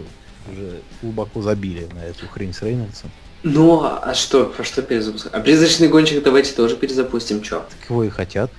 Уже 0.49 0.79
глубоко 1.01 1.41
забили 1.41 1.89
на 1.93 2.05
эту 2.05 2.25
хрень 2.27 2.53
с 2.53 2.61
Рейнольдсом. 2.61 3.11
Ну, 3.43 3.83
а 3.83 4.13
что, 4.13 4.53
а 4.57 4.63
что 4.63 4.81
перезапускать? 4.81 5.33
А 5.33 5.39
призрачный 5.39 5.87
гонщик 5.87 6.23
давайте 6.23 6.53
тоже 6.53 6.75
перезапустим, 6.75 7.41
чё? 7.41 7.59
Так 7.69 7.89
его 7.89 8.03
и 8.03 8.09
хотят. 8.09 8.51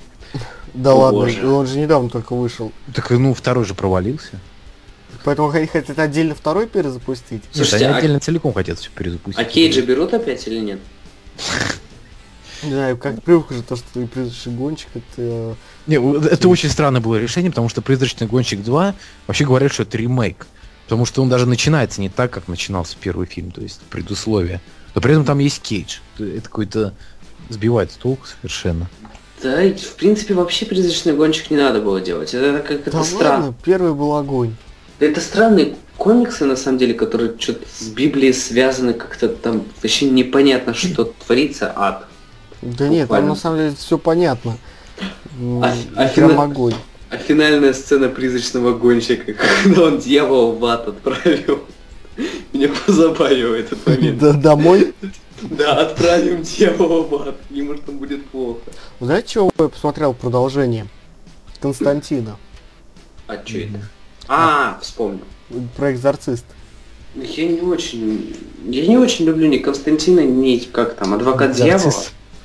Да 0.75 0.93
О, 0.93 0.97
ладно, 0.97 1.21
боже. 1.21 1.47
он 1.49 1.67
же 1.67 1.79
недавно 1.79 2.09
только 2.11 2.35
вышел. 2.35 2.73
Так, 2.95 3.11
ну, 3.11 3.35
второй 3.35 3.65
же 3.65 3.75
провалился. 3.75 4.39
Поэтому 5.25 5.51
они 5.51 5.67
хотят 5.67 5.99
отдельно 5.99 6.35
второй 6.35 6.67
перезапустить. 6.69 7.43
Слушайте, 7.53 7.79
Нет, 7.79 7.87
они 7.89 7.95
а- 7.95 7.99
отдельно 7.99 8.21
целиком 8.21 8.53
хотят 8.53 8.79
все 8.79 8.91
перезапустить. 8.91 9.41
А 9.41 9.45
Кейджа 9.45 9.81
берут 9.83 10.15
опять 10.15 10.47
или 10.47 10.59
нет? 10.61 10.79
Не 12.63 12.73
знаю, 12.73 12.97
как 12.99 13.23
привык 13.23 13.51
уже 13.51 13.63
то, 13.63 13.77
что 13.77 14.01
и 14.01 14.07
предыдущий 14.07 14.51
гонщик, 14.51 14.89
это... 14.95 15.05
э, 15.19 15.55
Не, 15.87 15.97
это 16.29 16.49
очень 16.49 16.69
странное 16.71 17.01
было 17.01 17.17
решение, 17.17 17.51
потому 17.53 17.69
что 17.69 17.83
«Призрачный 17.83 18.27
гонщик 18.27 18.61
2» 18.61 18.95
вообще 19.29 19.45
говорят, 19.45 19.73
что 19.73 19.85
это 19.85 19.97
ремейк. 19.97 20.47
Потому 20.89 21.05
что 21.05 21.21
он 21.21 21.29
даже 21.29 21.45
начинается 21.45 22.01
не 22.01 22.09
так, 22.09 22.31
как 22.31 22.49
начинался 22.49 22.97
первый 22.99 23.27
фильм, 23.27 23.51
то 23.51 23.61
есть 23.61 23.79
предусловие. 23.91 24.63
Но 24.95 25.03
при 25.03 25.13
этом 25.13 25.27
там 25.27 25.39
есть 25.39 25.61
Кейдж. 25.61 25.99
Это 26.19 26.41
какой-то 26.41 26.95
сбивает 27.51 27.93
с 27.93 27.97
толку 27.97 28.25
совершенно. 28.27 28.89
Да, 29.43 29.63
и, 29.63 29.75
в 29.75 29.97
принципе, 29.97 30.33
вообще 30.33 30.65
призрачный 30.65 31.13
гонщик 31.13 31.51
не 31.51 31.59
надо 31.59 31.83
было 31.83 32.01
делать. 32.01 32.33
Это 32.33 32.61
как 32.67 32.85
Да 32.85 32.91
это 32.91 33.05
странно. 33.05 33.45
ладно, 33.45 33.55
первый 33.63 33.93
был 33.93 34.17
огонь. 34.17 34.57
Да 34.99 35.05
это 35.05 35.21
странные 35.21 35.77
комиксы, 35.99 36.47
на 36.47 36.57
самом 36.57 36.79
деле, 36.79 36.95
которые 36.95 37.39
что-то 37.39 37.67
с 37.69 37.89
Библией 37.89 38.33
связаны, 38.33 38.95
как-то 38.95 39.29
там 39.29 39.65
вообще 39.83 40.09
непонятно, 40.09 40.73
что 40.73 41.05
творится 41.05 41.71
ад. 41.77 42.07
Да 42.63 42.89
нет, 42.89 43.11
там 43.11 43.29
на 43.29 43.37
самом 43.37 43.59
деле 43.59 43.75
все 43.77 43.99
понятно. 43.99 44.57
А- 45.63 45.75
и 45.75 45.95
а 45.95 46.09
прям 46.09 46.31
фина- 46.31 46.43
огонь. 46.45 46.75
А 47.11 47.17
финальная 47.17 47.73
сцена 47.73 48.09
призрачного 48.09 48.77
гонщика, 48.77 49.33
когда 49.65 49.85
он 49.85 49.99
дьявола 49.99 50.53
в 50.55 50.65
ад 50.65 50.89
отправил. 50.89 51.61
Меня 52.53 52.69
позабавил 52.69 53.55
этот 53.55 53.87
момент. 53.87 54.19
Да, 54.19 54.33
домой. 54.33 54.93
Да, 55.43 55.81
отправим 55.81 56.43
дьявола 56.43 57.03
в 57.05 57.29
ад, 57.29 57.37
ему 57.51 57.75
же 57.75 57.81
там 57.81 57.99
будет 57.99 58.27
плохо. 58.27 58.61
Знаете, 59.01 59.29
чего 59.29 59.51
я 59.59 59.69
посмотрел 59.69 60.13
продолжение? 60.13 60.87
Константина. 61.61 62.37
А 63.27 63.35
что 63.45 63.59
это? 63.59 63.81
А, 64.27 64.79
вспомнил. 64.83 65.25
Про 65.77 65.93
экзорцист. 65.93 66.45
Я 67.15 67.47
не 67.47 67.61
очень... 67.61 68.37
Я 68.65 68.87
не 68.87 68.99
очень 68.99 69.25
люблю 69.25 69.49
ни 69.49 69.59
Константина, 69.59 70.21
ни 70.21 70.59
как 70.59 70.95
там, 70.95 71.15
адвокат 71.15 71.53
дьявола. 71.53 71.95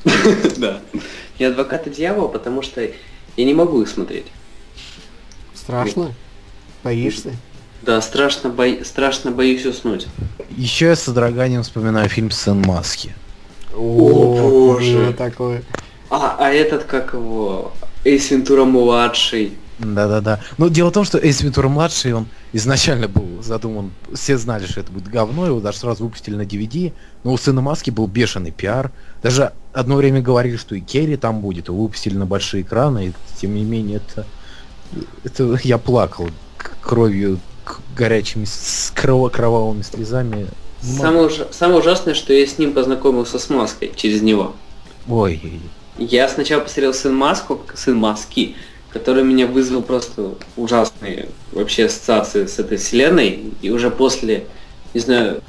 Да. 0.57 0.81
Не 1.39 1.45
адвоката 1.45 1.89
дьявола, 1.89 2.27
потому 2.27 2.61
что 2.61 2.81
я 2.81 3.45
не 3.45 3.53
могу 3.53 3.81
их 3.81 3.89
смотреть. 3.89 4.25
Страшно? 5.63 6.13
Боишься? 6.83 7.31
Да, 7.83 8.01
страшно, 8.01 8.49
бо- 8.49 8.83
страшно 8.83 9.31
боюсь 9.31 9.65
уснуть. 9.65 10.07
Еще 10.57 10.87
я 10.87 10.95
с 10.95 11.03
содроганием 11.03 11.63
вспоминаю 11.63 12.09
фильм 12.09 12.31
«Сын 12.31 12.61
маски». 12.61 13.15
О, 13.73 13.77
боже. 13.77 14.97
было 14.97 15.13
такое. 15.13 15.63
А, 16.09 16.35
а 16.37 16.51
этот, 16.51 16.83
как 16.83 17.13
его, 17.13 17.73
Эйс 18.03 18.29
Вентура 18.29 18.65
младший. 18.65 19.53
Да-да-да. 19.79 20.41
Но 20.57 20.67
дело 20.67 20.89
в 20.89 20.93
том, 20.93 21.05
что 21.05 21.17
Эйс 21.17 21.41
Вентура 21.41 21.69
младший, 21.69 22.13
он 22.13 22.27
изначально 22.51 23.07
был 23.07 23.41
задуман, 23.41 23.91
все 24.13 24.37
знали, 24.37 24.65
что 24.65 24.81
это 24.81 24.91
будет 24.91 25.07
говно, 25.07 25.47
его 25.47 25.59
даже 25.59 25.79
сразу 25.79 26.03
выпустили 26.03 26.35
на 26.35 26.43
DVD, 26.43 26.93
но 27.23 27.33
у 27.33 27.37
Сына 27.37 27.61
Маски 27.61 27.89
был 27.89 28.07
бешеный 28.07 28.51
пиар. 28.51 28.91
Даже 29.23 29.53
одно 29.73 29.95
время 29.95 30.21
говорили, 30.21 30.57
что 30.57 30.75
и 30.75 30.81
Керри 30.81 31.15
там 31.17 31.39
будет, 31.39 31.69
его 31.69 31.81
выпустили 31.81 32.15
на 32.15 32.25
большие 32.25 32.63
экраны, 32.63 33.07
и 33.07 33.13
тем 33.39 33.55
не 33.55 33.63
менее 33.63 33.97
это... 33.97 34.25
Это 35.23 35.57
я 35.63 35.77
плакал 35.77 36.29
кровью, 36.81 37.39
к- 37.63 37.79
горячими, 37.97 38.45
с 38.45 38.91
крово- 38.95 39.29
кровавыми 39.29 39.81
слезами. 39.81 40.47
Самое, 40.81 41.27
уж- 41.27 41.47
самое 41.51 41.79
ужасное, 41.79 42.13
что 42.13 42.33
я 42.33 42.45
с 42.45 42.57
ним 42.57 42.73
познакомился 42.73 43.39
с 43.39 43.49
маской 43.49 43.91
через 43.95 44.21
него. 44.21 44.53
Ой, 45.07 45.41
Я 45.97 46.27
сначала 46.27 46.61
посмотрел 46.61 46.93
Сын 46.93 47.13
Маску, 47.13 47.61
Сын 47.75 47.95
Маски, 47.95 48.55
который 48.89 49.23
меня 49.23 49.45
вызвал 49.47 49.81
просто 49.83 50.33
ужасные 50.57 51.29
вообще 51.51 51.85
ассоциации 51.85 52.47
с 52.47 52.57
этой 52.59 52.77
вселенной. 52.77 53.39
И 53.61 53.69
уже 53.69 53.91
после, 53.91 54.45
не 54.95 54.99
знаю, 55.01 55.41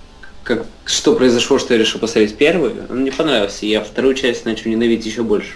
как, 0.43 0.67
что 0.85 1.15
произошло, 1.17 1.59
что 1.59 1.73
я 1.75 1.81
решил 1.81 1.99
посмотреть 1.99 2.37
первую, 2.37 2.85
он 2.91 2.99
мне 3.01 3.11
понравился. 3.11 3.65
И 3.65 3.71
я 3.71 3.83
вторую 3.83 4.15
часть 4.15 4.45
начал 4.45 4.69
ненавидеть 4.71 5.07
еще 5.07 5.23
больше. 5.23 5.55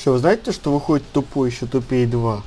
Что, 0.00 0.12
вы 0.12 0.18
знаете, 0.18 0.52
что 0.52 0.72
выходит 0.72 1.04
тупой 1.12 1.50
еще 1.50 1.66
тупее 1.66 2.06
2? 2.06 2.42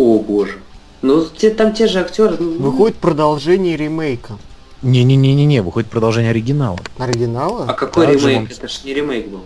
О 0.00 0.18
боже. 0.18 0.58
Ну, 1.02 1.26
те, 1.26 1.50
там 1.50 1.74
те 1.74 1.86
же 1.86 2.00
актеры. 2.00 2.38
ну, 2.40 2.70
Выходит 2.70 2.96
продолжение 2.96 3.76
ремейка. 3.76 4.38
Не-не-не-не-не, 4.80 5.60
выходит 5.60 5.90
продолжение 5.90 6.30
оригинала. 6.30 6.78
Оригинала? 6.96 7.66
А 7.68 7.74
какой 7.74 8.06
Также 8.06 8.30
ремейк? 8.30 8.50
он- 8.50 8.56
Это 8.56 8.68
ж 8.68 8.80
не 8.84 8.94
ремейк 8.94 9.28
был. 9.28 9.44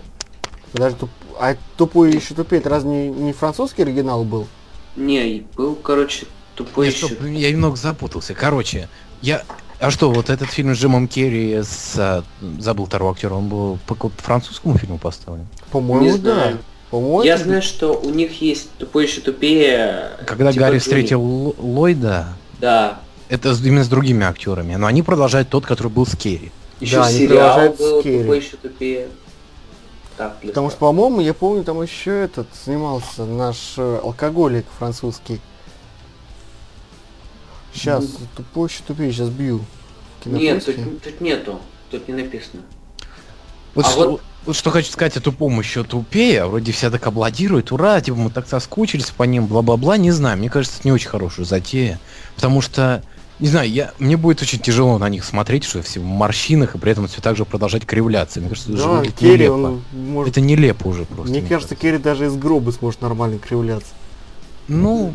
Подожди, 0.71 0.97
туп... 0.97 1.09
а 1.41 1.57
тупой 1.75 2.13
еще 2.13 2.35
тупее, 2.35 2.61
это 2.61 2.69
разве 2.69 2.89
не, 2.89 3.09
не 3.09 3.33
французский 3.33 3.81
оригинал 3.81 4.23
был? 4.23 4.47
Не, 4.95 5.45
был, 5.57 5.75
короче, 5.75 6.25
тупой 6.55 6.87
еще. 6.87 7.07
стоп, 7.07 7.23
я 7.25 7.51
немного 7.51 7.75
запутался. 7.75 8.33
Короче, 8.33 8.87
я... 9.21 9.43
А 9.81 9.91
что, 9.91 10.09
вот 10.09 10.29
этот 10.29 10.49
фильм 10.51 10.73
с 10.73 10.77
Джимом 10.77 11.09
Керри 11.09 11.53
с... 11.63 11.95
а, 11.97 12.23
забыл 12.59 12.85
второго 12.85 13.11
актера, 13.11 13.33
он 13.33 13.49
был 13.49 13.77
по 13.87 13.95
какому-то 13.95 14.23
французскому 14.23 14.77
фильму 14.77 14.99
поставлен? 14.99 15.47
По-моему, 15.69 16.17
да. 16.17 16.33
знаю. 16.33 16.57
По-моему, 16.91 17.23
Я 17.23 17.37
знаю, 17.37 17.61
что 17.61 17.93
у 17.99 18.09
них 18.09 18.41
есть 18.41 18.69
тупой 18.77 19.05
еще 19.05 19.21
тупее. 19.21 20.11
Когда 20.25 20.51
типа 20.51 20.65
Гарри 20.65 20.79
встретил 20.79 21.21
Ло- 21.21 21.55
Ллойда, 21.57 22.27
Да. 22.59 22.99
это 23.27 23.49
именно 23.63 23.83
с 23.83 23.87
другими 23.89 24.23
актерами, 24.25 24.75
но 24.75 24.87
они 24.87 25.01
продолжают 25.01 25.49
тот, 25.49 25.65
который 25.65 25.87
был 25.91 26.05
с 26.05 26.15
Керри. 26.15 26.51
Еще 26.79 26.97
Да, 26.97 27.11
сериал 27.11 27.69
был 27.73 28.01
Керри. 28.03 28.19
тупой 28.21 28.39
еще 28.39 28.57
тупее. 28.57 29.07
Так, 30.17 30.39
Потому 30.41 30.69
что, 30.69 30.79
по-моему, 30.79 31.19
я 31.19 31.33
помню, 31.33 31.63
там 31.65 31.81
еще 31.81 32.23
этот 32.23 32.47
снимался 32.63 33.25
наш 33.25 33.73
э, 33.77 33.99
алкоголик 34.01 34.65
французский. 34.79 35.41
Сейчас, 37.73 38.05
тупой 38.37 38.69
еще 38.69 38.81
тупее, 38.87 39.11
сейчас 39.11 39.29
бью. 39.29 39.61
Нет, 40.23 40.63
тут, 40.65 40.75
тут 41.03 41.21
нету. 41.21 41.59
Тут 41.91 42.07
не 42.07 42.13
написано. 42.13 42.61
Вот, 43.75 43.85
А 43.85 43.89
что, 43.89 44.09
вот- 44.11 44.21
вот 44.45 44.55
что 44.55 44.71
хочу 44.71 44.91
сказать 44.91 45.17
о 45.17 45.21
тупом 45.21 45.59
еще 45.59 45.83
тупее, 45.83 46.45
вроде 46.45 46.71
все 46.71 46.89
так 46.89 47.05
аплодируют, 47.07 47.71
ура, 47.71 47.99
типа 48.01 48.17
мы 48.17 48.29
так 48.29 48.47
соскучились 48.47 49.11
по 49.11 49.23
ним, 49.23 49.45
бла-бла-бла, 49.47 49.97
не 49.97 50.11
знаю, 50.11 50.37
мне 50.37 50.49
кажется, 50.49 50.77
это 50.79 50.87
не 50.87 50.91
очень 50.91 51.09
хорошая 51.09 51.45
затея, 51.45 51.99
потому 52.35 52.61
что, 52.61 53.03
не 53.39 53.47
знаю, 53.47 53.69
я, 53.69 53.91
мне 53.99 54.17
будет 54.17 54.41
очень 54.41 54.59
тяжело 54.59 54.97
на 54.97 55.09
них 55.09 55.23
смотреть, 55.25 55.63
что 55.63 55.81
все 55.81 55.99
в 55.99 56.03
морщинах, 56.05 56.75
и 56.75 56.77
при 56.77 56.91
этом 56.91 57.07
все 57.07 57.21
так 57.21 57.35
же 57.35 57.45
продолжать 57.45 57.85
кривляться, 57.85 58.39
мне 58.39 58.49
кажется, 58.49 58.71
это 58.71 58.81
же 58.81 58.87
Да, 58.87 58.99
будет 58.99 59.15
Керри, 59.15 59.31
нелепо. 59.47 59.79
может... 59.93 60.31
Это 60.31 60.41
нелепо 60.41 60.87
уже 60.87 61.05
просто. 61.05 61.31
Мне 61.31 61.41
кажется, 61.41 61.75
Керри 61.75 61.97
даже 61.97 62.25
из 62.25 62.35
гроба 62.35 62.71
сможет 62.71 63.01
нормально 63.01 63.39
кривляться. 63.39 63.93
Ну, 64.67 65.13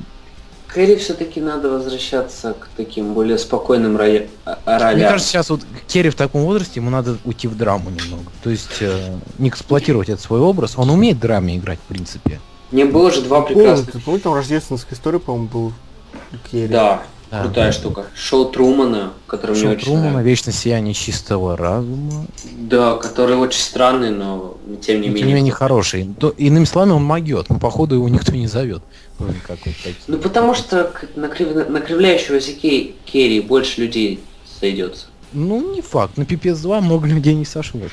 Кэрри 0.72 0.96
все-таки 0.96 1.40
надо 1.40 1.68
возвращаться 1.70 2.54
к 2.54 2.68
таким 2.76 3.12
более 3.14 3.38
спокойным 3.38 3.96
роя- 3.96 4.28
а- 4.44 4.58
а, 4.64 4.78
ролям. 4.78 4.98
мне 4.98 5.08
кажется, 5.08 5.30
сейчас 5.32 5.50
вот 5.50 5.62
Керри 5.88 6.10
в 6.10 6.14
таком 6.14 6.42
возрасте, 6.42 6.74
ему 6.80 6.90
надо 6.90 7.16
уйти 7.24 7.48
в 7.48 7.56
драму 7.56 7.90
немного. 7.90 8.30
То 8.44 8.50
есть 8.50 8.76
э, 8.80 9.16
не 9.38 9.48
эксплуатировать 9.48 10.08
этот 10.08 10.22
свой 10.22 10.40
образ. 10.40 10.74
Он 10.76 10.90
умеет 10.90 11.16
в 11.16 11.20
драме 11.20 11.56
играть, 11.56 11.78
в 11.84 11.88
принципе. 11.88 12.40
Не 12.70 12.84
было 12.84 13.10
же 13.10 13.22
два 13.22 13.40
Помню, 13.40 13.56
прекрасных. 13.56 14.04
помнишь, 14.04 14.22
там 14.22 14.34
рождественская 14.34 14.96
история, 14.96 15.18
по-моему, 15.18 15.48
был 15.48 15.72
Керри. 16.52 16.68
Да, 16.68 17.02
Да. 17.30 17.42
крутая 17.44 17.70
штука. 17.72 18.06
Шоу 18.14 18.46
Трумана, 18.46 19.12
который 19.26 19.52
мне 19.52 19.60
Шоу 19.62 19.70
очень 19.72 19.84
Трумана, 19.84 20.02
нравится. 20.10 20.28
Вечное 20.28 20.52
сияние 20.54 20.94
чистого 20.94 21.56
разума. 21.56 22.26
Да, 22.58 22.96
который 22.96 23.36
очень 23.36 23.60
странный, 23.60 24.10
но 24.10 24.56
тем 24.82 25.00
не 25.00 25.06
Но, 25.08 25.14
менее. 25.14 25.18
тем 25.20 25.28
не 25.28 25.34
менее 25.34 25.52
хороший. 25.52 26.08
То- 26.18 26.30
иными 26.36 26.64
словами, 26.64 26.92
он 26.92 27.04
могет, 27.04 27.48
но 27.48 27.58
походу 27.58 27.94
его 27.94 28.08
никто 28.08 28.32
не 28.32 28.46
зовет. 28.48 28.82
Ну 30.08 30.18
потому 30.18 30.54
что 30.54 30.92
на, 31.14 31.26
крив- 31.26 31.68
на 31.68 31.80
кривляющегося 31.80 32.52
Кей- 32.52 32.96
Керри 33.04 33.40
больше 33.40 33.82
людей 33.82 34.20
сойдется. 34.58 35.06
Ну, 35.32 35.74
не 35.74 35.82
факт. 35.82 36.16
На 36.16 36.24
пипец 36.24 36.58
2 36.58 36.80
много 36.80 37.06
людей 37.06 37.34
не 37.34 37.44
сошлось. 37.44 37.92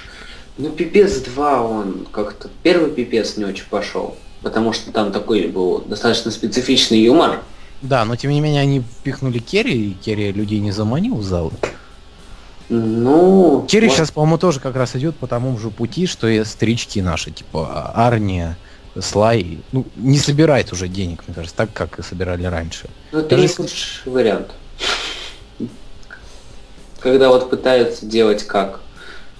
Ну 0.57 0.69
пипец 0.69 1.17
2 1.17 1.61
он 1.61 2.07
как-то... 2.11 2.49
Первый 2.63 2.89
пипец 2.89 3.37
не 3.37 3.43
очень 3.45 3.65
пошел. 3.69 4.15
Потому 4.41 4.73
что 4.73 4.91
там 4.91 5.11
такой 5.11 5.47
был 5.47 5.79
достаточно 5.85 6.31
специфичный 6.31 6.99
юмор. 7.01 7.41
Да, 7.81 8.05
но 8.05 8.15
тем 8.15 8.31
не 8.31 8.41
менее 8.41 8.61
они 8.61 8.81
впихнули 8.81 9.39
Керри, 9.39 9.91
и 9.91 9.93
Керри 9.93 10.31
людей 10.31 10.59
не 10.59 10.71
заманил 10.71 11.15
в 11.15 11.23
зал. 11.23 11.51
Ну... 12.69 13.65
Керри 13.69 13.87
может, 13.87 13.97
сейчас, 13.97 14.11
по-моему, 14.11 14.37
тоже 14.37 14.59
как 14.59 14.75
раз 14.75 14.95
идет 14.95 15.15
по 15.15 15.27
тому 15.27 15.57
же 15.57 15.69
пути, 15.69 16.05
что 16.05 16.27
и 16.27 16.43
старички 16.43 17.01
наши, 17.01 17.31
типа 17.31 17.91
Арния, 17.95 18.57
Слай. 19.01 19.59
Ну, 19.71 19.85
не 19.95 20.17
собирает 20.17 20.71
уже 20.71 20.87
денег, 20.87 21.23
мне 21.27 21.35
кажется, 21.35 21.55
так, 21.55 21.73
как 21.73 21.99
и 21.99 22.03
собирали 22.03 22.45
раньше. 22.45 22.87
Ну 23.11 23.19
это 23.19 23.29
даже 23.29 23.41
не 23.43 23.47
худший 23.47 24.11
вариант. 24.11 24.51
Когда 26.99 27.29
вот 27.29 27.49
пытаются 27.49 28.05
делать 28.05 28.43
как... 28.45 28.79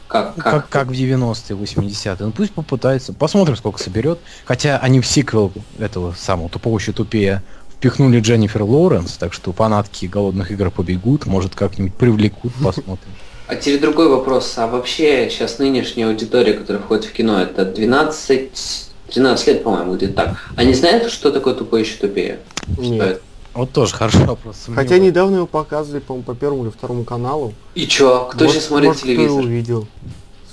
Как, 0.08 0.38
Ну, 0.38 0.44
как, 0.44 0.54
Как, 0.54 0.70
как 0.70 0.88
в 0.88 0.92
90-е, 0.92 1.58
80-е. 1.58 2.16
Ну 2.20 2.32
пусть 2.32 2.54
попытается. 2.54 3.14
Посмотрим, 3.14 3.58
сколько 3.58 3.82
соберет. 3.82 4.20
Хотя 4.46 4.78
они 4.78 5.02
в 5.02 5.06
сиквел 5.06 5.52
этого 5.80 6.14
самого 6.14 6.50
тупого 6.50 6.80
еще 6.80 6.94
тупее 6.94 7.44
впихнули 7.80 8.20
Дженнифер 8.20 8.64
Лоуренс, 8.64 9.14
так 9.14 9.34
что 9.34 9.54
фанатки 9.54 10.06
голодных 10.06 10.52
игр 10.52 10.72
побегут, 10.72 11.26
может 11.26 11.56
как-нибудь 11.56 11.94
привлекут, 11.94 12.54
посмотрим. 12.64 13.12
А 13.48 13.56
теперь 13.56 13.80
другой 13.80 14.10
вопрос. 14.10 14.54
А 14.58 14.68
вообще 14.68 15.30
сейчас 15.30 15.60
нынешняя 15.60 16.08
аудитория, 16.10 16.54
которая 16.54 16.82
входит 16.82 17.06
в 17.06 17.14
кино, 17.14 17.40
это 17.42 17.66
12... 17.66 18.84
13 19.14 19.48
лет, 19.48 19.64
по-моему, 19.64 19.96
где-то 19.96 20.14
так. 20.16 20.38
Они 20.58 20.74
знают, 20.74 21.10
что 21.10 21.32
такое 21.32 21.54
тупое 21.54 21.86
еще 21.86 21.96
тупее? 21.96 22.40
Что 22.74 22.82
Нет. 22.82 23.02
это? 23.06 23.22
Вот 23.54 23.72
тоже 23.72 23.94
хороший 23.96 24.26
вопрос. 24.26 24.58
Хотя 24.66 24.76
сомневаюсь. 24.90 25.02
недавно 25.02 25.36
его 25.38 25.48
показывали, 25.48 26.02
по-моему, 26.02 26.26
по 26.26 26.36
первому 26.36 26.64
или 26.66 26.72
второму 26.72 27.06
каналу. 27.06 27.54
И 27.74 27.88
чё? 27.88 28.28
Кто 28.30 28.44
Вот, 28.44 28.54
сейчас 28.54 28.66
смотрит 28.66 28.88
может, 28.90 29.02
Кто 29.04 29.08
телевизор? 29.14 29.40
его 29.40 29.48
видел? 29.50 29.88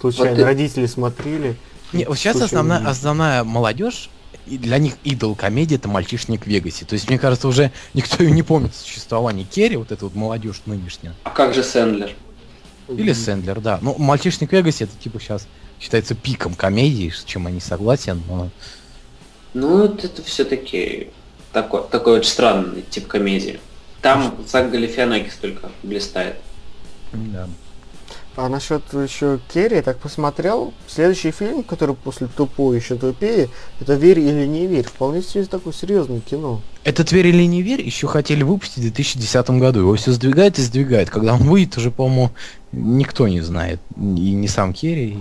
Случайно. 0.01 0.31
Вот 0.31 0.37
ты- 0.39 0.45
Родители 0.45 0.87
смотрели. 0.87 1.57
Не, 1.93 2.05
вот 2.05 2.17
сейчас 2.17 2.41
основная, 2.41 2.77
увидел. 2.79 2.93
основная 2.93 3.43
молодежь, 3.43 4.09
и 4.47 4.59
для 4.59 4.79
них 4.79 4.95
идол 5.05 5.35
комедии 5.35 5.77
это 5.77 5.89
мальчишник 5.89 6.45
в 6.45 6.47
Вегасе. 6.47 6.85
То 6.85 6.95
есть, 6.95 7.09
мне 7.09 7.19
кажется, 7.19 7.49
уже 7.49 7.71
никто 7.95 8.23
и 8.23 8.31
не 8.31 8.43
помнит 8.43 8.75
существование 8.75 9.47
Керри, 9.47 9.77
вот 9.77 9.93
эта 9.93 10.05
вот 10.05 10.15
молодежь 10.15 10.63
нынешняя. 10.67 11.15
А 11.25 11.31
как 11.31 11.55
же 11.55 11.63
Сэндлер? 11.63 12.13
Или 12.89 13.13
Сэндлер, 13.13 13.61
да. 13.61 13.79
Ну, 13.81 13.97
мальчишник 13.99 14.51
в 14.51 14.53
Вегасе 14.53 14.85
это 14.85 14.93
типа 15.03 15.19
сейчас 15.19 15.47
считается 15.81 16.15
пиком 16.15 16.55
комедии, 16.55 17.11
с 17.11 17.25
чем 17.25 17.47
я 17.47 17.53
не 17.53 17.61
согласен, 17.61 18.23
но 18.29 18.51
Ну, 19.55 19.79
вот 19.79 20.05
это 20.05 20.23
все-таки 20.23 21.09
такой, 21.53 21.83
такой 21.91 22.19
очень 22.19 22.31
странный 22.31 22.83
тип 22.91 23.07
комедии. 23.07 23.61
Там 24.03 24.37
Зак 24.47 24.71
Галифианакис 24.71 25.37
только 25.37 25.71
блистает. 25.83 26.37
да. 27.13 27.49
А 28.37 28.49
насчет 28.49 28.83
еще 28.93 29.39
Керри, 29.53 29.77
я 29.77 29.83
так 29.83 29.99
посмотрел, 29.99 30.73
следующий 30.89 31.31
фильм, 31.31 31.63
который 31.63 31.95
после 31.95 32.27
тупой 32.27 32.77
еще 32.79 32.97
тупее, 32.97 33.49
это 33.81 33.95
«Верь 33.95 34.19
или 34.19 34.45
не 34.45 34.67
верь». 34.67 34.85
Вполне 34.87 35.23
себе 35.23 35.45
такое 35.45 35.73
серьезное 35.73 36.19
кино. 36.19 36.61
Этот 36.83 37.13
«Верь 37.13 37.29
или 37.29 37.45
не 37.45 37.63
верь» 37.63 37.81
еще 37.81 38.09
хотели 38.09 38.43
выпустить 38.43 38.79
в 38.79 38.81
2010 38.83 39.51
году. 39.51 39.81
Его 39.81 39.95
все 39.95 40.11
сдвигает 40.11 40.59
и 40.59 40.63
сдвигает. 40.63 41.11
Когда 41.11 41.35
он 41.35 41.45
выйдет, 41.45 41.77
уже, 41.77 41.93
по-моему, 41.93 42.31
никто 42.73 43.29
не 43.29 43.41
знает. 43.41 43.79
И 43.97 44.01
не 44.33 44.49
сам 44.49 44.73
Керри. 44.73 45.17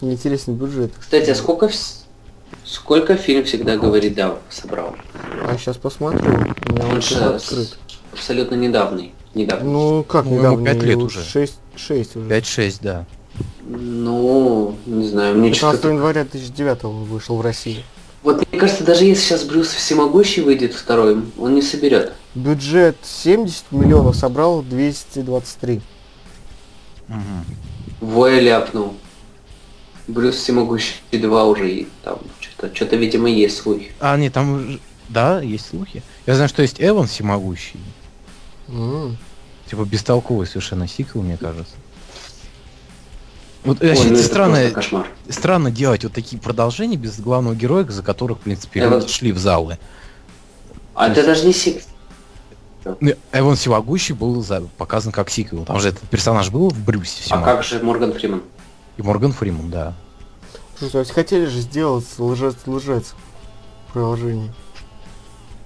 и- 0.00 0.04
Интересный 0.04 0.54
бюджет. 0.54 0.90
Кстати, 0.98 1.30
а 1.30 1.34
сколько, 1.36 1.70
сколько 2.64 3.16
фильм 3.16 3.44
всегда 3.44 3.76
говорит 3.76 4.14
да 4.14 4.38
собрал? 4.50 4.96
А 5.44 5.56
сейчас 5.56 5.76
посмотрю. 5.76 6.32
У 6.68 6.72
меня 6.72 6.84
Он 6.86 6.94
он 6.96 7.00
же 7.00 7.38
абсолютно 8.12 8.56
недавний. 8.56 9.14
Недавний. 9.34 9.70
Ну, 9.72 10.02
как 10.02 10.24
Ну, 10.24 10.32
ему 10.32 10.40
недавно? 10.40 10.64
пять 10.66 10.82
лет 10.82 10.90
Ему 10.96 11.04
уже. 11.04 11.22
Шесть, 11.22 11.58
шесть 11.76 12.16
уже. 12.16 12.28
5-6, 12.28 12.78
да. 12.80 13.06
Ну, 13.66 14.76
не 14.86 15.08
знаю, 15.08 15.36
мне 15.36 15.50
15 15.50 15.78
что-то... 15.78 15.94
января 15.94 16.24
2009 16.24 16.82
вышел 16.82 17.36
в 17.36 17.40
России. 17.40 17.84
Вот 18.22 18.46
мне 18.50 18.60
кажется, 18.60 18.84
даже 18.84 19.04
если 19.04 19.22
сейчас 19.22 19.44
Брюс 19.44 19.68
Всемогущий 19.68 20.42
выйдет 20.42 20.74
второй, 20.74 21.22
он 21.38 21.54
не 21.54 21.62
соберет. 21.62 22.12
Бюджет 22.34 22.96
70 23.02 23.72
миллионов 23.72 24.16
собрал 24.16 24.62
223. 24.62 25.80
Мгм. 27.08 27.22
Воя 28.00 28.40
ляпнул. 28.40 28.94
Брюс 30.06 30.36
Всемогущий 30.36 30.94
2 31.10 31.44
уже 31.44 31.70
и 31.70 31.88
там 32.04 32.18
что-то, 32.40 32.74
что-то, 32.74 32.96
видимо, 32.96 33.28
есть 33.28 33.56
слухи. 33.56 33.90
А, 34.00 34.16
нет, 34.16 34.32
там... 34.32 34.78
Да, 35.08 35.40
есть 35.40 35.68
слухи. 35.68 36.02
Я 36.26 36.34
знаю, 36.34 36.48
что 36.48 36.62
есть 36.62 36.76
Эван 36.80 37.06
Всемогущий. 37.06 37.80
М. 38.68 39.18
Типа 39.72 39.84
бестолковый 39.86 40.46
совершенно 40.46 40.86
сиквел, 40.86 41.22
мне 41.22 41.38
кажется. 41.38 41.72
Вот 43.64 43.80
Ой, 43.80 43.88
вообще 43.88 44.08
ну 44.08 44.14
это 44.16 44.22
странно, 44.22 44.70
странно 45.30 45.70
делать 45.70 46.04
вот 46.04 46.12
такие 46.12 46.38
продолжения 46.38 46.98
без 46.98 47.18
главного 47.18 47.54
героя, 47.54 47.86
за 47.88 48.02
которых, 48.02 48.36
в 48.36 48.40
принципе, 48.42 48.80
Эван- 48.80 48.98
люди 49.00 49.08
шли 49.10 49.32
в 49.32 49.38
залы. 49.38 49.78
А 50.94 51.08
это 51.08 51.24
даже 51.24 51.46
не 51.46 51.54
сик. 51.54 51.82
Ну, 52.84 53.14
Эван 53.32 53.56
Всемогущий 53.56 54.12
был 54.12 54.42
за- 54.42 54.60
показан 54.76 55.10
как 55.10 55.30
сиквел. 55.30 55.64
Там 55.64 55.80
же 55.80 55.88
этот 55.88 56.06
персонаж 56.10 56.50
был 56.50 56.68
в 56.68 56.78
Брюсе 56.78 57.22
А 57.30 57.40
как 57.42 57.64
же 57.64 57.82
Морган 57.82 58.12
Фриман? 58.12 58.42
И 58.98 59.02
Морган 59.02 59.32
Фриман, 59.32 59.70
да. 59.70 59.94
Ну, 60.82 60.90
то 60.90 60.98
есть 60.98 61.12
хотели 61.12 61.46
же 61.46 61.60
сделать 61.60 62.04
лжец-лжец 62.18 63.14
приложение. 63.94 64.52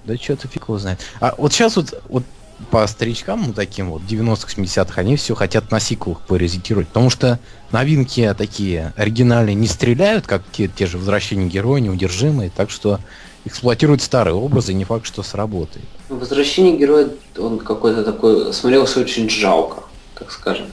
Да 0.05 0.15
что-то 0.15 0.47
фиг 0.47 0.63
его 0.69 0.79
знает. 0.79 1.01
А 1.19 1.35
вот 1.37 1.51
сейчас 1.51 1.75
вот, 1.75 2.01
вот 2.07 2.23
по 2.71 2.85
старичкам, 2.87 3.43
ну 3.47 3.53
таким 3.53 3.91
вот, 3.91 4.01
90-х, 4.01 4.61
70-х, 4.61 4.99
они 4.99 5.15
все 5.15 5.35
хотят 5.35 5.71
на 5.71 5.79
сиквелах 5.79 6.21
паразитировать, 6.21 6.87
потому 6.87 7.09
что 7.09 7.39
новинки 7.71 8.33
такие 8.37 8.93
оригинальные 8.95 9.55
не 9.55 9.67
стреляют, 9.67 10.25
как 10.25 10.43
те, 10.51 10.67
те 10.67 10.87
же 10.87 10.97
возвращения 10.97 11.47
героя, 11.47 11.79
неудержимые, 11.81 12.49
так 12.49 12.69
что 12.69 12.99
эксплуатируют 13.45 14.01
старые 14.01 14.33
образы, 14.33 14.73
не 14.73 14.85
факт, 14.85 15.05
что 15.05 15.23
сработает. 15.23 15.85
Возвращение 16.09 16.77
героя, 16.77 17.09
он 17.37 17.59
какой-то 17.59 18.03
такой, 18.03 18.53
смотрелся 18.53 18.99
очень 19.01 19.29
жалко, 19.29 19.83
так 20.15 20.31
скажем. 20.31 20.67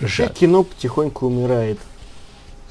Жаль. 0.00 0.30
Кино 0.30 0.62
потихоньку 0.64 1.26
умирает. 1.26 1.78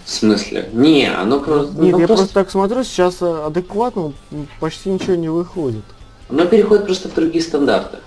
В 0.03 0.11
смысле? 0.11 0.69
Не, 0.73 1.07
оно 1.07 1.39
просто... 1.39 1.73
Нет, 1.81 1.93
оно 1.93 2.01
я 2.01 2.07
просто... 2.07 2.25
просто 2.25 2.33
так 2.33 2.51
смотрю, 2.51 2.83
сейчас 2.83 3.21
адекватно 3.21 4.13
почти 4.59 4.89
ничего 4.89 5.15
не 5.15 5.29
выходит. 5.29 5.83
Оно 6.29 6.45
переходит 6.45 6.85
просто 6.85 7.09
в 7.09 7.13
другие 7.13 7.43
стандарты. 7.43 7.97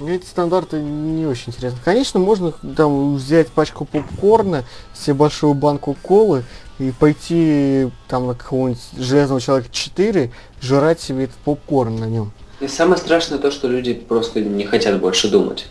Мне 0.00 0.16
эти 0.16 0.26
стандарты 0.26 0.80
не 0.80 1.24
очень 1.24 1.52
интересны. 1.52 1.78
Конечно, 1.84 2.18
можно 2.18 2.52
там 2.76 3.14
взять 3.16 3.48
пачку 3.48 3.84
попкорна, 3.84 4.64
себе 4.92 5.14
большую 5.14 5.54
банку 5.54 5.96
колы 6.02 6.44
и 6.80 6.90
пойти 6.90 7.88
там 8.08 8.26
на 8.26 8.34
какого-нибудь 8.34 8.82
Железного 8.98 9.40
Человека 9.40 9.68
4, 9.70 10.32
жрать 10.60 11.00
себе 11.00 11.24
этот 11.24 11.36
попкорн 11.36 11.96
на 11.96 12.06
нем. 12.06 12.32
И 12.60 12.66
самое 12.66 12.98
страшное 12.98 13.38
то, 13.38 13.52
что 13.52 13.68
люди 13.68 13.94
просто 13.94 14.40
не 14.40 14.64
хотят 14.64 15.00
больше 15.00 15.28
думать. 15.28 15.66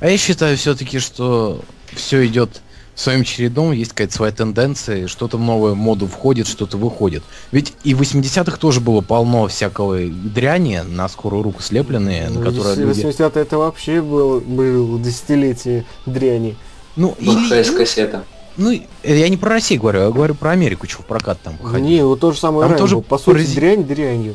А 0.00 0.08
я 0.08 0.16
считаю 0.16 0.56
все-таки, 0.56 0.98
что 0.98 1.60
все 1.92 2.26
идет 2.26 2.62
своим 2.96 3.22
чередом, 3.22 3.70
есть 3.72 3.90
какая-то 3.90 4.14
своя 4.14 4.32
тенденция, 4.32 5.06
что-то 5.06 5.36
в 5.36 5.40
новую 5.40 5.76
моду 5.76 6.06
входит, 6.06 6.48
что-то 6.48 6.78
выходит. 6.78 7.22
Ведь 7.52 7.74
и 7.84 7.94
в 7.94 8.00
80-х 8.00 8.56
тоже 8.56 8.80
было 8.80 9.02
полно 9.02 9.46
всякого 9.46 9.98
дряни 9.98 10.80
на 10.84 11.08
скорую 11.08 11.42
руку 11.42 11.62
слепленные, 11.62 12.28
ну, 12.30 12.40
на 12.40 12.46
которые 12.46 12.74
люди... 12.76 13.02
80-е 13.02 13.42
это 13.42 13.58
вообще 13.58 14.00
был, 14.00 14.40
был 14.40 14.98
десятилетие 14.98 15.84
дряни. 16.06 16.56
Ну, 16.96 17.14
или... 17.20 17.76
кассета. 17.76 18.24
Ну, 18.56 18.72
я 19.02 19.28
не 19.28 19.36
про 19.36 19.50
Россию 19.50 19.82
говорю, 19.82 20.00
я 20.00 20.10
говорю 20.10 20.34
про 20.34 20.52
Америку, 20.52 20.88
что 20.88 21.02
в 21.02 21.04
прокат 21.04 21.38
там 21.42 21.58
ходил. 21.58 21.86
Не, 21.86 22.02
вот 22.02 22.20
то 22.20 22.32
же 22.32 22.40
самое 22.40 22.66
там 22.66 22.78
тоже 22.78 22.98
по 23.00 23.18
сути, 23.18 23.54
дрянь 23.54 23.84
дрянью. 23.84 24.34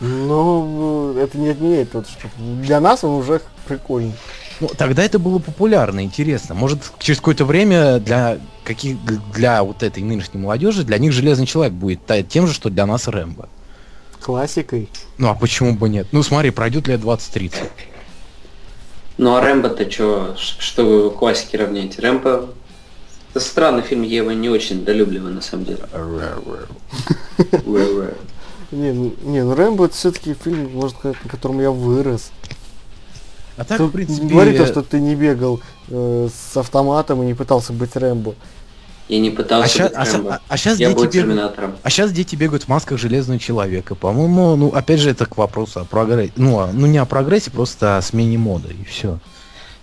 Но 0.00 1.14
это 1.18 1.36
не 1.38 1.48
отменяет 1.48 1.90
тот, 1.90 2.06
что 2.06 2.28
для 2.62 2.78
нас 2.78 3.02
он 3.02 3.14
уже 3.18 3.40
прикольный. 3.66 4.12
Ну, 4.60 4.70
тогда 4.76 5.02
это 5.02 5.18
было 5.18 5.38
популярно, 5.38 6.04
интересно. 6.04 6.54
Может, 6.54 6.78
через 6.98 7.18
какое-то 7.18 7.44
время 7.44 7.98
для 7.98 8.38
каких 8.64 8.96
для 9.32 9.62
вот 9.62 9.82
этой 9.82 10.02
нынешней 10.02 10.40
молодежи, 10.40 10.84
для 10.84 10.98
них 10.98 11.12
Железный 11.12 11.46
Человек 11.46 11.74
будет 11.74 12.00
тем 12.28 12.46
же, 12.46 12.54
что 12.54 12.70
для 12.70 12.86
нас 12.86 13.08
Рэмбо. 13.08 13.48
Классикой. 14.20 14.88
Ну, 15.18 15.28
а 15.28 15.34
почему 15.34 15.74
бы 15.74 15.88
нет? 15.88 16.06
Ну, 16.12 16.22
смотри, 16.22 16.50
пройдет 16.50 16.88
лет 16.88 17.00
20-30. 17.00 17.52
Ну, 19.18 19.34
а 19.34 19.40
Рэмбо-то 19.40 19.90
что, 19.90 20.34
что 20.36 20.84
вы 20.84 21.10
классики 21.10 21.56
равняете? 21.56 22.00
Рэмбо 22.00 22.48
это 23.34 23.44
странный 23.44 23.82
фильм, 23.82 24.02
я 24.02 24.18
его 24.18 24.30
не 24.30 24.48
очень 24.48 24.84
долюбливаю, 24.84 25.34
на 25.34 25.40
самом 25.40 25.64
деле. 25.64 25.80
Не, 28.70 28.92
ну, 28.92 29.14
не, 29.24 29.42
ну 29.42 29.54
Рэмбо 29.54 29.86
это 29.86 29.94
все-таки 29.94 30.34
фильм, 30.34 30.70
может 30.72 30.96
сказать, 30.96 31.16
на 31.24 31.30
котором 31.30 31.60
я 31.60 31.72
вырос. 31.72 32.30
А 33.56 33.64
так, 33.64 33.78
Тут 33.78 33.90
в 33.90 33.92
принципе... 33.92 34.26
Говори 34.26 34.56
то, 34.56 34.66
что 34.66 34.82
ты 34.82 35.00
не 35.00 35.14
бегал 35.14 35.60
э, 35.88 36.28
с 36.28 36.56
автоматом 36.56 37.22
и 37.22 37.26
не 37.26 37.34
пытался 37.34 37.72
быть 37.72 37.94
Рэмбо. 37.94 38.34
Я 39.08 39.20
не 39.20 39.30
пытался 39.30 39.64
а 39.64 39.68
ща, 39.68 39.84
быть 39.84 39.94
а, 39.96 40.04
Рэмбо. 40.04 40.34
А, 40.34 40.40
а 40.48 40.56
сейчас 40.56 40.78
дети 40.78 41.16
бегают, 41.16 41.58
а 41.82 41.90
сейчас 41.90 42.12
дети 42.12 42.36
бегают 42.36 42.64
в 42.64 42.68
масках 42.68 42.98
Железного 42.98 43.38
Человека. 43.38 43.94
По-моему, 43.94 44.56
ну, 44.56 44.68
опять 44.70 45.00
же, 45.00 45.10
это 45.10 45.26
к 45.26 45.36
вопросу 45.36 45.80
о 45.80 45.84
прогрессе. 45.84 46.32
Ну, 46.36 46.58
а, 46.58 46.70
ну, 46.72 46.86
не 46.86 46.98
о 46.98 47.04
прогрессе, 47.04 47.50
просто 47.50 47.96
о 47.96 48.02
смене 48.02 48.38
моды, 48.38 48.74
и 48.80 48.84
все. 48.84 49.18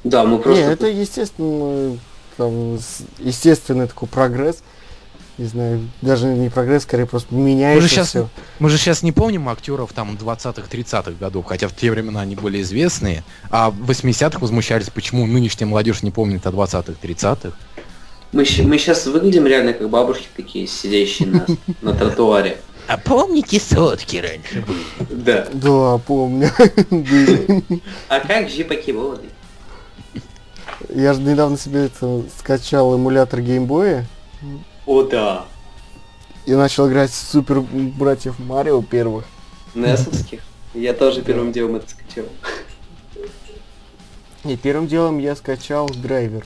Да, 0.03 0.25
мы 0.25 0.39
просто... 0.39 0.63
Не, 0.65 0.71
это 0.71 0.87
естественно, 0.87 1.97
там, 2.37 2.77
естественный 3.19 3.87
такой 3.87 4.07
прогресс 4.07 4.63
не 5.37 5.45
знаю, 5.45 5.89
даже 6.01 6.27
не 6.27 6.49
прогресс, 6.49 6.83
скорее 6.83 7.05
просто 7.05 7.33
меняется 7.33 7.81
мы 7.81 7.87
же 7.87 7.93
сейчас, 7.93 8.07
все. 8.09 8.29
Мы 8.59 8.69
же 8.69 8.77
сейчас 8.77 9.01
не 9.01 9.11
помним 9.11 9.49
актеров 9.49 9.93
там 9.93 10.15
20-х, 10.15 10.63
30-х 10.69 11.11
годов, 11.19 11.45
хотя 11.45 11.67
в 11.67 11.75
те 11.75 11.91
времена 11.91 12.21
они 12.21 12.35
были 12.35 12.61
известные, 12.61 13.23
а 13.49 13.71
в 13.71 13.89
80-х 13.89 14.39
возмущались, 14.39 14.89
почему 14.89 15.25
нынешняя 15.25 15.67
молодежь 15.67 16.03
не 16.03 16.11
помнит 16.11 16.45
о 16.45 16.49
20-х, 16.51 16.93
30-х. 17.01 17.55
Мы, 18.31 18.45
мы 18.63 18.77
сейчас 18.77 19.05
выглядим 19.07 19.45
реально 19.45 19.73
как 19.73 19.89
бабушки 19.89 20.27
такие, 20.35 20.67
сидящие 20.67 21.27
на, 21.29 21.45
на 21.81 21.93
тротуаре. 21.93 22.57
А 22.87 22.97
помните 22.97 23.59
сотки 23.59 24.17
раньше 24.17 24.65
были? 24.67 25.23
Да. 25.23 25.47
Да, 25.53 25.97
помню. 25.99 26.49
А 28.09 28.19
как 28.19 28.49
же 28.49 28.63
покемоны? 28.63 29.29
Я 30.93 31.13
же 31.13 31.21
недавно 31.21 31.57
себе 31.57 31.85
это 31.85 32.23
скачал 32.37 32.95
эмулятор 32.95 33.41
геймбоя. 33.41 34.05
О, 34.85 35.03
да. 35.03 35.45
И 36.45 36.53
начал 36.53 36.89
играть 36.89 37.11
в 37.11 37.15
супер 37.15 37.61
братьев 37.61 38.39
Марио 38.39 38.81
первых. 38.81 39.25
Несовских. 39.75 40.41
Я 40.73 40.93
тоже 40.93 41.21
первым 41.21 41.51
делом 41.51 41.75
это 41.75 41.89
скачал. 41.89 42.25
Не, 44.43 44.57
первым 44.57 44.87
делом 44.87 45.19
я 45.19 45.35
скачал 45.35 45.87
драйвер. 45.87 46.45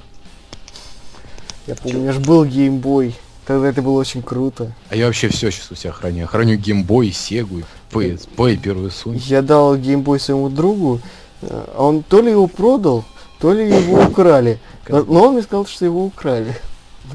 Я 1.66 1.76
помню, 1.76 2.00
у 2.00 2.02
меня 2.02 2.12
же 2.12 2.20
был 2.20 2.44
геймбой. 2.46 3.16
Тогда 3.46 3.70
это 3.70 3.82
было 3.82 4.00
очень 4.00 4.22
круто. 4.22 4.74
А 4.90 4.96
я 4.96 5.06
вообще 5.06 5.30
все 5.30 5.52
сейчас 5.52 5.72
у 5.72 5.76
себя 5.76 5.94
храню. 5.94 6.22
Я 6.22 6.28
храню 6.28 6.58
геймбой, 6.58 7.12
сегу, 7.12 7.62
PSP 7.92 8.54
и 8.54 8.58
первую 8.58 8.90
Sony. 8.90 9.22
Я 9.28 9.42
дал 9.42 9.78
геймбой 9.78 10.20
своему 10.20 10.50
другу, 10.50 11.00
а 11.42 11.76
он 11.78 12.04
то 12.04 12.22
ли 12.22 12.32
его 12.32 12.48
продал, 12.48 13.06
то 13.40 13.54
ли 13.54 13.68
его 13.68 14.04
украли. 14.04 14.60
Но 14.90 15.26
он 15.26 15.34
мне 15.34 15.44
сказал, 15.44 15.66
что 15.68 15.86
его 15.86 16.04
украли. 16.04 16.56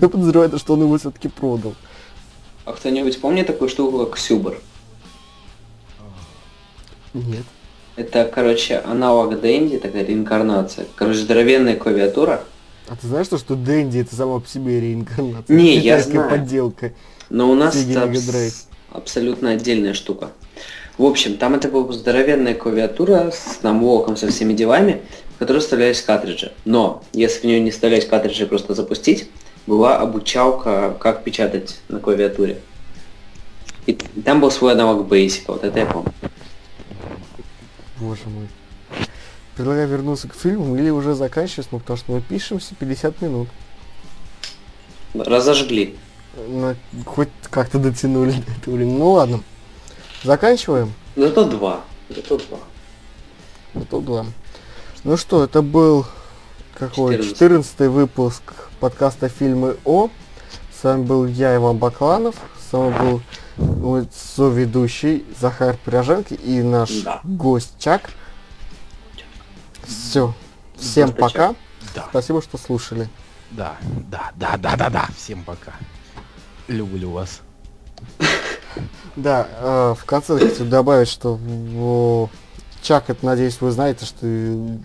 Я 0.01 0.09
подозреваю, 0.09 0.59
что 0.59 0.75
он 0.75 0.83
его 0.83 0.99
все-таки 0.99 1.29
продал. 1.29 1.75
А 2.65 2.73
кто-нибудь 2.73 3.21
помнит 3.21 3.47
такую 3.47 3.69
штуку, 3.69 4.07
как 4.07 4.19
Сюбер? 4.19 4.61
Нет. 7.15 7.45
Это, 7.97 8.31
короче, 8.33 8.79
аналог 8.79 9.41
Дэнди, 9.41 9.79
такая 9.79 10.05
реинкарнация. 10.05 10.87
Короче, 10.95 11.21
здоровенная 11.21 11.77
клавиатура. 11.77 12.43
А 12.89 12.97
ты 12.97 13.07
знаешь, 13.07 13.27
что, 13.27 13.39
что 13.39 13.57
Дэнди 13.57 13.99
это 13.99 14.15
сама 14.15 14.41
по 14.41 14.49
себе 14.49 14.81
реинкарнация? 14.81 15.57
Не, 15.57 15.77
я 15.79 16.01
знаю. 16.01 16.31
подделка. 16.31 16.93
Но 17.29 17.51
у 17.51 17.55
нас 17.55 17.77
это 17.77 18.11
абсолютно 18.91 19.51
отдельная 19.51 19.95
штука. 19.95 20.31
В 20.99 21.05
общем, 21.05 21.37
там 21.37 21.55
это 21.55 21.69
была 21.69 21.91
здоровенная 21.93 22.55
клавиатура 22.55 23.31
с 23.33 23.63
намлоком, 23.63 24.17
со 24.17 24.29
всеми 24.29 24.53
делами, 24.53 25.01
в 25.35 25.39
которой 25.39 25.59
вставлялись 25.59 26.03
картриджи. 26.03 26.53
Но, 26.65 27.03
если 27.13 27.41
в 27.41 27.45
нее 27.45 27.61
не 27.61 27.71
вставлять 27.71 28.09
картриджи 28.09 28.45
и 28.45 28.47
просто 28.47 28.75
запустить, 28.75 29.29
была 29.71 29.99
обучалка, 29.99 30.97
как 30.99 31.23
печатать 31.23 31.79
на 31.89 32.01
клавиатуре. 32.01 32.61
И 33.87 33.93
там 33.95 34.41
был 34.41 34.51
свой 34.51 34.73
аналог 34.73 35.07
Basic, 35.07 35.45
вот 35.47 35.63
это 35.63 35.79
я 35.79 35.87
помню. 35.87 36.13
Боже 38.01 38.23
мой. 38.27 38.49
Предлагаю 39.55 39.87
вернуться 39.87 40.27
к 40.27 40.35
фильму 40.35 40.77
или 40.77 40.91
уже 40.91 41.15
заканчивать, 41.15 41.69
ну, 41.71 41.79
потому 41.79 41.97
что 41.97 42.13
мы 42.13 42.21
пишемся 42.21 42.75
50 42.75 43.23
минут. 43.23 43.49
Разожгли. 45.15 45.97
Ну, 46.49 46.75
хоть 47.07 47.29
как-то 47.49 47.79
дотянули 47.79 48.33
до 48.33 48.53
этого 48.53 48.75
времени. 48.75 48.99
Ну 48.99 49.13
ладно. 49.13 49.41
Заканчиваем? 50.25 50.93
Зато 51.15 51.45
два. 51.45 51.81
Зато 52.09 52.39
два. 52.39 52.59
Зато 53.75 54.01
два. 54.01 54.27
Ну 55.05 55.17
что, 55.17 55.45
это 55.45 55.63
был 55.63 56.07
какой? 56.75 57.19
14, 57.19 57.39
14 57.39 57.81
выпуск 57.89 58.70
подкаста 58.81 59.29
«Фильмы 59.29 59.77
О». 59.85 60.09
С 60.73 60.85
вами 60.85 61.05
был 61.05 61.27
я, 61.27 61.55
Иван 61.57 61.77
Бакланов. 61.77 62.35
С 62.59 62.73
вами 62.73 62.99
был 62.99 63.23
мой 63.59 64.09
соведущий 64.11 65.27
Захар 65.39 65.77
Пряженко 65.85 66.35
и 66.35 66.63
наш 66.63 66.91
да. 67.03 67.21
гость 67.23 67.75
Чак. 67.79 68.11
Все. 69.85 70.35
Всем 70.77 71.13
пока. 71.13 71.55
Да. 71.95 72.07
Спасибо, 72.09 72.41
что 72.41 72.57
слушали. 72.57 73.11
Да, 73.51 73.77
да, 74.11 74.33
да, 74.37 74.57
да, 74.57 74.77
да, 74.77 74.89
да. 74.89 75.09
Всем 75.15 75.45
пока. 75.45 75.75
Люблю 76.67 77.11
вас. 77.11 77.43
Да, 79.15 79.47
э, 79.61 79.95
в 79.99 80.05
конце 80.07 80.39
хочу 80.39 80.65
добавить, 80.65 81.09
что 81.09 81.35
в... 81.35 82.31
Чак, 82.81 83.11
это, 83.11 83.27
надеюсь, 83.27 83.61
вы 83.61 83.73
знаете, 83.73 84.07
что 84.07 84.25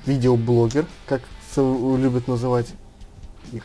видеоблогер, 0.06 0.86
как 1.08 1.22
любят 1.56 2.28
называть 2.28 2.68
их. 3.52 3.64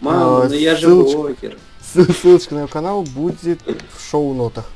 Мама, 0.00 0.44
а, 0.44 0.48
ну 0.48 0.54
я 0.54 0.76
же 0.76 0.88
блогер. 0.88 1.58
Ссылочка 1.80 2.54
на 2.54 2.58
его 2.60 2.68
канал 2.68 3.02
будет 3.02 3.60
в 3.64 4.10
шоу-нотах. 4.10 4.66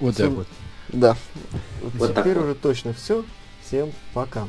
Вот 0.00 0.16
так 0.16 0.30
вот. 0.30 0.46
Да. 0.88 1.16
Вот 1.94 2.14
Теперь 2.14 2.38
уже 2.38 2.54
точно 2.54 2.92
все. 2.92 3.24
Всем 3.64 3.92
пока. 4.14 4.48